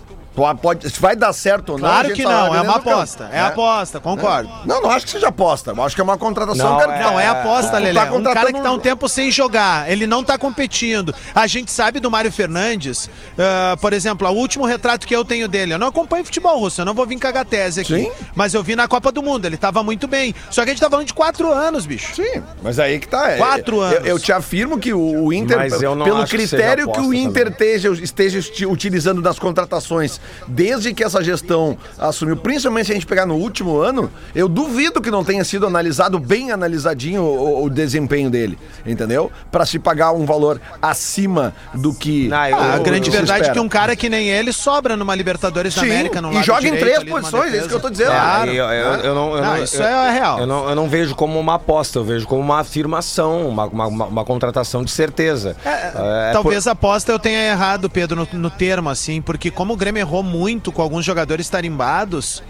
Pode, 0.61 0.89
se 0.89 0.99
vai 0.99 1.15
dar 1.15 1.31
certo 1.33 1.73
ou 1.73 1.79
não. 1.79 1.87
Claro 1.87 2.13
que 2.13 2.23
não, 2.23 2.53
é 2.55 2.61
uma 2.61 2.75
aposta. 2.75 3.25
É 3.25 3.35
né? 3.35 3.41
aposta, 3.41 3.99
concordo. 3.99 4.49
Não, 4.65 4.81
não 4.81 4.89
acho 4.91 5.05
que 5.05 5.11
seja 5.11 5.27
aposta. 5.27 5.71
Eu 5.71 5.83
acho 5.83 5.95
que 5.95 6.01
é 6.01 6.03
uma 6.03 6.17
contratação. 6.17 6.71
Não, 6.71 6.79
cara, 6.79 6.95
é- 6.95 7.03
Não, 7.03 7.19
é 7.19 7.27
aposta, 7.27 7.77
Lelê. 7.77 7.99
tá 7.99 8.11
um 8.13 8.23
cara 8.23 8.51
que 8.53 8.61
tá 8.61 8.71
um 8.71 8.79
tempo 8.79 9.07
sem 9.09 9.31
jogar, 9.31 9.89
ele 9.91 10.05
não 10.07 10.23
tá 10.23 10.37
competindo. 10.37 11.13
A 11.33 11.47
gente 11.47 11.71
sabe 11.71 11.99
do 11.99 12.09
Mário 12.11 12.31
Fernandes, 12.31 13.09
ah, 13.37 13.77
por 13.79 13.93
exemplo, 13.93 14.27
o 14.27 14.31
último 14.33 14.65
retrato 14.65 15.05
que 15.07 15.15
eu 15.15 15.23
tenho 15.25 15.47
dele, 15.47 15.73
eu 15.73 15.79
não 15.79 15.87
acompanho 15.87 16.23
futebol 16.25 16.57
russo, 16.59 16.81
eu 16.81 16.85
não 16.85 16.93
vou 16.93 17.05
vir 17.05 17.17
cagar 17.17 17.45
tese 17.45 17.81
aqui. 17.81 17.95
Sim. 18.03 18.11
Mas 18.35 18.53
eu 18.53 18.63
vi 18.63 18.75
na 18.75 18.87
Copa 18.87 19.11
do 19.11 19.21
Mundo, 19.21 19.45
ele 19.45 19.57
tava 19.57 19.83
muito 19.83 20.07
bem. 20.07 20.33
Só 20.49 20.63
que 20.63 20.69
a 20.69 20.73
gente 20.73 20.81
tá 20.81 20.89
falando 20.89 21.07
de 21.07 21.13
quatro 21.13 21.51
anos, 21.51 21.85
bicho. 21.85 22.15
Sim, 22.15 22.41
mas 22.61 22.79
aí 22.79 22.99
que 22.99 23.07
tá. 23.07 23.29
é- 23.31 23.37
Quatro 23.37 23.77
eu- 23.77 23.81
anos. 23.81 24.07
Eu, 24.07 24.19
te 24.19 24.31
afirmo 24.31 24.77
que 24.79 24.93
o, 24.93 25.25
o 25.25 25.33
Inter, 25.33 25.57
Mas 25.57 25.81
eu 25.81 25.95
não 25.95 26.05
pelo 26.05 26.23
que 26.25 26.37
critério 26.37 26.85
que, 26.85 26.91
aposta 26.91 27.01
o 27.09 27.13
Inter 27.13 27.47
esteja, 27.47 27.89
esteja 27.91 28.39
uti- 28.39 28.65
utilizando 28.65 29.21
nas 29.21 29.37
contratações, 29.39 30.19
desde 30.47 30.93
que 30.93 31.03
essa 31.03 31.23
gestão 31.23 31.77
assumiu, 31.97 32.35
principalmente 32.37 32.85
se 32.87 32.91
a 32.91 32.95
gente 32.95 33.05
pegar 33.05 33.25
no 33.25 33.35
último 33.35 33.77
ano, 33.79 34.11
eu 34.35 34.47
duvido 34.47 35.01
que 35.01 35.11
não 35.11 35.23
tenha 35.23 35.43
sido 35.43 35.65
analisado, 35.67 36.19
bem 36.19 36.51
analisadinho 36.51 37.21
o, 37.23 37.63
o 37.65 37.69
desempenho 37.69 38.29
dele, 38.29 38.57
entendeu? 38.85 39.31
Pra 39.51 39.65
se 39.65 39.79
pagar 39.79 40.11
um 40.11 40.25
valor 40.25 40.59
acima 40.81 41.53
do 41.73 41.93
que. 41.93 42.27
Não, 42.27 42.45
eu- 42.47 42.55
Ah, 42.55 42.73
a 42.73 42.77
eu- 42.77 42.83
grande 42.83 43.09
verdade 43.09 43.49
é 43.49 43.51
que 43.53 43.59
um 43.59 43.69
cara 43.69 43.95
que 43.95 44.09
nem 44.09 44.29
ele 44.29 44.51
sobra 44.51 44.95
numa 44.97 45.15
Libertadores 45.15 45.73
da 45.75 45.81
Sim, 45.81 45.87
América, 45.91 46.21
no 46.21 46.31
e 46.33 46.43
joga 46.43 46.67
em 46.67 46.75
três 46.77 47.03
posições, 47.03 47.53
é 47.53 47.57
isso 47.57 47.69
que 47.69 47.75
eu 47.75 47.79
tô 47.79 47.89
dizendo. 47.89 48.11
Claro. 48.11 48.51
eu, 48.51 48.65
eu- 48.65 49.15
não, 49.15 49.33
Não, 49.35 49.41
não- 49.41 49.63
isso 49.63 49.81
é 49.81 50.11
real. 50.11 50.39
Eu 50.39 50.47
não, 50.47 50.69
eu 50.69 50.75
não 50.75 50.87
vejo 50.89 51.15
como 51.15 51.39
uma 51.39 51.55
aposta, 51.55 51.99
eu 51.99 52.03
vejo 52.03 52.27
como 52.27 52.41
uma 52.41 52.59
afirmação, 52.59 53.47
uma, 53.47 53.65
uma, 53.65 53.87
uma- 53.87 54.05
uma 54.05 54.25
contratação 54.25 54.83
de 54.83 54.91
certeza. 54.91 55.55
É, 55.65 56.31
Talvez 56.33 56.67
a 56.67 56.71
aposta 56.71 57.11
eu 57.11 57.19
tenha 57.19 57.49
errado, 57.51 57.89
Pedro, 57.89 58.27
no, 58.31 58.39
no 58.39 58.49
termo, 58.49 58.89
assim, 58.89 59.21
porque 59.21 59.49
como 59.51 59.73
o 59.73 59.77
Grêmio 59.77 59.99
errou 60.01 60.10
muito 60.21 60.71
com 60.71 60.81
alguns 60.81 61.05
jogadores 61.05 61.49
tarimbados, 61.49 62.43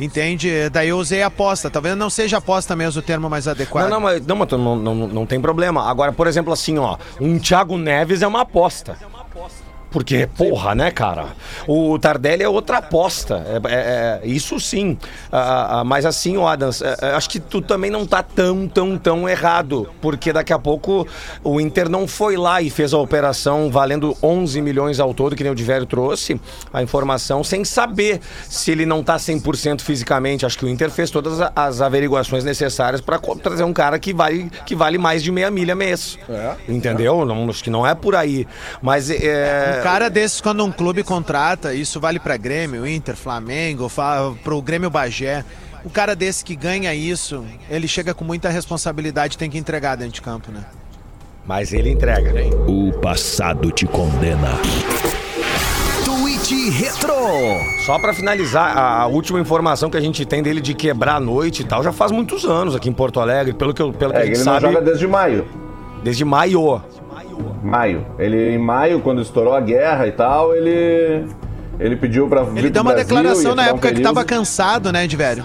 entende? 0.00 0.68
Daí 0.70 0.88
eu 0.88 0.98
usei 0.98 1.22
aposta. 1.22 1.70
Talvez 1.70 1.96
não 1.96 2.10
seja 2.10 2.38
aposta 2.38 2.74
mesmo 2.74 3.00
o 3.00 3.02
termo 3.02 3.30
mais 3.30 3.46
adequado. 3.46 3.84
Não, 3.84 4.00
não, 4.00 4.00
mas, 4.00 4.26
não, 4.26 4.36
não, 4.36 4.76
não, 4.76 4.94
não 5.08 5.26
tem 5.26 5.40
problema. 5.40 5.88
Agora, 5.88 6.12
por 6.12 6.26
exemplo, 6.26 6.52
assim, 6.52 6.78
ó, 6.78 6.96
um 7.20 7.38
Thiago 7.38 7.78
Neves 7.78 8.22
é 8.22 8.26
uma 8.26 8.40
aposta. 8.40 8.96
Porque, 9.94 10.26
porra, 10.36 10.74
né, 10.74 10.90
cara? 10.90 11.26
O 11.68 11.96
Tardelli 12.00 12.42
é 12.42 12.48
outra 12.48 12.78
aposta. 12.78 13.46
É, 13.46 13.72
é- 13.72 14.20
é- 14.24 14.26
isso 14.26 14.58
sim. 14.58 14.98
Ah, 15.30 15.78
ah, 15.78 15.84
mas 15.84 16.04
assim, 16.04 16.36
ó, 16.36 16.48
Adams, 16.48 16.82
é, 16.82 16.96
é, 17.00 17.06
acho 17.12 17.30
que 17.30 17.38
tu 17.38 17.62
também 17.62 17.92
não 17.92 18.04
tá 18.04 18.20
tão, 18.20 18.66
tão, 18.66 18.98
tão 18.98 19.28
errado. 19.28 19.88
Porque 20.00 20.32
daqui 20.32 20.52
a 20.52 20.58
pouco 20.58 21.06
o 21.44 21.60
Inter 21.60 21.88
não 21.88 22.08
foi 22.08 22.36
lá 22.36 22.60
e 22.60 22.70
fez 22.70 22.92
a 22.92 22.98
operação 22.98 23.70
valendo 23.70 24.16
11 24.20 24.60
milhões 24.60 24.98
ao 24.98 25.14
todo, 25.14 25.36
que 25.36 25.44
nem 25.44 25.52
o 25.52 25.54
Diverio 25.54 25.86
trouxe 25.86 26.40
a 26.72 26.82
informação, 26.82 27.44
sem 27.44 27.64
saber 27.64 28.20
se 28.48 28.72
ele 28.72 28.84
não 28.84 29.00
tá 29.00 29.16
100% 29.16 29.80
fisicamente. 29.80 30.44
Acho 30.44 30.58
que 30.58 30.64
o 30.64 30.68
Inter 30.68 30.90
fez 30.90 31.08
todas 31.08 31.38
as 31.54 31.80
averiguações 31.80 32.42
necessárias 32.42 33.00
para 33.00 33.20
trazer 33.40 33.62
um 33.62 33.72
cara 33.72 33.96
que 34.00 34.12
vale, 34.12 34.50
que 34.66 34.74
vale 34.74 34.98
mais 34.98 35.22
de 35.22 35.30
meia 35.30 35.52
milha 35.52 35.76
mês. 35.76 36.18
Entendeu? 36.68 37.24
Não, 37.24 37.48
acho 37.48 37.62
que 37.62 37.70
não 37.70 37.86
é 37.86 37.94
por 37.94 38.16
aí. 38.16 38.44
Mas 38.82 39.08
é. 39.08 39.83
Cara 39.84 40.08
desses, 40.08 40.40
quando 40.40 40.64
um 40.64 40.72
clube 40.72 41.02
contrata, 41.02 41.74
isso 41.74 42.00
vale 42.00 42.18
pra 42.18 42.38
Grêmio, 42.38 42.86
Inter, 42.86 43.14
Flamengo, 43.14 43.88
fa- 43.90 44.32
pro 44.42 44.60
Grêmio 44.62 44.88
Bagé. 44.88 45.44
O 45.84 45.90
cara 45.90 46.16
desse 46.16 46.42
que 46.42 46.56
ganha 46.56 46.94
isso, 46.94 47.44
ele 47.68 47.86
chega 47.86 48.14
com 48.14 48.24
muita 48.24 48.48
responsabilidade, 48.48 49.36
tem 49.36 49.50
que 49.50 49.58
entregar 49.58 49.96
dentro 49.96 50.14
de 50.14 50.22
campo, 50.22 50.50
né? 50.50 50.64
Mas 51.46 51.74
ele 51.74 51.90
entrega. 51.90 52.32
O 52.66 52.92
passado 53.00 53.70
te 53.70 53.84
condena. 53.86 54.52
Tweet 56.02 56.70
Retro. 56.70 57.14
Só 57.84 57.98
pra 57.98 58.14
finalizar, 58.14 58.76
a, 58.78 59.02
a 59.02 59.06
última 59.06 59.38
informação 59.38 59.90
que 59.90 59.98
a 59.98 60.00
gente 60.00 60.24
tem 60.24 60.42
dele 60.42 60.62
de 60.62 60.72
quebrar 60.72 61.16
a 61.16 61.20
noite 61.20 61.60
e 61.60 61.64
tal, 61.66 61.82
já 61.82 61.92
faz 61.92 62.10
muitos 62.10 62.46
anos 62.46 62.74
aqui 62.74 62.88
em 62.88 62.92
Porto 62.94 63.20
Alegre, 63.20 63.52
pelo 63.52 63.74
que, 63.74 63.82
eu- 63.82 63.92
pelo 63.92 64.12
que 64.12 64.18
É, 64.18 64.22
a 64.22 64.22
que 64.22 64.28
gente 64.28 64.38
ele 64.38 64.44
não 64.46 64.54
sabe, 64.60 64.72
joga 64.72 64.80
desde 64.84 65.06
maio. 65.06 65.46
desde 66.02 66.24
maio. 66.24 66.82
Maio. 67.62 68.04
Ele, 68.18 68.54
em 68.54 68.58
maio, 68.58 69.00
quando 69.00 69.20
estourou 69.20 69.54
a 69.54 69.60
guerra 69.60 70.06
e 70.06 70.12
tal, 70.12 70.54
ele. 70.54 71.26
Ele 71.78 71.96
pediu 71.96 72.28
pra 72.28 72.42
Ele 72.54 72.70
deu 72.70 72.82
uma 72.82 72.92
Brasil, 72.92 73.08
declaração 73.08 73.54
na 73.54 73.62
um 73.62 73.66
época 73.66 73.92
que 73.92 74.00
tava 74.00 74.24
cansado, 74.24 74.92
né, 74.92 75.06
de 75.08 75.16
velho? 75.16 75.44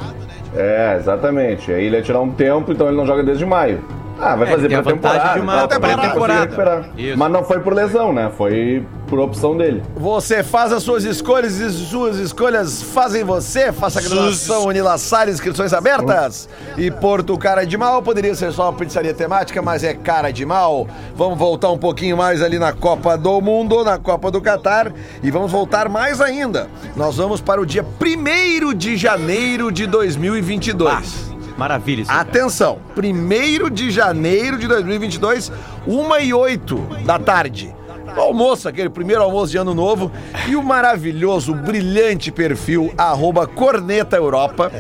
É, 0.56 0.98
exatamente. 1.00 1.72
Aí 1.72 1.86
ele 1.86 1.98
ia 1.98 2.04
tirar 2.04 2.22
um 2.22 2.32
tempo, 2.32 2.72
então 2.72 2.88
ele 2.88 2.98
não 2.98 3.06
joga 3.06 3.24
desde 3.24 3.46
maio. 3.46 3.84
Ah, 4.22 4.36
vai 4.36 4.48
É, 4.48 4.52
fazer 4.52 4.68
tem 4.68 4.78
a 4.78 4.82
vantagem 4.82 5.20
pré-temporada. 5.20 5.34
de 5.34 5.40
uma 5.40 5.68
pra 5.68 5.80
pré-temporada. 5.80 6.90
Mas 7.18 7.32
não 7.32 7.44
foi 7.44 7.60
por 7.60 7.74
lesão, 7.74 8.12
né? 8.14 8.32
Foi 8.38 8.86
por 9.08 9.20
opção 9.20 9.56
dele. 9.58 9.82
Você 9.96 10.44
faz 10.44 10.72
as 10.72 10.84
suas 10.84 11.04
escolhas 11.04 11.58
e 11.60 11.72
suas 11.72 12.18
escolhas 12.18 12.82
fazem 12.84 13.24
você. 13.24 13.72
Faça 13.72 14.00
a 14.00 14.02
graduação 14.02 14.66
Unilassar, 14.66 15.28
inscrições 15.30 15.74
abertas. 15.74 16.48
E 16.78 16.92
Porto 16.92 17.38
Cara 17.38 17.66
de 17.66 17.78
Mal 17.78 18.02
poderia 18.02 18.36
ser 18.36 18.52
só 18.52 18.70
uma 18.70 18.74
pizzaria 18.74 19.14
temática, 19.14 19.62
mas 19.62 19.84
é 19.84 19.94
cara 19.94 20.32
de 20.32 20.46
mal. 20.46 20.88
Vamos 21.16 21.40
voltar 21.40 21.70
um 21.72 21.78
pouquinho 21.78 22.18
mais 22.18 22.42
ali 22.42 22.60
na 22.60 22.72
Copa 22.74 23.18
do 23.18 23.40
Mundo, 23.42 23.84
na 23.84 23.98
Copa 23.98 24.30
do 24.30 24.42
Catar. 24.42 24.92
E 25.24 25.32
vamos 25.32 25.52
voltar 25.52 25.90
mais 25.90 26.20
ainda. 26.22 26.68
Nós 26.96 27.18
vamos 27.18 27.42
para 27.42 27.60
o 27.62 27.66
dia 27.66 27.84
1 27.84 28.74
de 28.74 28.96
janeiro 28.98 29.72
de 29.72 29.88
2022. 29.88 31.29
Maravilha 31.60 32.04
isso. 32.04 32.12
Atenção, 32.12 32.80
1 32.96 33.70
de 33.70 33.92
janeiro 33.92 34.58
de 34.58 34.66
2022, 34.66 35.52
1 35.86 36.20
e 36.22 36.34
8 36.34 36.76
da 37.06 37.20
tarde. 37.20 37.76
O 38.16 38.22
almoço, 38.22 38.70
aquele 38.70 38.90
primeiro 38.90 39.22
almoço 39.22 39.52
de 39.52 39.58
ano 39.58 39.74
novo, 39.74 40.10
e 40.48 40.56
o 40.56 40.64
maravilhoso, 40.64 41.54
brilhante 41.54 42.32
perfil, 42.32 42.94
arroba 42.98 43.46
Corneta 43.46 44.16
Europa, 44.16 44.72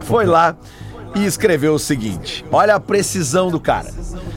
foi 0.00 0.24
lá 0.24 0.56
e 1.14 1.26
escreveu 1.26 1.74
o 1.74 1.78
seguinte: 1.78 2.42
olha 2.50 2.74
a 2.74 2.80
precisão 2.80 3.50
do 3.50 3.60
cara. 3.60 3.92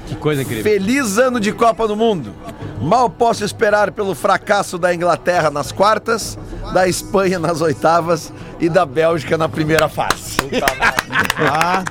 Que 0.08 0.16
coisa 0.16 0.42
incrível. 0.42 0.64
Feliz 0.64 1.18
ano 1.18 1.40
de 1.40 1.54
Copa 1.54 1.88
do 1.88 1.96
Mundo. 1.96 2.34
Mal 2.82 3.10
posso 3.10 3.44
esperar 3.44 3.92
pelo 3.92 4.16
fracasso 4.16 4.78
da 4.78 4.94
Inglaterra 4.94 5.52
nas 5.52 5.72
quartas, 5.72 6.38
da 6.74 6.88
Espanha 6.88 7.38
nas 7.38 7.62
oitavas 7.62 8.32
e 8.60 8.70
da 8.70 8.86
Bélgica 8.86 9.38
na 9.38 9.50
primeira 9.50 9.90
fase. 9.90 10.38
Ah. 11.42 11.84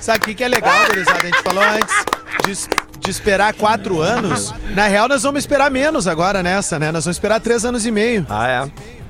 Sabe 0.00 0.18
o 0.18 0.20
que, 0.22 0.34
que 0.36 0.44
é 0.44 0.48
legal, 0.48 0.86
gurizada? 0.86 1.18
A 1.20 1.26
gente 1.26 1.42
falou 1.42 1.62
antes 1.64 2.04
de, 2.44 2.98
de 3.00 3.10
esperar 3.10 3.52
quatro 3.54 4.00
anos. 4.00 4.54
Na 4.74 4.86
real, 4.86 5.08
nós 5.08 5.22
vamos 5.24 5.40
esperar 5.40 5.68
menos 5.70 6.06
agora 6.06 6.42
nessa, 6.42 6.78
né? 6.78 6.92
Nós 6.92 7.04
vamos 7.04 7.16
esperar 7.16 7.40
três 7.40 7.64
anos 7.64 7.84
e 7.84 7.90
meio. 7.90 8.24
Ah, 8.30 8.48
é. 8.48 9.01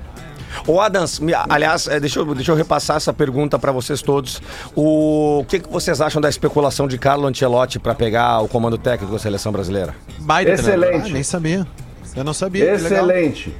Ô 0.67 0.79
Adams, 0.81 1.19
aliás, 1.49 1.87
eh, 1.87 1.99
deixa 1.99 2.19
eu, 2.19 2.35
deixa 2.35 2.51
eu 2.51 2.55
repassar 2.55 2.97
essa 2.97 3.13
pergunta 3.13 3.57
pra 3.59 3.71
vocês 3.71 4.01
todos. 4.01 4.41
O, 4.75 5.45
que, 5.47 5.59
que 5.59 5.69
vocês 5.69 5.99
acham 6.01 6.21
da 6.21 6.29
especulação 6.29 6.87
de 6.87 6.97
Carlo 6.97 7.27
Ancelotti 7.27 7.79
pra 7.79 7.93
pegar 7.95 8.39
o 8.41 8.47
comando 8.47 8.77
técnico 8.77 9.11
da 9.13 9.19
seleção 9.19 9.51
brasileira? 9.51 9.95
Baita 10.19 10.53
treinador. 10.55 10.83
Ah, 10.83 10.87
Excelente. 10.89 11.13
nem 11.13 11.23
sabia. 11.23 11.67
Eu 12.15 12.23
não 12.23 12.33
sabia. 12.33 12.73
Excelente. 12.75 13.53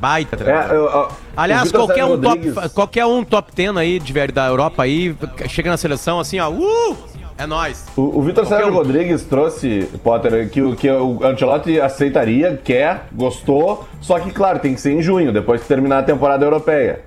Baita 0.00 0.36
É, 0.44 0.66
eu- 0.70 0.74
eu- 0.84 1.02
o 1.04 1.08
Aliás, 1.36 1.72
qualquer 1.72 2.04
um, 2.04 2.20
top, 2.20 2.52
qualquer 2.74 3.06
um 3.06 3.24
top 3.24 3.50
10 3.54 3.76
aí 3.78 3.98
de, 3.98 4.12
ver- 4.12 4.30
da 4.30 4.46
Europa 4.46 4.82
aí, 4.82 5.16
chega 5.48 5.70
na 5.70 5.76
seleção 5.78 6.20
assim, 6.20 6.38
ó, 6.38 6.50
uh, 6.50 6.96
é 7.38 7.46
nóis. 7.46 7.84
O, 7.96 8.18
o 8.18 8.22
Vitor 8.22 8.44
Qualquer 8.44 8.56
Sérgio 8.64 8.72
um. 8.72 8.76
Rodrigues 8.76 9.22
trouxe, 9.24 9.88
Potter, 10.02 10.48
que, 10.50 10.62
o- 10.62 10.74
que 10.76 10.90
o 10.90 11.18
Ancelotti 11.24 11.80
aceitaria, 11.80 12.60
quer, 12.64 13.06
gostou, 13.12 13.86
só 14.00 14.18
que, 14.18 14.30
claro, 14.30 14.58
tem 14.58 14.74
que 14.74 14.80
ser 14.80 14.92
em 14.92 15.02
junho, 15.02 15.32
depois 15.32 15.60
que 15.62 15.68
terminar 15.68 15.98
a 15.98 16.02
temporada 16.02 16.44
europeia. 16.44 17.00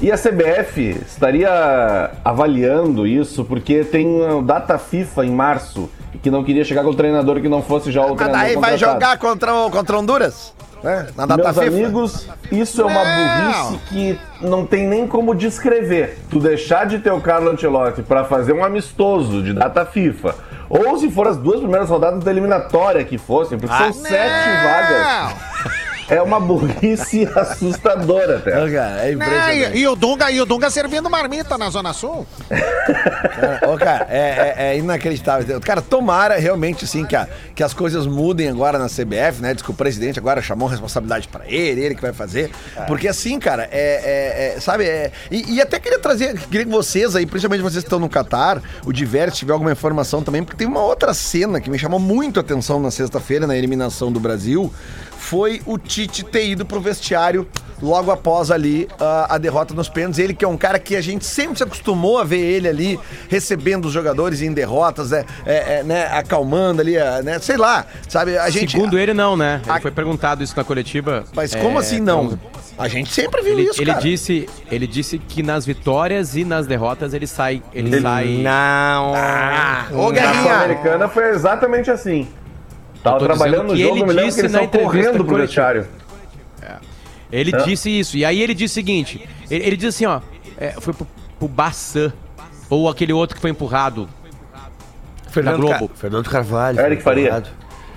E 0.00 0.12
a 0.12 0.16
CBF 0.16 0.90
estaria 1.06 2.10
avaliando 2.24 3.06
isso 3.06 3.44
porque 3.44 3.82
tem 3.84 4.06
uma 4.06 4.42
data 4.42 4.76
FIFA 4.78 5.24
em 5.24 5.30
março 5.30 5.88
e 6.14 6.18
que 6.18 6.30
não 6.30 6.44
queria 6.44 6.64
chegar 6.64 6.82
com 6.82 6.90
o 6.90 6.94
treinador 6.94 7.40
que 7.40 7.48
não 7.48 7.62
fosse 7.62 7.90
já 7.90 8.02
o 8.04 8.08
Mas 8.10 8.16
treinador 8.18 8.40
daí 8.44 8.54
vai 8.56 8.72
contratado. 8.72 9.00
jogar 9.00 9.18
contra, 9.18 9.54
o- 9.54 9.70
contra 9.70 9.98
Honduras? 9.98 10.54
Né? 10.86 11.08
Na 11.16 11.26
data 11.26 11.42
Meus 11.42 11.58
FIFA? 11.58 11.66
amigos, 11.66 12.28
isso 12.52 12.80
é 12.80 12.84
uma 12.84 13.04
burrice 13.04 13.78
que 13.88 14.20
não 14.40 14.64
tem 14.64 14.86
nem 14.86 15.06
como 15.06 15.34
descrever. 15.34 16.18
Tu 16.30 16.38
deixar 16.38 16.86
de 16.86 17.00
ter 17.00 17.10
o 17.10 17.20
Carlo 17.20 17.50
Ancelotti 17.50 18.02
pra 18.02 18.24
fazer 18.24 18.52
um 18.52 18.64
amistoso 18.64 19.42
de 19.42 19.52
data 19.52 19.84
FIFA, 19.84 20.34
ou 20.70 20.96
se 20.96 21.10
for 21.10 21.26
as 21.26 21.36
duas 21.36 21.58
primeiras 21.60 21.90
rodadas 21.90 22.22
da 22.22 22.30
eliminatória 22.30 23.04
que 23.04 23.18
fossem, 23.18 23.58
porque 23.58 23.76
são 23.76 23.92
sete 23.92 24.62
vagas. 24.62 25.76
É 26.08 26.22
uma 26.22 26.38
burrice 26.38 27.28
assustadora, 27.34 28.38
até. 28.38 28.50
Ô, 28.64 28.70
cara, 28.72 29.06
é 29.08 29.12
impressionante. 29.12 29.76
e, 29.76 29.80
e 29.80 29.88
o 29.88 29.96
Dunga, 29.96 30.30
e 30.30 30.40
o 30.40 30.46
Dunga 30.46 30.70
servindo 30.70 31.10
marmita 31.10 31.58
na 31.58 31.68
Zona 31.68 31.92
Sul. 31.92 32.26
Cara, 32.48 33.60
ô, 33.72 33.76
cara, 33.76 34.06
é, 34.08 34.54
é- 34.56 34.72
é 34.74 34.78
inacreditável. 34.78 35.60
Cara, 35.60 35.82
tomara 35.82 36.36
realmente, 36.38 36.84
assim, 36.84 37.04
que, 37.04 37.16
a- 37.16 37.26
que 37.54 37.62
as 37.62 37.74
coisas 37.74 38.06
mudem 38.06 38.48
agora 38.48 38.78
na 38.78 38.86
CBF, 38.88 39.40
né? 39.42 39.52
Diz 39.52 39.62
que 39.62 39.70
o 39.70 39.74
presidente 39.74 40.18
agora 40.18 40.40
chamou 40.40 40.68
responsabilidade 40.68 41.28
pra 41.28 41.44
ele, 41.46 41.80
ele 41.80 41.94
que 41.94 42.02
vai 42.02 42.12
fazer. 42.12 42.50
Porque 42.86 43.08
assim, 43.08 43.38
cara, 43.38 43.64
é. 43.72 43.96
é- 44.04 44.56
é, 44.56 44.60
sabe, 44.60 44.84
é, 44.84 45.10
e, 45.30 45.54
e 45.56 45.60
até 45.60 45.78
queria 45.80 45.98
trazer, 45.98 46.38
queria 46.38 46.64
que 46.64 46.70
vocês 46.70 47.16
aí, 47.16 47.26
principalmente 47.26 47.62
vocês 47.62 47.82
que 47.82 47.88
estão 47.88 47.98
no 47.98 48.08
Catar, 48.08 48.62
o 48.84 48.92
Diverte, 48.92 49.32
se 49.32 49.38
tiver 49.40 49.52
alguma 49.52 49.72
informação 49.72 50.22
também, 50.22 50.42
porque 50.44 50.56
tem 50.56 50.66
uma 50.66 50.82
outra 50.82 51.12
cena 51.12 51.60
que 51.60 51.68
me 51.68 51.78
chamou 51.78 51.98
muito 51.98 52.38
a 52.38 52.42
atenção 52.42 52.78
na 52.80 52.90
sexta-feira, 52.90 53.46
na 53.46 53.56
eliminação 53.56 54.12
do 54.12 54.20
Brasil. 54.20 54.72
Foi 55.28 55.60
o 55.66 55.76
Tite 55.76 56.24
ter 56.24 56.46
ido 56.48 56.64
pro 56.64 56.80
vestiário 56.80 57.48
logo 57.82 58.10
após 58.12 58.50
ali 58.50 58.88
a, 58.98 59.34
a 59.34 59.38
derrota 59.38 59.74
nos 59.74 59.88
pênaltis. 59.88 60.20
Ele 60.20 60.32
que 60.32 60.44
é 60.44 60.48
um 60.48 60.56
cara 60.56 60.78
que 60.78 60.94
a 60.94 61.00
gente 61.00 61.24
sempre 61.24 61.56
se 61.58 61.64
acostumou 61.64 62.18
a 62.18 62.24
ver 62.24 62.38
ele 62.38 62.68
ali 62.68 63.00
recebendo 63.28 63.86
os 63.86 63.92
jogadores 63.92 64.40
em 64.40 64.52
derrotas, 64.52 65.12
é, 65.12 65.24
é, 65.44 65.78
é, 65.78 65.82
né, 65.82 66.06
acalmando 66.12 66.80
ali, 66.80 66.96
é, 66.96 67.22
né, 67.22 67.38
sei 67.40 67.56
lá, 67.56 67.84
sabe? 68.08 68.38
A 68.38 68.48
gente, 68.50 68.70
Segundo 68.72 68.96
ele, 68.96 69.12
não, 69.12 69.36
né? 69.36 69.60
Ele 69.64 69.72
A- 69.72 69.80
foi 69.80 69.90
perguntado 69.90 70.44
isso 70.44 70.56
na 70.56 70.62
coletiva. 70.62 71.24
Mas 71.34 71.54
como 71.56 71.76
é, 71.76 71.80
assim 71.80 72.00
não? 72.00 72.38
A 72.78 72.86
gente 72.86 73.12
sempre 73.12 73.42
viu 73.42 73.54
Ele, 73.58 73.62
isso, 73.70 73.80
ele 73.82 73.90
cara. 73.90 74.02
disse, 74.02 74.48
ele 74.70 74.86
disse 74.86 75.18
que 75.18 75.42
nas 75.42 75.66
vitórias 75.66 76.36
e 76.36 76.44
nas 76.44 76.66
derrotas 76.68 77.14
ele 77.14 77.26
sai, 77.26 77.62
ele, 77.72 78.00
sai. 78.00 78.26
Não. 78.42 79.10
Ô, 79.10 79.12
Na 79.12 80.10
Guerrinha! 80.12 80.42
Sul-Americana 80.42 81.08
foi 81.08 81.30
exatamente 81.30 81.90
assim. 81.90 82.28
Tava 83.02 83.18
trabalhando 83.20 83.68
no 83.68 83.74
que 83.74 83.82
jogo, 83.82 83.94
ele 83.94 84.02
eu 84.02 84.06
me 84.06 84.12
lembro 84.12 84.22
que 84.22 84.26
disse 84.28 84.40
eles 84.40 84.52
na 84.52 84.66
correndo 84.66 85.24
pro 85.24 85.36
vestiário. 85.36 85.86
Ele 87.30 87.52
Hã? 87.54 87.64
disse 87.64 87.90
isso. 87.90 88.16
E 88.16 88.24
aí 88.24 88.40
ele 88.40 88.54
disse 88.54 88.72
o 88.72 88.74
seguinte: 88.74 89.28
ele, 89.50 89.64
ele 89.66 89.76
disse 89.76 90.04
assim, 90.04 90.06
ó, 90.06 90.20
é, 90.58 90.72
foi 90.80 90.94
pro, 90.94 91.06
pro 91.38 91.48
Bassan. 91.48 92.12
Ou 92.68 92.88
aquele 92.88 93.12
outro 93.12 93.36
que 93.36 93.40
foi 93.40 93.50
empurrado. 93.50 94.08
Fernando, 95.30 95.56
Globo. 95.58 95.88
Ca- 95.88 95.94
Fernando 95.94 96.28
Carvalho. 96.28 96.80
Eric 96.80 97.02
Faria. 97.02 97.42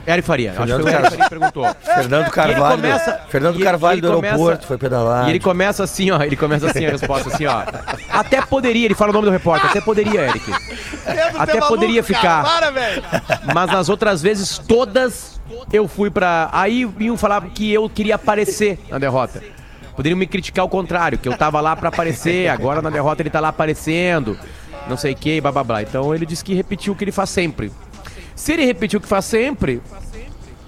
Eric 0.06 0.28
Faria. 0.28 0.52
Acho 0.52 0.62
que 0.62 0.68
Fernando 0.68 0.82
foi 0.84 0.92
o 0.92 0.96
Eric 0.96 1.10
Faria 1.10 1.24
que 1.24 1.30
perguntou. 1.30 1.76
Fernando 1.84 2.30
Carvalho. 2.32 2.76
começa- 2.76 3.20
Fernando 3.30 3.60
e- 3.60 3.64
Carvalho 3.64 3.96
ele 3.96 4.02
do 4.08 4.14
começa- 4.14 4.36
aeroporto, 4.36 4.68
foi 4.68 4.78
pedalar. 4.78 5.28
E 5.28 5.32
ele 5.32 5.40
começa 5.40 5.84
assim, 5.84 6.12
ó. 6.12 6.22
Ele 6.22 6.36
começa 6.36 6.70
assim 6.70 6.86
a 6.86 6.92
resposta, 6.92 7.30
assim, 7.34 7.46
ó. 7.46 7.64
Até 8.20 8.42
poderia, 8.42 8.86
ele 8.86 8.96
fala 8.96 9.12
o 9.12 9.14
nome 9.14 9.26
do 9.28 9.32
repórter, 9.32 9.70
até 9.70 9.80
poderia, 9.80 10.22
Eric. 10.28 10.52
Até 11.40 11.62
poderia 11.62 12.04
ficar. 12.04 12.44
Para. 12.44 12.74
Mas 13.54 13.72
nas 13.72 13.88
outras 13.88 14.22
vezes, 14.22 14.58
todas, 14.58 15.40
eu 15.72 15.88
fui 15.88 16.10
pra. 16.10 16.50
Aí 16.52 16.88
iam 17.00 17.18
falar 17.18 17.42
que 17.50 17.74
eu 17.74 17.90
queria 17.90 18.16
aparecer 18.16 18.78
na 18.90 19.00
derrota. 19.00 19.42
Poderiam 19.96 20.18
me 20.18 20.28
criticar 20.28 20.66
o 20.66 20.70
contrário, 20.70 21.18
que 21.18 21.28
eu 21.28 21.38
tava 21.38 21.62
lá 21.62 21.76
pra 21.76 21.90
aparecer, 21.90 22.50
agora 22.50 22.82
na 22.82 22.90
derrota 22.90 23.22
ele 23.22 23.30
tá 23.30 23.40
lá 23.40 23.48
aparecendo, 23.50 24.38
não 24.88 24.98
sei 24.98 25.14
o 25.14 25.16
que, 25.16 25.40
blá 25.40 25.52
blá 25.52 25.64
blá. 25.64 25.82
Então 25.82 26.14
ele 26.14 26.26
disse 26.26 26.44
que 26.44 26.54
repetiu 26.54 26.94
o 26.94 26.96
que 26.96 27.06
ele 27.06 27.12
faz 27.12 27.30
sempre. 27.30 27.72
Se 28.36 28.54
ele 28.54 28.66
repetiu 28.66 29.00
o 29.00 29.02
que 29.02 29.08
faz 29.08 29.26
sempre, 29.26 29.82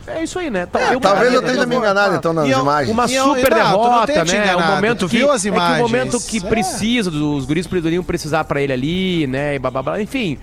é 0.07 0.23
isso 0.23 0.39
aí, 0.39 0.49
né? 0.49 0.65
Tal- 0.65 0.81
É, 0.81 0.99
talvez 0.99 1.33
eu 1.33 1.41
esteja 1.41 1.65
me 1.65 1.75
enganado 1.75 2.15
então 2.15 2.33
nas 2.33 2.47
E 2.47 2.51
eu- 2.51 2.59
imagens. 2.59 2.91
Uma 2.93 3.05
E 3.07 3.15
eu- 3.15 3.23
super 3.25 3.51
não, 3.51 3.57
não 3.57 3.65
derrota, 4.05 4.13
né? 4.13 4.19
É 4.19 4.21
um 4.21 4.43
enganado, 4.43 4.75
momento 4.75 5.09
que, 5.09 5.17
viu 5.17 5.31
as 5.31 5.45
é 5.45 5.49
que 5.49 5.53
o 5.53 5.55
imagens. 5.55 5.79
momento 5.81 6.19
que 6.21 6.37
É. 6.37 6.41
precisa, 6.41 7.09
os 7.09 7.45
guris 7.45 7.67
poderiam 7.67 8.03
precisar 8.03 8.43
pra 8.43 8.61
ele 8.61 8.73
ali, 8.73 9.27
né? 9.27 9.55
E 9.55 9.59
blá, 9.59 9.71
blá, 9.71 9.83
blá. 9.83 10.01
Enfim, 10.01 10.37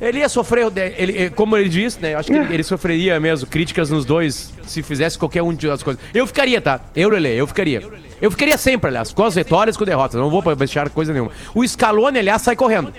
ele 0.00 0.18
ia 0.18 0.28
sofrer, 0.28 0.66
ele, 0.76 0.94
ele- 0.96 1.30
como 1.30 1.56
ele 1.56 1.68
disse, 1.68 2.00
né? 2.00 2.14
eu 2.14 2.18
Acho 2.18 2.30
que 2.30 2.36
ele, 2.36 2.54
ele 2.54 2.62
sofreria 2.62 3.18
mesmo 3.18 3.46
críticas 3.48 3.90
nos 3.90 4.04
dois 4.04 4.52
se 4.66 4.82
fizesse 4.82 5.18
qualquer 5.18 5.42
um 5.42 5.54
das 5.54 5.82
coisas. 5.82 6.02
Eu 6.14 6.26
ficaria, 6.26 6.60
tá? 6.60 6.80
Eu, 6.94 7.08
Lele, 7.08 7.34
eu 7.36 7.46
ficaria. 7.46 7.82
Eu 8.20 8.30
ficaria 8.32 8.58
sempre, 8.58 8.88
aliás, 8.88 9.12
com 9.12 9.22
as 9.24 9.36
vitórias 9.36 9.76
e 9.76 9.78
com 9.78 9.84
derrotas. 9.84 10.14
Eu 10.16 10.20
não 10.20 10.28
vou 10.30 10.42
pra 10.42 10.54
deixar 10.54 10.90
coisa 10.90 11.12
nenhuma. 11.12 11.30
O 11.54 11.66
Scaloni, 11.66 12.18
aliás, 12.18 12.42
sai 12.42 12.56
correndo. 12.56 12.92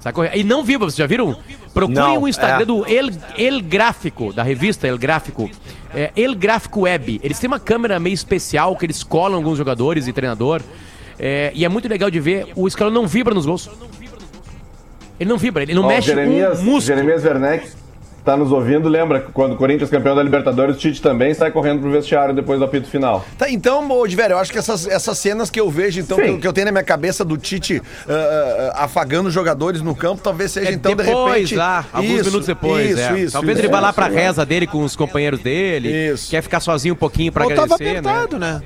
Sai 0.00 0.12
correndo. 0.12 0.36
E 0.36 0.42
não 0.42 0.64
viva, 0.64 0.86
vocês 0.86 0.96
já 0.96 1.06
viram? 1.06 1.36
Procurem 1.72 2.02
Não, 2.02 2.22
o 2.22 2.28
Instagram 2.28 2.62
é. 2.62 2.64
do 2.64 2.86
El, 2.86 3.10
El 3.36 3.60
Gráfico, 3.62 4.32
da 4.32 4.42
revista 4.42 4.88
El 4.88 4.98
Gráfico. 4.98 5.48
É, 5.94 6.10
El 6.16 6.34
Gráfico 6.34 6.80
Web. 6.80 7.20
Eles 7.22 7.38
têm 7.38 7.48
uma 7.48 7.60
câmera 7.60 8.00
meio 8.00 8.14
especial 8.14 8.76
que 8.76 8.86
eles 8.86 9.02
colam 9.02 9.36
alguns 9.38 9.58
jogadores 9.58 10.08
e 10.08 10.12
treinador. 10.12 10.62
É, 11.18 11.52
e 11.54 11.64
é 11.64 11.68
muito 11.68 11.86
legal 11.86 12.10
de 12.10 12.18
ver. 12.18 12.48
O 12.56 12.68
Scaloni 12.68 12.94
não 12.94 13.06
vibra 13.06 13.34
nos 13.34 13.44
gols. 13.44 13.70
Ele 15.18 15.28
não 15.28 15.36
vibra, 15.36 15.62
ele 15.62 15.74
não 15.74 15.84
Ó, 15.84 15.86
mexe 15.86 16.08
Jeremias, 16.08 16.60
um 16.60 16.64
músculo. 16.64 16.80
Jeremias 16.80 17.24
Werneck 17.24 17.68
tá 18.24 18.36
nos 18.36 18.52
ouvindo, 18.52 18.88
lembra 18.88 19.20
que 19.20 19.32
quando 19.32 19.52
o 19.52 19.56
Corinthians 19.56 19.90
é 19.92 19.96
campeão 19.96 20.14
da 20.14 20.22
Libertadores, 20.22 20.76
o 20.76 20.78
Tite 20.78 21.00
também 21.00 21.32
sai 21.34 21.50
correndo 21.50 21.80
pro 21.80 21.90
vestiário 21.90 22.34
depois 22.34 22.58
do 22.58 22.64
apito 22.64 22.88
final. 22.88 23.24
Tá, 23.38 23.50
então, 23.50 23.88
ô, 23.90 24.06
Diver, 24.06 24.30
eu 24.30 24.38
acho 24.38 24.52
que 24.52 24.58
essas, 24.58 24.86
essas 24.86 25.18
cenas 25.18 25.50
que 25.50 25.58
eu 25.60 25.70
vejo, 25.70 26.00
então, 26.00 26.16
que 26.18 26.24
eu, 26.28 26.38
que 26.38 26.46
eu 26.46 26.52
tenho 26.52 26.66
na 26.66 26.72
minha 26.72 26.84
cabeça 26.84 27.24
do 27.24 27.36
Tite 27.38 27.80
ah, 28.08 28.84
afagando 28.84 29.28
os 29.28 29.32
jogadores 29.34 29.80
no 29.82 29.94
campo, 29.94 30.22
talvez 30.22 30.52
seja, 30.52 30.70
É 30.70 30.72
então, 30.72 30.94
de 30.94 31.02
depois, 31.04 31.34
repente. 31.34 31.54
lá, 31.56 31.84
alguns 31.92 32.10
Isso, 32.12 32.24
minutos 32.26 32.46
depois. 32.46 32.90
Isso, 32.90 33.00
é. 33.00 33.18
isso. 33.20 33.32
Talvez 33.32 33.56
isso. 33.58 33.66
ele 33.66 33.72
vá 33.72 33.80
lá 33.80 33.92
pra 33.92 34.06
isso. 34.08 34.16
reza 34.16 34.46
dele 34.46 34.66
com 34.66 34.84
os 34.84 34.94
companheiros 34.94 35.40
dele. 35.40 35.88
Isso. 36.12 36.30
Quer 36.30 36.42
ficar 36.42 36.60
sozinho 36.60 36.94
um 36.94 36.98
pouquinho 36.98 37.32
pra 37.32 37.44
Ou 37.44 37.50
tava 37.50 37.74
agradecer, 37.74 38.02
né? 38.02 38.10
apertado, 38.10 38.38
né? 38.38 38.62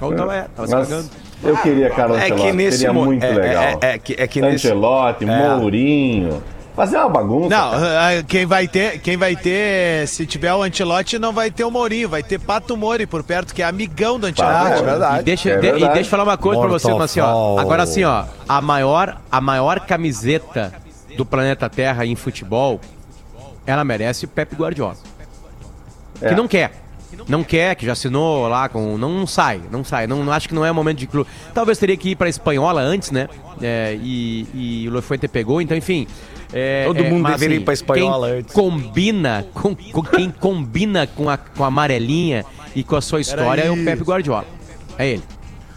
Ou 0.00 0.14
tava, 0.14 0.36
é, 0.36 0.46
tava 0.54 0.68
se 0.68 0.74
Mas 0.74 0.88
cagando. 0.88 1.08
eu 1.42 1.56
queria 1.56 1.90
Carlos 1.90 2.18
É 2.18 2.26
que 2.26 2.32
Ancelotti, 2.32 2.52
nesse 2.52 2.78
seria 2.78 2.92
muito 2.92 3.24
é- 3.24 3.32
legal. 3.32 3.62
é- 3.64 3.78
é 3.94 3.98
que- 3.98 4.14
é 4.18 4.26
que 4.26 4.40
nesse- 4.40 4.66
Ancelotti, 4.68 5.24
Mourinho, 5.26 6.42
fazer 6.78 6.96
uma 6.98 7.08
bagunça. 7.08 7.48
Não, 7.48 7.70
cara. 7.72 8.18
ah, 8.20 8.22
quem 8.22 8.46
vai 8.46 8.66
ter, 8.68 8.98
quem 9.00 9.16
vai 9.16 9.34
ter, 9.36 10.06
se 10.08 10.24
tiver 10.26 10.54
o 10.54 10.62
Antilote, 10.62 11.18
não 11.18 11.32
vai 11.32 11.50
ter 11.50 11.64
o 11.64 11.70
Mourinho, 11.70 12.08
vai 12.08 12.22
ter 12.22 12.38
Pato 12.38 12.76
Mori 12.76 13.06
por 13.06 13.22
perto, 13.22 13.52
que 13.54 13.62
é 13.62 13.66
amigão 13.66 14.18
do 14.18 14.26
Ah, 14.26 14.30
Antilote. 14.30 14.72
é 14.72 14.82
verdade. 14.82 15.20
E 15.20 15.22
deixa, 15.24 15.50
É 15.50 15.56
de- 15.58 15.66
e 15.66 15.70
verdade. 15.72 15.94
deixa 15.94 16.06
eu 16.06 16.10
falar 16.10 16.22
uma 16.24 16.36
coisa 16.38 16.60
pra 16.60 16.68
vocês, 16.70 17.00
assim, 17.00 17.20
ó. 17.20 17.26
Mortal 17.26 17.58
Agora 17.58 17.82
assim, 17.82 18.04
ó. 18.04 18.24
A 18.48 18.60
maior, 18.60 19.20
a 19.30 19.40
maior 19.40 19.80
camiseta 19.80 20.72
do 21.16 21.26
planeta 21.26 21.68
Terra 21.68 22.06
em 22.06 22.14
futebol, 22.14 22.80
ela 23.66 23.84
merece 23.84 24.26
Pepe 24.26 24.54
Guardiola. 24.56 24.94
É. 26.22 26.28
Que 26.30 26.34
não 26.34 26.48
quer. 26.48 26.72
Não 27.26 27.42
quer, 27.44 27.74
que 27.74 27.84
já 27.84 27.92
assinou 27.92 28.48
lá 28.48 28.68
com. 28.68 28.96
Não, 28.96 29.10
não 29.10 29.26
sai, 29.26 29.60
não 29.70 29.82
sai. 29.84 30.06
Não, 30.06 30.24
não- 30.24 30.32
acho 30.32 30.48
que 30.48 30.54
não 30.54 30.64
é 30.64 30.70
momento 30.72 30.98
de 30.98 31.06
clube. 31.06 31.28
Talvez 31.52 31.76
teria 31.78 31.96
que 31.96 32.10
ir 32.10 32.16
pra 32.16 32.28
espanhola 32.28 32.80
antes, 32.80 33.10
né? 33.10 33.28
É, 33.60 33.98
e, 34.00 34.46
e 34.54 34.88
o 34.88 34.92
Lofuente 34.92 35.26
pegou, 35.28 35.60
então, 35.60 35.76
enfim. 35.76 36.06
É, 36.52 36.84
Todo 36.86 36.98
é, 36.98 37.10
mundo 37.10 37.22
mas, 37.22 37.32
deveria 37.32 37.56
ir 37.56 37.64
pra 37.64 37.74
espanhola 37.74 38.28
quem 38.28 38.38
antes. 38.38 38.54
Combina, 38.54 39.46
com, 39.52 39.74
com- 39.74 40.02
quem 40.02 40.30
combina 40.30 41.06
com 41.06 41.28
a, 41.28 41.36
com 41.36 41.64
a 41.64 41.66
amarelinha 41.68 42.44
e 42.74 42.82
com 42.82 42.96
a 42.96 43.00
sua 43.00 43.20
história 43.20 43.62
é 43.62 43.70
o 43.70 43.84
Pepe 43.84 44.02
Guardiola. 44.02 44.46
É 44.96 45.06
ele. 45.08 45.22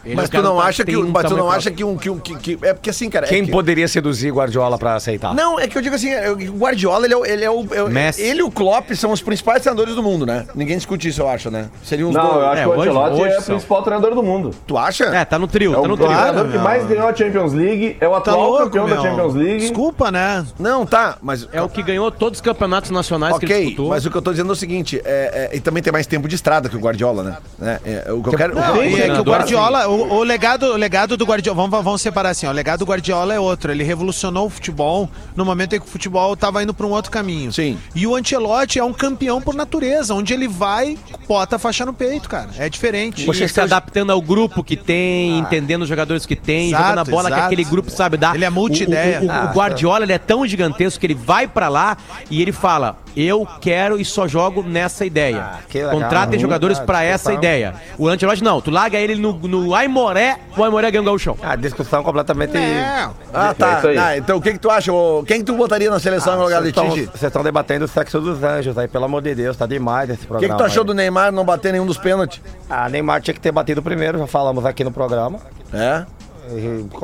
Ele 0.04 0.16
Mas 0.16 0.26
é 0.26 0.28
o 0.38 0.42
tu 0.42 0.44
não 0.44 0.60
acha 0.60 0.84
que, 0.84 0.98
um 0.98 1.10
mas 1.10 1.26
tu 1.26 1.38
não 1.38 1.52
acha 1.52 1.70
que 1.72 1.84
um 1.84 1.96
que, 1.98 2.10
um- 2.10 2.18
que, 2.20 2.36
que- 2.38 2.58
é 2.66 2.74
porque 2.74 2.90
assim, 2.90 3.10
cara, 3.10 3.26
é 3.28 3.30
Quem 3.30 3.46
que- 3.46 3.52
poderia 3.52 3.88
seduzir 3.88 4.32
Guardiola 4.32 4.78
pra 4.78 4.96
aceitar? 4.96 5.34
Não, 5.36 5.60
é 5.60 5.68
que 5.68 5.78
eu 5.78 5.82
digo 5.82 5.96
assim, 5.96 6.10
é, 6.10 6.30
o 6.32 6.36
Guardiola, 6.36 7.06
ele 7.06 7.14
é, 7.14 7.18
o- 7.18 7.26
ele 7.26 7.46
é 7.46 7.50
o. 7.52 7.68
é 7.74 7.84
o- 7.84 7.90
Messi. 7.90 8.22
Ele 8.22 8.40
e 8.40 8.44
o 8.44 8.50
Klopp 8.50 8.92
são 8.96 9.12
os 9.12 9.22
principais 9.22 9.62
treinadores 9.62 9.94
do 9.96 10.02
mundo, 10.02 10.26
né? 10.26 10.46
Ninguém 10.56 10.76
discute 10.78 11.08
isso, 11.08 11.22
eu 11.22 11.28
acho, 11.30 11.52
né? 11.52 11.70
Seriam 11.84 12.10
os 12.10 12.16
Não, 12.16 12.40
eu 12.40 12.48
acho 12.48 12.62
É, 12.62 12.64
que 12.64 12.70
o 12.70 12.72
hoje- 12.72 12.90
Ancelotti 12.90 13.22
hoje 13.22 13.34
é 13.36 13.40
o 13.40 13.44
principal 13.44 13.84
treinador 13.84 14.16
do 14.16 14.24
mundo. 14.24 14.52
Tu 14.66 14.78
acha? 14.78 15.04
É, 15.06 15.24
tá 15.26 15.38
no 15.38 15.48
trio, 15.48 15.72
É 15.72 15.76
tá 15.76 15.82
o, 15.82 15.88
no 15.88 15.94
o 15.94 15.98
trio. 15.98 16.10
treinador 16.10 16.50
que 16.52 16.58
mais 16.58 16.86
ganhou 16.88 17.08
a 17.08 17.16
Champions 17.16 17.54
League, 17.54 17.98
é 18.00 18.08
o 18.08 18.12
Tá 18.12 18.18
atual 18.32 18.50
louco, 18.50 18.64
campeão 18.66 18.88
da 18.90 18.96
meu. 18.96 19.04
Champions 19.04 19.36
League. 19.36 19.60
Desculpa, 19.60 20.12
né? 20.12 20.46
Não, 20.58 20.86
tá, 20.86 21.18
mas. 21.22 21.48
É 21.54 21.62
o 21.62 21.70
que 21.70 21.84
ganhou 21.84 22.10
todos 22.12 22.40
os 22.40 22.42
campeonatos 22.42 22.90
nacionais 22.92 23.38
que 23.38 23.46
ele 23.46 23.54
Ok, 23.54 23.66
disputou. 23.66 23.90
mas 23.90 24.06
o 24.06 24.10
que 24.10 24.18
eu 24.18 24.22
tô 24.22 24.32
dizendo 24.32 24.50
é 24.50 24.54
o 24.54 24.56
seguinte, 24.56 25.02
é, 25.06 25.50
é, 25.54 25.56
e 25.56 25.60
também 25.60 25.84
tem 25.84 25.94
mais 25.94 26.08
tempo 26.08 26.28
de 26.28 26.36
estrada 26.36 26.68
que 26.70 26.76
o 26.76 26.80
Guardiola, 26.80 27.24
né? 27.24 27.38
É, 27.86 28.04
é, 28.08 28.12
o 28.12 28.22
que 28.24 28.30
eu 28.30 28.34
quero. 28.38 28.56
Não, 28.56 28.62
o 28.62 28.74
que 28.74 28.80
eu- 28.80 28.98
é 28.98 29.10
que 29.10 29.20
o 29.20 29.24
Guardiola, 29.24 29.88
o, 29.92 30.14
o 30.20 30.24
legado, 30.24 30.66
o 30.68 30.76
legado 30.78 31.16
do 31.18 31.26
Guardiola, 31.26 31.56
vamos, 31.56 31.84
vamos 31.84 32.02
separar 32.02 32.30
assim, 32.30 32.46
ó, 32.46 32.50
o 32.50 32.54
legado 32.54 32.80
do 32.80 32.86
Guardiola 32.86 33.34
é 33.34 33.40
outro, 33.40 33.72
ele 33.72 33.84
revolucionou 33.84 34.48
o 34.48 34.50
futebol 34.50 35.10
no 35.36 35.44
momento 35.46 35.76
em 35.76 35.80
que 35.80 35.86
o 35.86 35.90
futebol 35.90 36.36
tava 36.36 36.62
indo 36.64 36.74
pra 36.74 36.86
um 36.86 36.92
outro 36.92 37.12
caminho. 37.12 37.52
Sim. 37.52 37.78
E 37.96 38.06
o 38.08 38.16
Ancelotti 38.16 38.80
é 38.80 38.84
um 38.84 38.94
campeão 38.94 39.42
por 39.42 39.54
natureza, 39.56 40.14
onde 40.14 40.34
ele 40.34 40.48
vai, 40.48 40.98
bota 41.28 41.56
a 41.56 41.60
faixa 41.60 41.86
no 41.86 41.94
peito, 41.94 42.30
cara. 42.30 42.50
É 42.58 42.70
diferente. 42.70 43.26
Você 43.26 43.48
se 43.48 43.60
adaptando 43.62 44.12
ao 44.12 44.22
grupo 44.22 44.64
que 44.64 44.76
tem, 44.78 45.40
entendendo 45.40 45.82
os 45.84 45.90
jogadores 45.90 46.26
que 46.26 46.36
tem, 46.36 46.70
Exato, 46.70 46.84
jogando 46.84 47.00
a 47.00 47.04
bola 47.06 47.24
que 47.30 47.34
exato. 47.34 47.46
aquele 47.48 47.64
grupo 47.64 47.90
sabe 47.92 48.18
dar. 48.18 48.36
Ele 48.36 48.46
é 48.46 48.50
multi-ideia. 48.50 49.20
O, 49.22 49.24
o- 49.24 49.28
o- 49.28 49.32
Ah, 49.32 49.50
o 49.52 49.56
Guardiola 49.56 50.04
ele 50.06 50.14
é 50.14 50.18
tão 50.18 50.46
gigantesco 50.46 51.00
que 51.00 51.06
ele 51.06 51.16
vai 51.16 51.48
pra 51.48 51.70
lá 51.70 51.98
e 52.30 52.42
ele 52.42 52.52
fala: 52.52 52.98
Eu 53.16 53.48
quero 53.60 54.00
e 54.00 54.06
só 54.06 54.28
jogo 54.28 54.64
nessa 54.64 55.06
ideia. 55.06 55.42
Ah, 55.42 55.60
legal. 55.74 55.92
Contratem 55.92 56.40
jogadores 56.40 56.80
ah, 56.80 56.84
pra 56.84 57.04
essa 57.04 57.34
ideia. 57.34 57.74
O 57.98 58.08
Ancelotti 58.08 58.44
não, 58.44 58.62
tu 58.62 58.72
larga 58.72 58.98
ele 58.98 59.16
no, 59.16 59.34
no 59.34 59.76
Aimoré, 59.76 60.38
o 60.58 60.64
Aimoré 60.64 60.90
ganha 60.92 61.12
o 61.12 61.20
chão. 61.20 61.36
A 61.42 61.56
discussão 61.56 62.04
completamente. 62.04 62.56
É, 62.58 63.10
Ah, 63.34 63.50
É 63.50 63.54
tá. 63.54 63.82
aí. 63.88 63.98
Ah, 63.98 64.18
então 64.18 64.38
o 64.38 64.42
que 64.42 64.54
que 64.54 64.60
tu 64.60 64.70
acha? 64.70 64.92
Quem 65.28 65.40
que 65.40 65.44
tu 65.46 65.56
botaria 65.56 65.90
na 65.90 66.00
seleção 66.00 66.38
no 66.38 66.44
lugar 66.44 66.62
de 66.64 66.72
Tite? 66.72 67.06
Vocês 67.08 67.24
estão 67.24 67.44
debatendo 67.44 67.86
o 67.86 67.88
sexo 67.88 68.20
dos 68.22 68.42
anjos 68.44 68.78
aí, 68.78 68.88
pelo 68.88 69.06
amor 69.06 69.22
de 69.22 69.36
Deus, 69.36 69.58
tá 69.58 69.66
demais 69.66 70.10
esse 70.10 70.20
O 70.20 70.22
que 70.22 70.28
programa. 70.28 70.54
que 70.56 70.58
tu 70.64 70.66
achou 70.66 70.82
aí. 70.84 70.88
do 70.88 70.94
Neymar 70.94 71.32
não 71.32 71.44
bater 71.44 71.72
nenhum 71.72 71.86
dos 71.86 71.98
pênaltis? 71.98 72.42
Ah, 72.70 72.88
Neymar 72.90 73.22
tinha 73.22 73.34
que 73.34 73.40
ter 73.42 73.52
batido 73.52 73.82
primeiro, 73.82 74.18
já 74.20 74.28
falamos 74.28 74.66
aqui 74.66 74.84
no 74.84 74.92
programa. 74.92 75.40
É? 75.74 76.06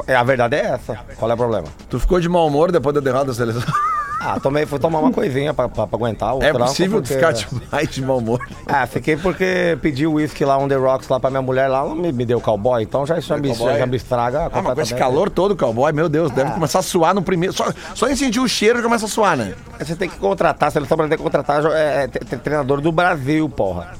E 0.07 0.11
a 0.13 0.23
verdade 0.23 0.55
é 0.55 0.65
essa. 0.65 0.97
Qual 1.17 1.29
é 1.29 1.33
o 1.33 1.37
problema? 1.37 1.67
Tu 1.89 1.99
ficou 1.99 2.19
de 2.19 2.27
mau 2.27 2.45
humor 2.47 2.71
depois 2.71 2.93
da 2.93 2.99
derrota 3.01 3.25
da 3.25 3.33
seleção? 3.33 3.61
Ah, 4.19 4.39
tomei, 4.39 4.65
fui 4.65 4.79
tomar 4.79 4.99
uma 4.99 5.11
coisinha 5.11 5.53
pra, 5.53 5.69
pra, 5.69 5.85
pra 5.85 5.95
aguentar 5.97 6.35
o 6.35 6.43
É 6.43 6.51
tranco, 6.51 6.65
possível 6.67 6.99
porque- 7.01 7.13
ficar 7.13 7.31
demais 7.33 7.87
de 7.89 8.01
mau 8.01 8.17
humor? 8.17 8.39
Ah, 8.65 8.85
fiquei 8.87 9.15
porque 9.15 9.77
pedi 9.81 10.05
o 10.07 10.13
uísque 10.13 10.43
lá, 10.43 10.57
um 10.57 10.67
The 10.67 10.75
Rocks 10.75 11.07
lá 11.07 11.19
pra 11.19 11.29
minha 11.29 11.41
mulher 11.41 11.67
lá, 11.67 11.79
ela 11.79 11.95
me, 11.95 12.11
me 12.11 12.25
deu 12.25 12.41
cowboy, 12.41 12.81
então 12.83 13.05
já, 13.05 13.19
já, 13.19 13.37
me, 13.37 13.49
cowboy? 13.49 13.77
já 13.77 13.85
me 13.85 13.95
estraga 13.95 14.49
Ah, 14.51 14.61
mas 14.61 14.73
com 14.73 14.81
esse 14.81 14.95
calor 14.95 15.29
todo, 15.29 15.55
cowboy, 15.55 15.91
meu 15.93 16.09
Deus, 16.09 16.31
deve 16.31 16.51
começar 16.51 16.79
a 16.79 16.81
suar 16.81 17.13
no 17.13 17.21
primeiro. 17.21 17.53
Só, 17.53 17.71
só 17.95 18.09
em 18.09 18.15
sentir 18.15 18.39
o 18.39 18.47
cheiro 18.47 18.79
já 18.79 18.83
começa 18.83 19.05
a 19.05 19.09
suar, 19.09 19.37
né? 19.37 19.53
Você 19.79 19.95
tem 19.95 20.09
que 20.09 20.17
contratar, 20.17 20.67
a 20.69 20.71
seleção 20.71 20.97
brasileira 20.97 21.17
tem 21.17 21.25
que 21.25 21.31
contratar 21.31 21.63
é, 21.71 22.03
é, 22.03 22.07
tre- 22.07 22.25
tre- 22.25 22.39
treinador 22.39 22.81
do 22.81 22.91
Brasil, 22.91 23.47
porra. 23.49 23.93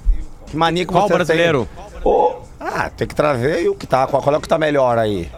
Que 0.47 0.57
mania 0.57 0.86
que 0.86 0.91
Qual 0.91 1.07
você 1.07 1.13
brasileiro? 1.13 1.68
Tem? 1.93 2.01
Ô, 2.11 2.36
ah, 2.59 2.89
tem 2.95 3.07
que 3.07 3.15
trazer 3.15 3.61
e 3.63 3.70
o 3.70 3.76
que 3.76 3.86
tá, 3.86 4.07
qual, 4.07 4.22
qual 4.22 4.34
é 4.36 4.38
o 4.38 4.41
que 4.41 4.47
tá 4.47 4.57
melhor 4.57 4.97
aí? 4.97 5.30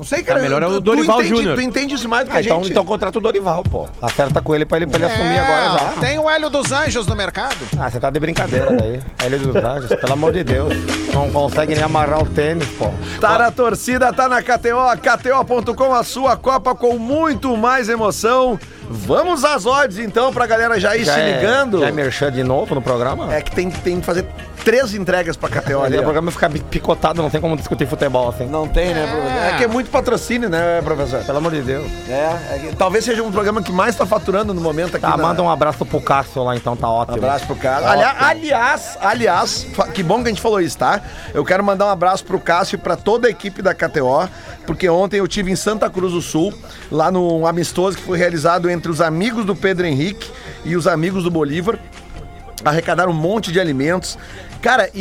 Não 0.00 0.06
sei, 0.06 0.22
cara. 0.22 0.38
Tá 0.38 0.42
melhor 0.42 0.62
é 0.62 0.66
o 0.66 0.80
Dorival 0.80 1.22
Júnior. 1.22 1.54
Tu 1.56 1.60
entende 1.60 1.94
isso 1.94 2.08
mais 2.08 2.24
do 2.24 2.30
que 2.30 2.36
Ah, 2.36 2.38
a 2.38 2.42
então, 2.42 2.62
gente. 2.62 2.70
então 2.70 2.82
contrata 2.86 3.18
o 3.18 3.20
Dorival, 3.20 3.62
pô. 3.62 3.86
Acerta 4.00 4.40
com 4.40 4.54
ele 4.54 4.64
pra 4.64 4.78
ele, 4.78 4.86
pra 4.86 4.96
ele 4.98 5.04
assumir 5.12 5.38
agora 5.38 5.78
já. 5.78 6.00
Tem 6.00 6.18
o 6.18 6.30
Hélio 6.30 6.48
dos 6.48 6.72
Anjos 6.72 7.06
no 7.06 7.14
mercado. 7.14 7.54
Ah, 7.78 7.90
você 7.90 8.00
tá 8.00 8.08
de 8.08 8.18
brincadeira 8.18 8.70
aí. 8.82 8.98
Ele 9.22 9.36
dos 9.36 9.54
Anjos, 9.62 9.88
pelo 9.94 10.12
amor 10.14 10.32
de 10.32 10.42
Deus. 10.42 10.72
Não 11.12 11.30
consegue 11.30 11.74
nem 11.74 11.84
amarrar 11.84 12.22
o 12.22 12.26
tênis, 12.26 12.66
pô. 12.78 12.90
Tá 13.20 13.38
na 13.38 13.50
torcida, 13.50 14.10
tá 14.10 14.26
na 14.26 14.40
KTO, 14.40 14.96
KTO.com, 15.02 15.92
a 15.94 16.02
sua 16.02 16.34
Copa 16.34 16.74
com 16.74 16.98
muito 16.98 17.54
mais 17.54 17.90
emoção. 17.90 18.58
Vamos 18.92 19.44
às 19.44 19.66
odds 19.66 19.98
então 20.00 20.32
pra 20.32 20.46
galera 20.46 20.80
já 20.80 20.96
ir 20.96 21.04
se 21.04 21.10
é- 21.12 21.36
ligando. 21.36 21.78
Já 21.78 21.86
é 21.88 21.92
merchan 21.92 22.32
de 22.32 22.42
novo 22.42 22.74
no 22.74 22.82
programa? 22.82 23.32
É 23.32 23.40
que 23.40 23.52
tem, 23.52 23.70
tem 23.70 24.00
que 24.00 24.04
fazer 24.06 24.26
três 24.64 24.92
entregas 24.94 25.36
pra 25.36 25.48
KTO 25.48 25.80
ali. 25.82 25.96
O 25.96 26.02
programa 26.02 26.30
fica 26.32 26.50
picotado, 26.50 27.22
não 27.22 27.30
tem 27.30 27.40
como 27.40 27.56
discutir 27.56 27.86
futebol 27.86 28.28
assim. 28.28 28.46
Não 28.46 28.66
tem, 28.66 28.92
né, 28.92 29.06
professor? 29.06 29.42
É 29.42 29.56
que 29.56 29.64
é 29.64 29.68
muito 29.68 29.90
patrocínio, 29.90 30.48
né, 30.50 30.82
professor? 30.82 31.24
Pelo 31.24 31.38
amor 31.38 31.52
de 31.52 31.62
Deus. 31.62 31.86
É, 32.08 32.56
é 32.56 32.58
que 32.58 32.76
talvez 32.76 33.04
seja 33.04 33.22
um 33.22 33.30
programa 33.30 33.62
que 33.62 33.70
mais 33.72 33.94
tá 33.94 34.04
faturando 34.04 34.52
no 34.52 34.60
momento 34.60 34.96
aqui. 34.96 35.06
Tá, 35.06 35.16
na- 35.16 35.22
manda 35.22 35.40
um 35.40 35.48
abraço 35.48 35.86
pro 35.86 36.00
Cássio 36.00 36.42
lá 36.42 36.56
então, 36.56 36.76
tá 36.76 36.88
ótimo. 36.90 37.16
abraço 37.16 37.46
pro 37.46 37.54
Cássio. 37.56 37.88
Aliás, 37.88 38.16
aliás, 38.20 38.98
aliás, 39.00 39.66
fa- 39.72 39.86
que 39.86 40.02
bom 40.02 40.16
que 40.20 40.26
a 40.26 40.28
gente 40.30 40.42
falou 40.42 40.60
isso, 40.60 40.76
tá? 40.76 41.00
Eu 41.32 41.44
quero 41.44 41.62
mandar 41.62 41.86
um 41.86 41.90
abraço 41.90 42.24
pro 42.24 42.40
Cássio 42.40 42.74
e 42.74 42.78
pra 42.78 42.96
toda 42.96 43.28
a 43.28 43.30
equipe 43.30 43.62
da 43.62 43.72
KTO, 43.72 44.28
porque 44.66 44.88
ontem 44.88 45.18
eu 45.20 45.28
tive 45.28 45.50
em 45.52 45.56
Santa 45.56 45.88
Cruz 45.88 46.12
do 46.12 46.20
Sul, 46.20 46.52
lá 46.90 47.10
num 47.10 47.46
amistoso 47.46 47.96
que 47.96 48.02
foi 48.02 48.18
realizado 48.18 48.68
entre 48.68 48.79
os 48.88 49.00
amigos 49.00 49.44
do 49.44 49.56
Pedro 49.56 49.86
Henrique 49.86 50.30
e 50.64 50.76
os 50.76 50.86
amigos 50.86 51.24
do 51.24 51.30
Bolívar. 51.30 51.78
Arrecadaram 52.64 53.10
um 53.10 53.14
monte 53.14 53.50
de 53.50 53.58
alimentos. 53.58 54.16
Cara, 54.62 54.90
e, 54.94 55.00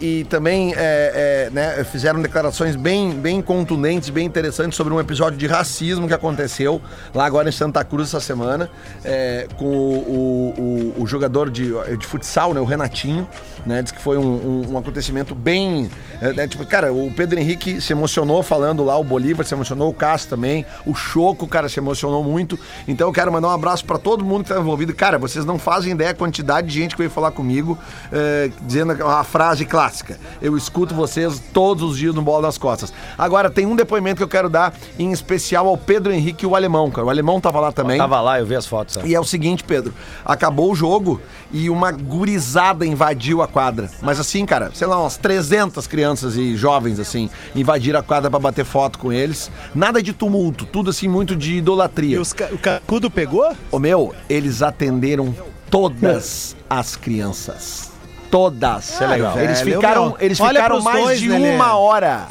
e- 0.00 0.20
e 0.20 0.24
também 0.24 0.72
é, 0.76 1.46
é, 1.46 1.50
né, 1.52 1.84
fizeram 1.84 2.20
declarações 2.20 2.74
bem, 2.74 3.12
bem 3.12 3.40
contundentes, 3.40 4.10
bem 4.10 4.26
interessantes 4.26 4.76
sobre 4.76 4.92
um 4.92 4.98
episódio 4.98 5.38
de 5.38 5.46
racismo 5.46 6.08
que 6.08 6.14
aconteceu 6.14 6.80
lá 7.14 7.24
agora 7.24 7.48
em 7.48 7.52
Santa 7.52 7.84
Cruz 7.84 8.08
essa 8.08 8.18
semana, 8.18 8.68
é, 9.04 9.46
com 9.56 9.64
o, 9.64 10.94
o- 10.98 11.02
o- 11.02 11.06
jogador 11.06 11.50
de, 11.50 11.72
de 11.98 12.04
futsal, 12.06 12.52
né, 12.52 12.60
o 12.60 12.64
Renatinho, 12.64 13.28
né, 13.64 13.80
diz 13.80 13.92
que 13.92 14.00
foi 14.02 14.18
um, 14.18 14.22
um- 14.24 14.72
um 14.72 14.78
acontecimento 14.78 15.36
bem. 15.36 15.88
é, 16.20 16.32
né, 16.32 16.48
tipo, 16.48 16.66
cara, 16.66 16.92
o 16.92 17.12
Pedro 17.12 17.38
Henrique 17.38 17.80
se 17.80 17.92
emocionou 17.92 18.42
falando 18.42 18.84
lá, 18.84 18.96
o 18.98 19.04
Bolívar 19.04 19.46
se 19.46 19.54
emocionou, 19.54 19.88
o 19.90 19.94
Cássio 19.94 20.30
também, 20.30 20.66
o 20.84 20.94
Choco, 20.94 21.46
cara, 21.46 21.68
se 21.68 21.78
emocionou 21.78 22.24
muito. 22.24 22.58
Então 22.88 23.06
eu 23.08 23.12
quero 23.12 23.30
mandar 23.32 23.48
um 23.48 23.52
abraço 23.52 23.84
pra 23.84 23.98
todo 23.98 24.24
mundo 24.24 24.42
que 24.44 24.50
tá 24.52 24.58
envolvido. 24.58 24.92
Cara, 24.94 25.16
vocês 25.16 25.44
não 25.44 25.58
fazem 25.60 25.92
ideia 25.92 26.10
a 26.10 26.14
quantidade 26.14 26.66
de 26.66 26.74
gente 26.74 26.90
que 26.96 26.98
veio 26.98 27.10
falar 27.10 27.30
comigo, 27.30 27.78
é, 28.12 28.50
dizendo 28.62 28.79
a 28.82 29.24
frase 29.24 29.64
clássica: 29.64 30.18
eu 30.40 30.56
escuto 30.56 30.94
vocês 30.94 31.42
todos 31.52 31.82
os 31.90 31.98
dias 31.98 32.14
no 32.14 32.22
Bola 32.22 32.42
nas 32.42 32.58
Costas. 32.58 32.92
Agora, 33.18 33.50
tem 33.50 33.66
um 33.66 33.76
depoimento 33.76 34.16
que 34.16 34.22
eu 34.22 34.28
quero 34.28 34.48
dar, 34.48 34.74
em 34.98 35.12
especial 35.12 35.66
ao 35.68 35.76
Pedro 35.76 36.12
Henrique 36.12 36.44
e 36.44 36.46
o 36.48 36.54
Alemão, 36.56 36.90
cara. 36.90 37.06
O 37.06 37.10
Alemão 37.10 37.40
tava 37.40 37.60
lá 37.60 37.72
também. 37.72 37.98
Tava 37.98 38.20
lá, 38.20 38.38
eu 38.38 38.46
vi 38.46 38.54
as 38.56 38.66
fotos. 38.66 38.96
é. 38.96 39.06
E 39.06 39.14
é 39.14 39.20
o 39.20 39.24
seguinte, 39.24 39.64
Pedro, 39.64 39.92
acabou 40.24 40.70
o 40.70 40.74
jogo 40.74 41.20
e 41.52 41.68
uma 41.68 41.90
gurizada 41.92 42.86
invadiu 42.86 43.42
a 43.42 43.48
quadra. 43.48 43.90
Mas 44.02 44.20
assim, 44.20 44.44
cara, 44.46 44.70
sei 44.74 44.86
lá, 44.86 45.00
umas 45.00 45.16
300 45.16 45.86
crianças 45.86 46.36
e 46.36 46.56
jovens, 46.56 46.98
assim, 47.00 47.28
invadiram 47.54 47.98
a 48.00 48.02
quadra 48.02 48.30
pra 48.30 48.38
bater 48.38 48.64
foto 48.64 48.98
com 48.98 49.12
eles. 49.12 49.50
Nada 49.74 50.02
de 50.02 50.12
tumulto, 50.12 50.64
tudo 50.66 50.90
assim, 50.90 51.08
muito 51.08 51.34
de 51.34 51.54
E 51.54 51.58
idolatria. 51.58 52.20
os, 52.20 52.32
ca- 52.32 52.48
o 52.52 52.58
Cacudo 52.58 53.10
pegou? 53.10 53.50
Ô 53.70 53.78
meu, 53.78 54.14
eles 54.28 54.62
atenderam 54.62 55.34
todas 55.70 56.56
as 56.68 56.96
crianças. 56.96 57.90
Todas. 58.30 58.90
Isso 58.90 59.02
é 59.04 59.06
legal. 59.06 59.38
Eles 59.38 59.60
Velho, 59.60 59.76
ficaram, 59.76 60.16
eles 60.20 60.38
ficaram 60.38 60.80
mais 60.80 61.04
dois, 61.04 61.20
de 61.20 61.28
Lelê. 61.28 61.54
uma 61.54 61.76
hora. 61.76 62.28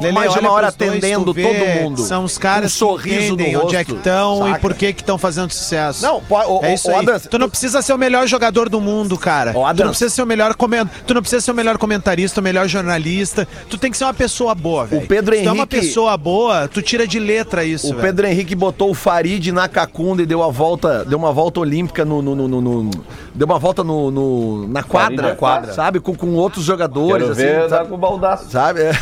Lelê, 0.00 0.12
mais 0.12 0.32
de 0.32 0.38
uma 0.38 0.52
hora 0.52 0.70
dois, 0.70 0.90
atendendo 0.92 1.32
vê 1.32 1.42
todo 1.42 1.82
mundo. 1.82 2.02
São 2.02 2.22
os 2.22 2.38
caras 2.38 2.72
Um 2.72 2.76
sorriso 2.76 3.36
que 3.36 3.50
no 3.50 3.64
onde 3.64 3.74
é 3.74 3.82
que 3.84 3.90
rosto, 3.90 3.98
estão 4.08 4.48
e 4.48 4.58
por 4.60 4.72
que 4.74 4.92
que 4.92 5.00
estão 5.02 5.18
fazendo 5.18 5.50
sucesso. 5.52 6.02
Não, 6.04 6.22
ô, 6.30 6.64
é 6.64 6.74
isso 6.74 6.88
aí. 6.88 6.96
Adams, 6.98 7.26
tu 7.28 7.36
não 7.36 7.48
precisa 7.50 7.82
ser 7.82 7.92
o 7.92 7.98
melhor 7.98 8.24
jogador 8.28 8.68
do 8.68 8.80
mundo, 8.80 9.18
cara. 9.18 9.50
Ô, 9.58 9.64
tu 9.74 9.82
não 9.82 9.88
precisa 9.90 10.10
ser 10.14 10.22
o 10.22 10.26
melhor 10.26 10.54
comen... 10.54 10.88
tu 11.04 11.14
não 11.14 11.20
precisa 11.20 11.40
ser 11.44 11.50
o 11.50 11.54
melhor 11.54 11.78
comentarista, 11.78 12.40
o 12.40 12.44
melhor 12.44 12.68
jornalista. 12.68 13.46
Tu 13.68 13.76
tem 13.76 13.90
que 13.90 13.96
ser 13.96 14.04
uma 14.04 14.14
pessoa 14.14 14.54
boa, 14.54 14.86
velho. 14.86 15.04
Pedro 15.08 15.34
Se 15.34 15.42
tu 15.42 15.48
é 15.48 15.50
uma 15.52 15.56
Henrique- 15.64 15.80
pessoa 15.80 16.16
boa, 16.16 16.68
tu 16.68 16.80
tira 16.80 17.04
de 17.04 17.18
letra 17.18 17.64
isso, 17.64 17.88
O 17.88 17.90
velho. 17.90 18.02
Pedro 18.02 18.26
Henrique 18.28 18.54
botou 18.54 18.90
o 18.90 18.94
Farid 18.94 19.50
na 19.50 19.66
cacunda 19.68 20.22
e 20.22 20.26
deu 20.26 20.44
a 20.44 20.48
volta, 20.48 21.04
deu 21.04 21.18
uma 21.18 21.32
volta 21.32 21.58
olímpica 21.58 22.04
no, 22.04 22.22
no- 22.22 22.36
no- 22.36 22.46
no- 22.48 22.60
no- 22.60 22.90
deu 23.38 23.46
uma 23.46 23.58
volta 23.58 23.82
no, 23.84 24.10
no- 24.10 24.68
na 24.68 24.82
quadra, 24.82 25.34
quadra. 25.36 25.72
sabe, 25.72 26.00
com, 26.00 26.14
com 26.14 26.34
outros 26.34 26.64
jogadores, 26.64 27.22
Quero 27.28 27.32
assim, 27.32 27.42
ver 27.42 27.60
dar 27.68 27.76
sabe? 27.78 27.88
com 27.88 27.94
o 27.94 27.98
baldaço. 27.98 28.50
sabe? 28.50 28.80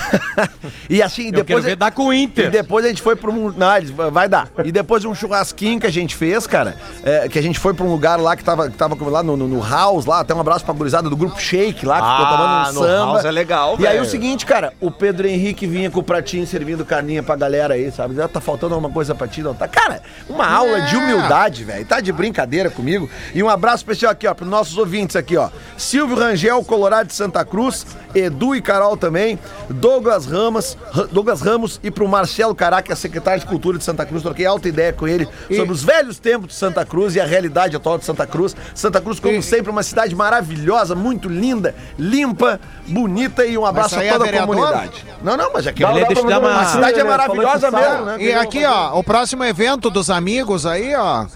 E 0.89 1.03
assim, 1.03 1.27
Eu 1.27 1.33
depois 1.33 1.47
quero 1.47 1.63
ver 1.63 1.77
dar 1.77 1.91
com 1.91 2.07
o 2.07 2.13
e 2.13 2.23
Inter. 2.23 2.51
depois 2.51 2.85
a 2.85 2.89
gente 2.89 3.03
foi 3.03 3.17
um. 3.25 3.51
Não, 3.57 3.77
eles- 3.77 3.91
vai 3.91 4.29
dar. 4.29 4.49
E 4.65 4.71
depois 4.71 5.01
de 5.03 5.09
um 5.09 5.15
churrasquinho 5.15 5.81
que 5.81 5.87
a 5.87 5.91
gente 5.93 6.15
fez, 6.15 6.47
cara, 6.47 6.77
é, 7.03 7.29
que 7.29 7.39
a 7.39 7.43
gente 7.43 7.59
foi 7.59 7.73
pra 7.75 7.85
um 7.85 7.91
lugar 7.91 8.21
lá 8.21 8.37
que 8.37 8.45
tava, 8.45 8.71
que 8.71 8.77
tava 8.77 8.97
lá 9.09 9.23
no, 9.23 9.37
no, 9.37 9.49
no 9.49 9.61
House, 9.69 10.07
lá, 10.07 10.21
até 10.21 10.35
um 10.35 10.41
abraço 10.41 10.65
pra 10.65 10.75
gurizada 10.75 11.09
do 11.11 11.17
grupo 11.17 11.41
Shake 11.41 11.85
lá, 11.87 11.97
que 12.01 12.09
ficou 12.11 12.25
Ah, 12.27 12.31
tomando 12.31 12.53
um 12.79 12.81
no 12.81 12.87
samba. 12.89 13.13
House 13.15 13.25
é 13.25 13.31
legal, 13.31 13.77
E 13.79 13.87
aí 13.87 13.95
velho. 13.95 14.07
o 14.07 14.11
seguinte, 14.11 14.45
cara, 14.47 14.73
o 14.81 14.91
Pedro 14.91 15.27
Henrique 15.27 15.67
vinha 15.67 15.91
com 15.91 16.01
o 16.01 16.03
pratinho 16.03 16.47
servindo 16.47 16.85
carninha 16.85 17.23
pra 17.23 17.35
galera 17.37 17.75
aí, 17.75 17.91
sabe? 17.91 18.15
Já 18.15 18.29
tá 18.29 18.41
faltando 18.41 18.75
alguma 18.75 18.93
coisa 18.93 19.15
pra 19.15 19.27
ti, 19.27 19.43
não 19.43 19.55
tá? 19.55 19.67
Cara, 19.67 20.03
uma 20.29 20.47
aula 20.49 20.83
de 20.83 20.97
humildade, 20.97 21.65
velho. 21.65 21.85
Tá 21.87 22.01
de 22.01 22.13
brincadeira 22.13 22.71
comigo. 22.71 23.09
E 23.35 23.43
um 23.43 23.49
abraço 23.49 23.79
especial 23.79 24.13
aqui, 24.13 24.26
ó, 24.27 24.35
pros 24.35 24.49
nossos 24.49 24.77
ouvintes 24.79 25.17
aqui, 25.17 25.37
ó. 25.37 25.49
Silvio 25.77 26.17
Rangel, 26.17 26.63
Colorado 26.65 27.07
de 27.09 27.15
Santa 27.15 27.45
Cruz, 27.45 27.87
Edu 28.15 28.55
e 28.55 28.63
Carol 28.63 28.97
também, 28.97 29.39
Douglas 29.69 30.27
Ramas, 30.27 30.75
Douglas, 30.75 30.77
Ra- 30.93 31.09
Douglas 31.13 31.41
Ramos 31.41 31.81
e 31.83 31.91
pro 31.91 32.07
Marcelo 32.09 32.55
Caraca, 32.55 32.95
secretário 32.97 33.41
de 33.41 33.47
Cultura 33.47 33.77
de 33.79 33.85
Santa 33.85 34.07
Cruz. 34.07 34.23
Troquei 34.23 34.47
alta 34.47 34.69
ideia 34.69 34.93
com 34.93 35.07
ele 35.07 35.29
sobre 35.55 35.73
os 35.73 35.83
velhos 35.83 36.19
tempos 36.19 36.49
de 36.49 36.55
Santa 36.55 36.85
Cruz 36.85 37.15
e 37.17 37.21
a 37.21 37.25
realidade 37.27 37.77
atual 37.77 37.99
de 37.99 38.05
Santa 38.05 38.27
Cruz. 38.27 38.57
Santa 38.75 39.01
Cruz, 39.01 39.21
como 39.21 39.43
sempre, 39.43 39.71
uma 39.71 39.83
cidade 39.83 40.15
maravilhosa, 40.15 40.95
muito 40.95 41.29
linda, 41.29 41.75
limpa, 41.99 42.61
bonita 42.87 43.45
e 43.45 43.57
um 43.59 43.67
abraço 43.67 43.97
a 43.97 43.99
a 43.99 44.13
toda 44.13 44.25
a 44.25 44.27
vereador? 44.27 44.55
comunidade. 44.57 45.05
Não, 45.23 45.37
não, 45.37 45.53
mas 45.53 45.67
aqui 45.67 45.83
dar 45.83 46.07
fazer 46.23 46.37
uma- 46.39 46.61
a 46.61 46.65
cidade 46.67 47.01
é 47.01 47.05
maravilhosa 47.05 47.71
que 47.71 47.77
mesmo, 47.77 48.05
né? 48.05 48.17
E 48.21 48.33
aqui, 48.33 48.65
ó, 48.65 48.99
o 48.99 49.05
próximo 49.05 49.45
evento 49.45 49.91
dos 49.91 50.11
amigos 50.11 50.65
aí, 50.67 50.95
ó, 50.95 51.27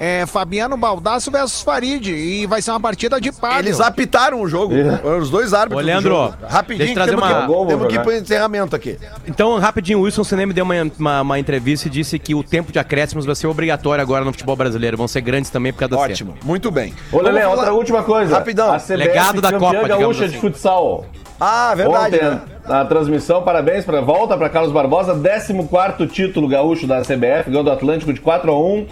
é 0.00 0.26
Fabiano 0.26 0.76
Baldasso 0.76 1.30
versus 1.30 1.62
Farid. 1.62 2.08
E 2.10 2.46
vai 2.46 2.60
ser 2.62 2.70
uma 2.72 2.80
partida 2.80 3.20
de 3.20 3.30
pádel. 3.32 3.58
Eles 3.60 3.80
apitaram 3.80 4.40
o 4.40 4.48
jogo. 4.48 4.74
É. 4.74 5.16
Os 5.18 5.30
dois 5.30 5.52
árbitros. 5.54 5.78
Ô, 5.78 5.82
do 5.82 5.86
Leandro, 5.86 6.10
jogo. 6.14 6.34
rapidinho, 6.48 6.78
deixa 6.78 6.92
eu 6.92 6.94
trazer 6.94 7.10
temos 7.12 7.28
uma- 7.30 7.40
que, 7.42 7.46
Gol, 7.46 7.66
temos 7.66 7.86
que 7.88 7.94
ir 7.94 8.00
pro 8.02 8.12
encerramento 8.12 8.76
aqui. 8.76 8.98
Então, 9.26 9.58
rapidinho, 9.58 9.98
o 9.98 10.02
Wilson 10.02 10.24
Senem 10.24 10.48
deu 10.48 10.64
uma, 10.64 10.74
uma, 10.98 11.20
uma 11.22 11.38
entrevista 11.38 11.88
e 11.88 11.90
disse 11.90 12.18
que 12.18 12.34
o 12.34 12.42
tempo 12.42 12.72
de 12.72 12.78
acréscimos 12.78 13.24
vai 13.24 13.34
ser 13.34 13.46
obrigatório 13.46 14.02
agora 14.02 14.24
no 14.24 14.32
futebol 14.32 14.56
brasileiro. 14.56 14.96
Vão 14.96 15.08
ser 15.08 15.20
grandes 15.20 15.50
também 15.50 15.72
por 15.72 15.80
causa 15.80 15.94
da 15.96 16.00
Ótimo, 16.02 16.34
muito 16.44 16.70
bem. 16.70 16.94
Ô, 17.12 17.18
Lelê, 17.20 17.40
Vamos 17.40 17.50
outra 17.50 17.64
falar- 17.66 17.76
última 17.78 18.02
coisa. 18.02 18.34
Rapidão. 18.36 18.72
A 18.72 18.78
CBF 18.78 18.96
Legado 18.96 19.40
da 19.40 19.52
Copa, 19.52 19.86
gaúcha 19.88 20.24
assim. 20.24 20.34
de 20.34 20.40
futsal. 20.40 21.06
Ah, 21.40 21.74
verdade. 21.74 22.16
Ontem, 22.16 22.24
né? 22.30 22.40
a 22.66 22.84
transmissão, 22.84 23.42
parabéns 23.42 23.84
pra 23.84 24.00
volta 24.00 24.36
para 24.36 24.48
Carlos 24.48 24.72
Barbosa, 24.72 25.14
14 25.14 26.06
título 26.06 26.46
gaúcho 26.48 26.86
da 26.86 27.02
CBF, 27.02 27.48
ganhou 27.50 27.64
do 27.64 27.70
Atlântico 27.70 28.12
de 28.12 28.20
4 28.20 28.50
a 28.52 28.58
1 28.58 28.86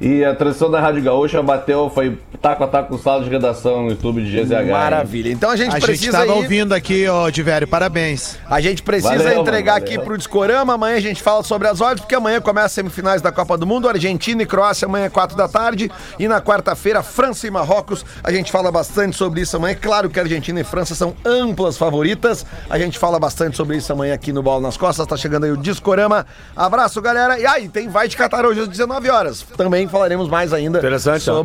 E 0.00 0.24
a 0.24 0.32
transmissão 0.32 0.70
da 0.70 0.78
Rádio 0.80 1.02
Gaúcha 1.02 1.42
bateu, 1.42 1.90
foi 1.92 2.16
taco 2.40 2.62
a 2.62 2.68
taco 2.68 2.90
com 2.90 2.98
sala 3.02 3.24
de 3.24 3.30
redação 3.30 3.82
no 3.82 3.90
YouTube 3.90 4.22
de 4.22 4.30
GZH. 4.30 4.70
Maravilha. 4.70 5.32
Então 5.32 5.50
a 5.50 5.56
gente 5.56 5.70
A 5.70 5.80
gente 5.80 5.86
precisa 5.86 6.12
tava 6.18 6.26
ir- 6.26 6.30
ouvindo 6.36 6.72
aqui, 6.72 7.08
ó, 7.08 7.28
Divério, 7.30 7.66
parabéns. 7.66 8.38
A 8.48 8.60
gente 8.60 8.80
precisa 8.80 9.18
Valeu, 9.18 9.40
entregar 9.42 9.72
mano, 9.80 9.84
aqui 9.86 9.98
pro 9.98 10.16
Discorama. 10.16 10.74
Amanhã 10.74 10.96
a 10.96 11.00
gente 11.00 11.20
fala 11.20 11.42
sobre 11.42 11.66
as 11.66 11.80
odds, 11.80 12.00
porque 12.02 12.14
amanhã 12.14 12.40
começa 12.40 12.66
as 12.66 12.72
semifinais 12.72 13.20
da 13.20 13.32
Copa 13.32 13.58
do 13.58 13.66
Mundo. 13.66 13.88
Argentina 13.88 14.40
e 14.40 14.46
Croácia 14.46 14.86
amanhã, 14.86 15.10
4 15.10 15.36
da 15.36 15.48
tarde. 15.48 15.90
E 16.16 16.28
na 16.28 16.40
quarta-feira, 16.40 17.02
França 17.02 17.48
e 17.48 17.50
Marrocos. 17.50 18.04
A 18.22 18.30
gente 18.30 18.52
fala 18.52 18.70
bastante 18.70 19.16
sobre 19.16 19.40
isso 19.40 19.56
amanhã. 19.56 19.74
Claro 19.80 20.08
que 20.08 20.20
Argentina 20.20 20.60
e 20.60 20.64
França 20.64 20.94
são 20.94 21.16
amplas 21.24 21.76
favoritas. 21.76 22.46
A 22.70 22.78
gente 22.78 22.96
fala 23.00 23.18
bastante 23.18 23.56
sobre 23.56 23.76
isso 23.78 23.92
amanhã 23.92 24.14
aqui 24.14 24.32
no 24.32 24.44
Bola 24.44 24.60
nas 24.60 24.76
Costas. 24.76 25.04
Tá 25.08 25.16
chegando 25.16 25.42
aí 25.42 25.50
o 25.50 25.56
Discorama. 25.56 26.24
Abraço, 26.54 27.02
galera. 27.02 27.36
E 27.40 27.44
aí, 27.44 27.68
tem 27.68 27.88
Vai 27.88 28.06
de 28.06 28.16
Catar 28.16 28.46
hoje 28.46 28.60
às 28.60 28.68
19 28.68 29.10
horas. 29.10 29.42
Também 29.56 29.87
falaremos 29.88 30.28
mais 30.28 30.52
ainda 30.52 30.78
Interessante, 30.78 31.22
ó. 31.30 31.34
sobre 31.34 31.42